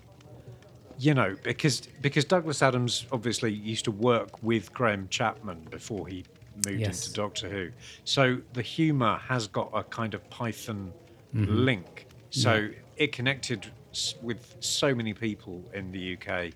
you 0.99 1.15
know, 1.15 1.35
because 1.43 1.81
because 2.01 2.23
Douglas 2.23 2.61
Adams 2.61 3.07
obviously 3.11 3.51
used 3.51 3.83
to 3.85 3.91
work 3.91 4.41
with 4.43 4.71
Graham 4.73 5.07
Chapman 5.09 5.67
before 5.71 6.07
he 6.07 6.23
moved 6.67 6.79
Yes. 6.81 7.07
into 7.07 7.13
Doctor 7.15 7.49
Who. 7.49 7.69
So 8.05 8.37
the 8.53 8.61
humour 8.61 9.17
has 9.17 9.47
got 9.47 9.71
a 9.73 9.83
kind 9.83 10.13
of 10.13 10.21
Python 10.29 10.93
Mm-hmm. 11.35 11.51
link. 11.65 12.05
So 12.29 12.69
it 12.95 13.11
connected 13.11 13.71
with 14.21 14.55
so 14.59 14.93
many 14.93 15.13
people 15.15 15.63
in 15.73 15.91
the 15.91 16.13
UK. 16.15 16.51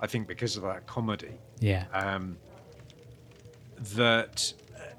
I 0.00 0.06
think 0.06 0.28
because 0.28 0.58
of 0.58 0.62
that 0.64 0.86
comedy, 0.86 1.32
Yeah. 1.60 1.86
um, 1.94 2.36
that 3.96 4.52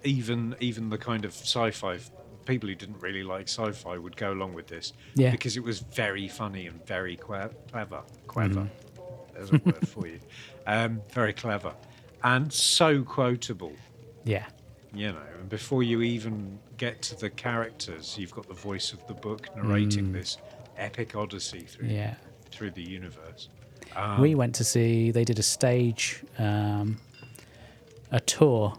even 0.03 0.55
even 0.59 0.89
the 0.89 0.97
kind 0.97 1.25
of 1.25 1.31
sci-fi 1.33 1.99
people 2.49 2.67
who 2.67 2.75
didn't 2.75 2.99
really 2.99 3.21
like 3.23 3.47
sci-fi 3.47 3.97
would 3.97 4.17
go 4.17 4.31
along 4.33 4.53
with 4.53 4.67
this 4.67 4.93
Yeah. 5.15 5.29
because 5.31 5.55
it 5.55 5.63
was 5.63 5.79
very 5.79 6.27
funny 6.27 6.65
and 6.67 6.83
very 6.85 7.15
clever. 7.15 7.53
Clever, 7.71 8.03
Mm-hmm. 8.27 9.33
there's 9.33 9.51
a 9.53 9.57
word 9.63 9.87
for 9.87 10.07
you. 10.07 10.19
Um, 10.65 11.01
very 11.13 11.33
clever 11.33 11.73
and 12.23 12.51
so 12.51 13.03
quotable. 13.03 13.73
yeah. 14.25 14.47
You 14.91 15.11
know, 15.11 15.21
and 15.39 15.47
before 15.49 15.83
you 15.83 16.01
even 16.01 16.57
get 16.77 17.03
to 17.03 17.15
the 17.15 17.29
characters, 17.29 18.17
you've 18.17 18.31
got 18.33 18.47
the 18.47 18.55
voice 18.55 18.91
of 18.91 19.05
the 19.07 19.13
book 19.13 19.47
narrating 19.55 20.11
this 20.11 20.39
epic 20.77 21.15
odyssey 21.15 21.59
through 21.61 21.89
Mm. 21.89 21.93
Yeah. 21.93 22.15
through 22.49 22.71
the 22.71 22.81
universe. 22.81 23.49
we 24.19 24.33
went 24.33 24.55
to 24.55 24.63
see, 24.63 25.11
they 25.11 25.23
did 25.25 25.37
a 25.37 25.43
stage, 25.43 26.23
um, 26.39 26.97
a 28.11 28.19
tour 28.19 28.73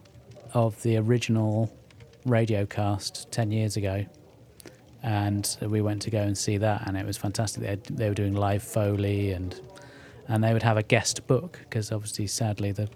of 0.52 0.82
the 0.82 0.96
original 0.96 1.70
radio 2.24 2.66
cast 2.66 3.30
10 3.32 3.50
years 3.50 3.76
ago. 3.76 4.06
And 5.02 5.56
we 5.62 5.80
went 5.80 6.02
to 6.02 6.10
go 6.10 6.20
and 6.20 6.36
see 6.36 6.58
that, 6.58 6.86
and 6.86 6.96
it 6.96 7.06
was 7.06 7.16
fantastic. 7.16 7.62
They, 7.62 7.94
they 7.94 8.08
were 8.08 8.14
doing 8.14 8.34
live 8.34 8.62
Foley, 8.62 9.32
and 9.32 9.58
and 10.28 10.44
they 10.44 10.52
would 10.52 10.62
have 10.62 10.76
a 10.76 10.82
guest 10.82 11.26
book 11.26 11.58
because 11.60 11.90
obviously, 11.90 12.26
sadly, 12.26 12.70
the 12.70 12.86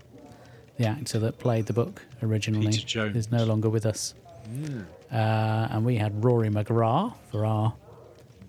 the 0.77 0.87
actor 0.87 1.19
that 1.21 1.39
played 1.39 1.67
the 1.67 1.73
book 1.73 2.03
originally 2.23 2.67
is 2.69 3.31
no 3.31 3.45
longer 3.45 3.71
with 3.71 3.87
us. 3.87 4.15
Uh, 5.13 5.69
and 5.71 5.85
we 5.85 5.97
had 5.97 6.25
Rory 6.25 6.49
McGrath 6.49 7.15
for 7.31 7.47
our 7.47 7.75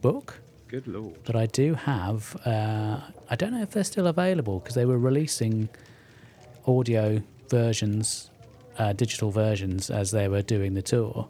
book. 0.01 0.41
Good 0.67 0.87
lord. 0.87 1.15
But 1.23 1.35
I 1.35 1.45
do 1.45 1.75
have, 1.75 2.35
uh, 2.45 2.99
I 3.29 3.35
don't 3.35 3.51
know 3.51 3.61
if 3.61 3.71
they're 3.71 3.83
still 3.83 4.07
available 4.07 4.59
because 4.59 4.75
they 4.75 4.85
were 4.85 4.97
releasing 4.97 5.69
audio 6.65 7.21
versions, 7.49 8.31
uh, 8.77 8.93
digital 8.93 9.31
versions 9.31 9.89
as 9.89 10.11
they 10.11 10.27
were 10.27 10.41
doing 10.41 10.73
the 10.73 10.81
tour. 10.81 11.27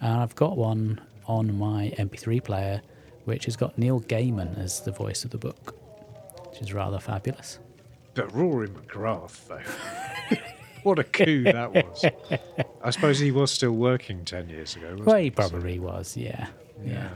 And 0.00 0.12
I've 0.20 0.34
got 0.34 0.56
one 0.56 1.00
on 1.26 1.56
my 1.56 1.92
MP3 1.98 2.42
player 2.42 2.82
which 3.24 3.44
has 3.44 3.54
got 3.56 3.78
Neil 3.78 4.00
Gaiman 4.00 4.58
as 4.58 4.80
the 4.80 4.90
voice 4.90 5.24
of 5.24 5.30
the 5.30 5.38
book, 5.38 5.76
which 6.50 6.60
is 6.60 6.72
rather 6.72 6.98
fabulous. 6.98 7.60
But 8.14 8.34
Rory 8.34 8.66
McGrath, 8.68 9.46
though. 9.46 10.36
what 10.82 10.98
a 10.98 11.04
coup 11.04 11.44
that 11.44 11.72
was. 11.72 12.04
I 12.82 12.90
suppose 12.90 13.20
he 13.20 13.30
was 13.30 13.52
still 13.52 13.70
working 13.72 14.24
10 14.24 14.48
years 14.48 14.74
ago. 14.74 14.90
Wasn't 14.90 15.06
Well, 15.06 15.16
he 15.18 15.24
he? 15.24 15.30
probably 15.30 15.78
was, 15.78 16.16
yeah. 16.16 16.48
Yeah. 16.84 16.92
Yeah. 16.92 17.10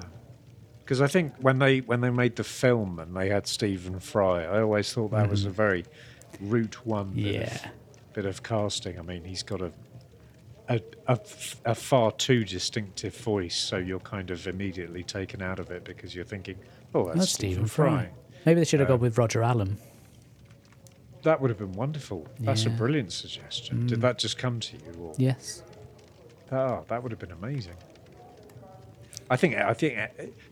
Because 0.78 1.00
I 1.00 1.08
think 1.08 1.32
when 1.40 1.58
they 1.58 1.80
when 1.80 2.00
they 2.00 2.10
made 2.10 2.36
the 2.36 2.44
film 2.44 3.00
and 3.00 3.16
they 3.16 3.28
had 3.28 3.48
Stephen 3.48 3.98
Fry, 3.98 4.44
I 4.44 4.60
always 4.60 4.92
thought 4.92 5.10
that 5.10 5.28
was 5.28 5.44
a 5.44 5.50
very 5.50 5.84
route 6.40 6.86
one 6.86 7.08
Mm-hmm. 7.08 7.18
Yeah. 7.18 7.58
Bit 8.16 8.24
of 8.24 8.42
casting. 8.42 8.98
I 8.98 9.02
mean, 9.02 9.24
he's 9.24 9.42
got 9.42 9.60
a 9.60 9.70
a 11.66 11.74
far 11.74 12.10
too 12.12 12.44
distinctive 12.44 13.14
voice, 13.18 13.54
so 13.54 13.76
you're 13.76 14.00
kind 14.00 14.30
of 14.30 14.46
immediately 14.48 15.02
taken 15.04 15.42
out 15.42 15.58
of 15.58 15.70
it 15.70 15.84
because 15.84 16.14
you're 16.14 16.24
thinking, 16.24 16.56
oh, 16.94 17.04
that's, 17.06 17.18
That's 17.18 17.32
Stephen, 17.32 17.66
Fry. 17.66 17.88
Fry. 17.88 18.10
Maybe 18.46 18.60
they 18.60 18.64
should 18.64 18.80
have 18.80 18.88
Um, 18.90 18.94
gone 18.96 19.00
with 19.02 19.18
Roger 19.18 19.42
Allam. 19.42 19.76
That 21.24 21.40
would 21.42 21.50
have 21.50 21.58
been 21.58 21.72
wonderful. 21.72 22.26
That's 22.40 22.64
a 22.64 22.70
brilliant 22.70 23.12
suggestion. 23.12 23.86
Did 23.86 24.00
that 24.00 24.18
just 24.18 24.38
come 24.38 24.60
to 24.60 24.76
you? 24.76 24.92
Or? 24.98 25.14
Yes. 25.18 25.62
Oh, 26.50 26.84
that 26.88 27.02
would 27.02 27.12
have 27.12 27.18
been 27.20 27.32
amazing. 27.32 27.76
I 29.28 29.36
think 29.36 29.56
I 29.56 29.74
think 29.74 29.98
uh, 29.98 30.06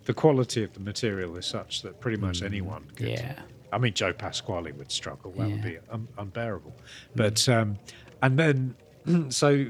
the 0.04 0.12
quality 0.14 0.62
of 0.64 0.74
the 0.74 0.80
material 0.80 1.34
is 1.38 1.46
such 1.46 1.80
that 1.82 1.98
pretty 1.98 2.18
much 2.18 2.42
anyone 2.42 2.84
could. 2.94 3.08
Yeah. 3.08 3.40
I 3.74 3.78
mean, 3.78 3.92
Joe 3.94 4.12
Pasquale 4.12 4.72
would 4.72 4.90
struggle. 4.92 5.32
That 5.32 5.48
would 5.50 5.62
be 5.62 5.78
un- 5.90 6.08
unbearable. 6.18 6.74
But 7.14 7.46
um, 7.48 7.78
and 8.22 8.38
then 8.38 8.76
so 9.30 9.66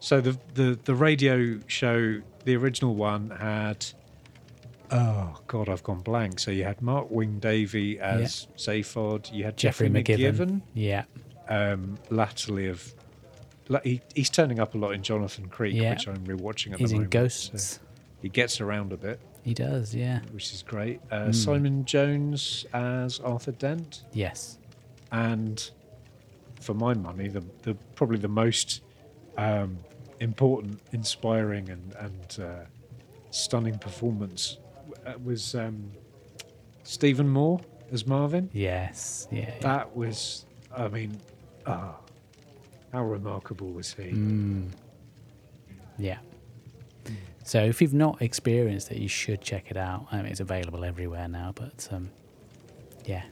So 0.00 0.20
the, 0.20 0.38
the 0.54 0.78
the 0.84 0.94
radio 0.94 1.58
show, 1.66 2.20
the 2.44 2.56
original 2.56 2.94
one 2.94 3.30
had. 3.30 3.84
Oh 4.90 5.38
God, 5.46 5.68
I've 5.68 5.82
gone 5.82 6.00
blank. 6.00 6.38
So 6.40 6.50
you 6.50 6.64
had 6.64 6.80
Mark 6.80 7.10
Wing-Davey 7.10 8.00
as 8.00 8.48
Zaphod. 8.56 9.30
You 9.32 9.44
had 9.44 9.56
Geoffrey 9.58 9.88
Geoffrey, 9.90 10.02
McGivern. 10.02 10.32
McGivern. 10.36 10.60
Yeah. 10.72 11.04
Um, 11.50 11.98
latterly 12.10 12.68
of, 12.68 12.94
he, 13.84 14.00
he's 14.14 14.30
turning 14.30 14.58
up 14.60 14.74
a 14.74 14.78
lot 14.78 14.92
in 14.92 15.02
Jonathan 15.02 15.48
Creek, 15.48 15.74
Yeah. 15.74 15.90
which 15.90 16.08
I'm 16.08 16.24
rewatching 16.26 16.72
at 16.72 16.78
He's 16.78 16.88
the 16.90 16.96
in 16.96 17.00
moment. 17.02 17.10
Ghosts. 17.10 17.62
So 17.74 17.80
he 18.22 18.30
gets 18.30 18.62
around 18.62 18.92
a 18.92 18.96
bit, 18.96 19.20
He 19.48 19.54
does, 19.54 19.94
yeah. 19.94 20.20
which 20.32 20.52
is 20.52 20.62
great. 20.62 21.00
Uh, 21.10 21.26
Hmm. 21.26 21.32
Simon 21.32 21.84
Jones 21.84 22.66
as 22.72 23.18
Arthur 23.20 23.52
Dent. 23.52 24.04
Yes. 24.12 24.58
and 25.10 25.70
for 26.60 26.74
my 26.74 26.92
money, 26.92 27.28
the, 27.28 27.42
the 27.62 27.74
probably 27.94 28.18
the 28.18 28.28
most 28.44 28.82
um, 29.38 29.78
important, 30.20 30.80
inspiring, 30.92 31.70
and 31.70 31.94
and 32.00 32.38
uh, 32.44 32.64
stunning 33.30 33.78
performance 33.78 34.58
uh, 35.06 35.14
was 35.24 35.54
um, 35.54 35.90
Stephen 36.82 37.28
Moore 37.28 37.60
as 37.92 38.06
Marvin. 38.06 38.50
Yes. 38.52 39.28
Yeah. 39.30 39.40
yeah. 39.40 39.58
That 39.60 39.96
was, 39.96 40.44
I 40.76 40.88
mean, 40.88 41.12
ah, 41.66 41.94
how 42.92 43.04
remarkable 43.04 43.70
was 43.70 43.94
he? 43.94 44.10
Mm. 44.10 44.68
Yeah. 45.96 46.18
So 47.48 47.64
if 47.64 47.80
you've 47.80 47.94
not 47.94 48.20
experienced 48.20 48.90
it, 48.90 48.98
you 48.98 49.08
should 49.08 49.40
check 49.40 49.70
it 49.70 49.78
out. 49.78 50.06
I 50.12 50.18
mean, 50.18 50.26
it's 50.26 50.40
available 50.40 50.84
everywhere 50.84 51.28
now, 51.28 51.52
but 51.54 51.88
um, 51.90 52.10
yeah, 53.06 53.22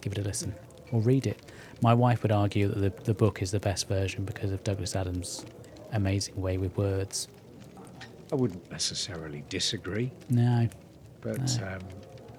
give 0.00 0.12
it 0.12 0.18
a 0.18 0.22
listen 0.22 0.52
or 0.90 1.00
read 1.00 1.28
it. 1.28 1.40
My 1.80 1.94
wife 1.94 2.24
would 2.24 2.32
argue 2.32 2.66
that 2.66 2.80
the, 2.80 3.04
the 3.04 3.14
book 3.14 3.42
is 3.42 3.52
the 3.52 3.60
best 3.60 3.86
version 3.86 4.24
because 4.24 4.50
of 4.50 4.64
Douglas 4.64 4.96
Adams' 4.96 5.46
amazing 5.92 6.34
way 6.34 6.58
with 6.58 6.76
words. 6.76 7.28
I 8.32 8.34
wouldn't 8.34 8.68
necessarily 8.72 9.44
disagree, 9.48 10.10
No, 10.28 10.68
but 11.20 11.60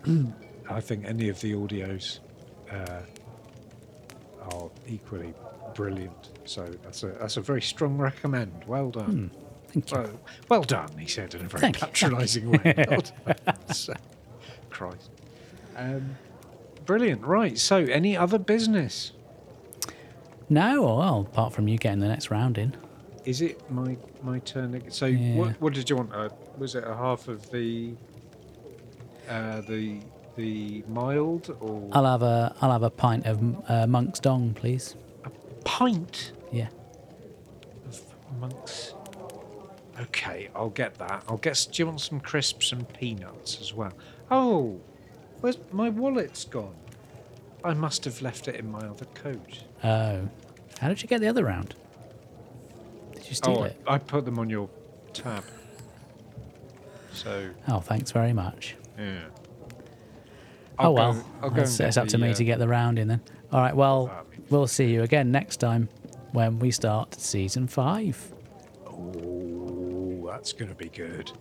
um, 0.05 0.33
I 0.69 0.81
think 0.81 1.05
any 1.05 1.29
of 1.29 1.39
the 1.39 1.53
audios 1.53 2.19
uh, 2.69 2.99
are 4.51 4.69
equally 4.85 5.33
brilliant. 5.75 6.31
So 6.43 6.65
that's 6.83 7.03
a 7.03 7.07
that's 7.07 7.37
a 7.37 7.41
very 7.41 7.61
strong 7.61 7.97
recommend. 7.97 8.51
Well 8.67 8.89
done. 8.89 9.31
Thank 9.81 9.91
you. 9.91 9.97
Well, 9.97 10.19
well 10.49 10.63
done, 10.63 10.97
he 10.97 11.07
said 11.07 11.33
in 11.35 11.45
a 11.45 11.47
very 11.49 11.61
Thank 11.61 11.81
you. 11.81 11.87
patronising 11.87 12.51
way. 12.51 12.73
Well 12.89 13.01
done. 13.01 13.55
So, 13.73 13.93
Christ. 14.69 15.09
Um, 15.75 16.15
brilliant. 16.85 17.21
Right. 17.25 17.57
So, 17.57 17.77
any 17.77 18.15
other 18.17 18.37
business? 18.37 19.11
No, 20.49 20.83
well, 20.83 21.21
apart 21.21 21.53
from 21.53 21.67
you 21.67 21.77
getting 21.77 21.99
the 21.99 22.07
next 22.07 22.29
round 22.31 22.57
in. 22.57 22.75
Is 23.25 23.41
it 23.41 23.69
my 23.71 23.97
my 24.21 24.39
turn? 24.39 24.75
ag- 24.75 24.91
So, 24.91 25.07
Yeah. 25.07 25.35
what, 25.35 25.61
what 25.61 25.73
did 25.73 25.89
you 25.89 25.95
want? 25.95 26.13
Uh, 26.13 26.29
was 26.57 26.75
it 26.75 26.83
a 26.85 26.95
half 26.95 27.27
of 27.27 27.49
the 27.51 27.93
uh, 29.29 29.61
the 29.61 29.99
the 30.35 30.83
mild 30.89 31.55
or 31.61 31.89
I'll 31.93 32.05
have 32.05 32.21
a 32.21 32.53
I'll 32.61 32.71
have 32.71 32.83
a 32.83 32.89
pint 32.89 33.25
of 33.25 33.39
uh, 33.69 33.87
Monk's 33.87 34.19
Dong, 34.19 34.53
please. 34.53 34.95
A 35.23 35.29
pint 35.63 36.33
Yeah. 36.51 36.67
of 37.87 38.01
monks? 38.39 38.93
Okay, 40.01 40.49
I'll 40.55 40.69
get 40.69 40.95
that. 40.95 41.23
I'll 41.27 41.37
get. 41.37 41.67
Do 41.71 41.81
you 41.81 41.87
want 41.87 42.01
some 42.01 42.19
crisps 42.19 42.71
and 42.71 42.87
peanuts 42.93 43.59
as 43.61 43.73
well? 43.73 43.93
Oh, 44.29 44.79
where's 45.41 45.57
my 45.71 45.89
wallet's 45.89 46.43
gone? 46.45 46.75
I 47.63 47.73
must 47.73 48.05
have 48.05 48.21
left 48.21 48.47
it 48.47 48.55
in 48.55 48.71
my 48.71 48.79
other 48.79 49.05
coat. 49.15 49.63
Oh, 49.83 50.27
how 50.79 50.87
did 50.89 51.01
you 51.01 51.07
get 51.07 51.21
the 51.21 51.27
other 51.27 51.45
round? 51.45 51.75
Did 53.13 53.27
you 53.29 53.35
steal 53.35 53.57
oh, 53.59 53.63
it? 53.63 53.81
I 53.87 53.97
put 53.97 54.25
them 54.25 54.37
on 54.37 54.49
your 54.49 54.69
tab. 55.13 55.43
So 57.13 57.49
Oh, 57.67 57.79
thanks 57.79 58.11
very 58.11 58.33
much. 58.33 58.75
yeah. 58.99 59.21
oh 60.77 60.83
I'll 60.83 60.93
well, 60.93 61.13
go- 61.13 61.25
I'll 61.41 61.49
go 61.49 61.61
it's, 61.61 61.79
it's 61.79 61.97
up 61.97 62.07
to 62.09 62.17
the, 62.17 62.23
me 62.23 62.31
uh, 62.31 62.35
to 62.35 62.43
get 62.43 62.59
the 62.59 62.67
round 62.67 62.99
in 62.99 63.07
then. 63.07 63.21
All 63.51 63.61
right, 63.61 63.75
well, 63.75 64.25
we'll 64.49 64.67
see 64.67 64.91
you 64.91 65.03
again 65.03 65.31
next 65.31 65.57
time 65.57 65.87
when 66.33 66.59
we 66.59 66.71
start 66.71 67.15
season 67.15 67.67
five. 67.67 68.33
Oh, 68.85 69.34
that's 70.35 70.51
going 70.51 70.67
to 70.67 70.75
be 70.75 70.89
good. 70.89 71.31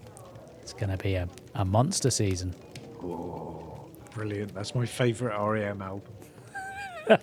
It's 0.63 0.73
going 0.73 0.89
to 0.89 0.97
be 0.97 1.17
a, 1.17 1.29
a 1.57 1.65
monster 1.65 2.11
season. 2.11 2.55
Oh, 3.03 3.91
brilliant. 4.13 4.55
That's 4.55 4.73
my 4.73 4.87
favourite 4.87 5.37
REM 5.37 5.83
album. 5.83 6.13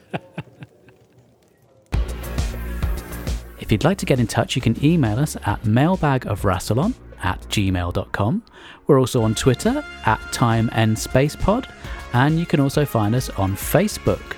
If 3.60 3.72
you'd 3.72 3.86
like 3.86 4.00
to 4.00 4.06
get 4.06 4.20
in 4.20 4.28
touch, 4.28 4.58
you 4.58 4.62
can 4.62 4.84
email 4.84 5.18
us 5.18 5.38
at 5.46 5.62
mailbagofrassilon 5.62 6.94
at 7.24 7.40
gmail.com. 7.44 8.44
We're 8.88 9.00
also 9.00 9.22
on 9.22 9.34
Twitter 9.34 9.82
at 10.06 10.20
Time 10.34 10.70
and 10.74 11.00
Space 11.00 11.38
Pod, 11.38 11.72
and 12.12 12.38
you 12.38 12.46
can 12.46 12.60
also 12.60 12.84
find 12.84 13.16
us 13.16 13.30
on 13.30 13.56
Facebook. 13.56 14.36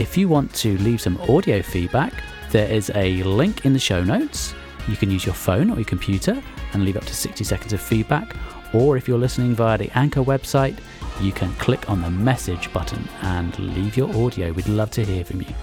If 0.00 0.18
you 0.18 0.28
want 0.28 0.52
to 0.54 0.76
leave 0.78 1.00
some 1.00 1.16
audio 1.28 1.62
feedback, 1.62 2.12
there 2.50 2.68
is 2.68 2.90
a 2.96 3.22
link 3.22 3.64
in 3.64 3.72
the 3.72 3.78
show 3.78 4.02
notes. 4.02 4.52
You 4.88 4.96
can 4.96 5.10
use 5.10 5.26
your 5.26 5.34
phone 5.34 5.70
or 5.70 5.76
your 5.76 5.84
computer 5.84 6.42
and 6.72 6.84
leave 6.84 6.96
up 6.96 7.04
to 7.04 7.14
60 7.14 7.44
seconds 7.44 7.72
of 7.72 7.80
feedback, 7.80 8.36
or 8.72 8.96
if 8.96 9.08
you're 9.08 9.18
listening 9.18 9.54
via 9.54 9.78
the 9.78 9.90
Anchor 9.94 10.22
website, 10.22 10.78
you 11.20 11.32
can 11.32 11.52
click 11.54 11.88
on 11.88 12.02
the 12.02 12.10
message 12.10 12.72
button 12.72 13.08
and 13.22 13.58
leave 13.58 13.96
your 13.96 14.14
audio. 14.16 14.52
We'd 14.52 14.68
love 14.68 14.90
to 14.92 15.04
hear 15.04 15.24
from 15.24 15.40
you. 15.40 15.54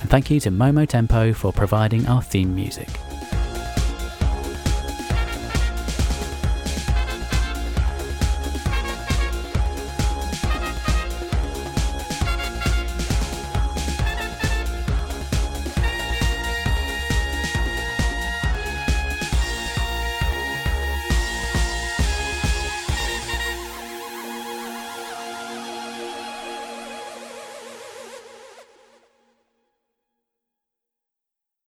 And 0.00 0.10
thank 0.10 0.30
you 0.30 0.40
to 0.40 0.50
Momo 0.50 0.86
Tempo 0.86 1.32
for 1.32 1.52
providing 1.52 2.06
our 2.06 2.22
theme 2.22 2.54
music. 2.54 2.88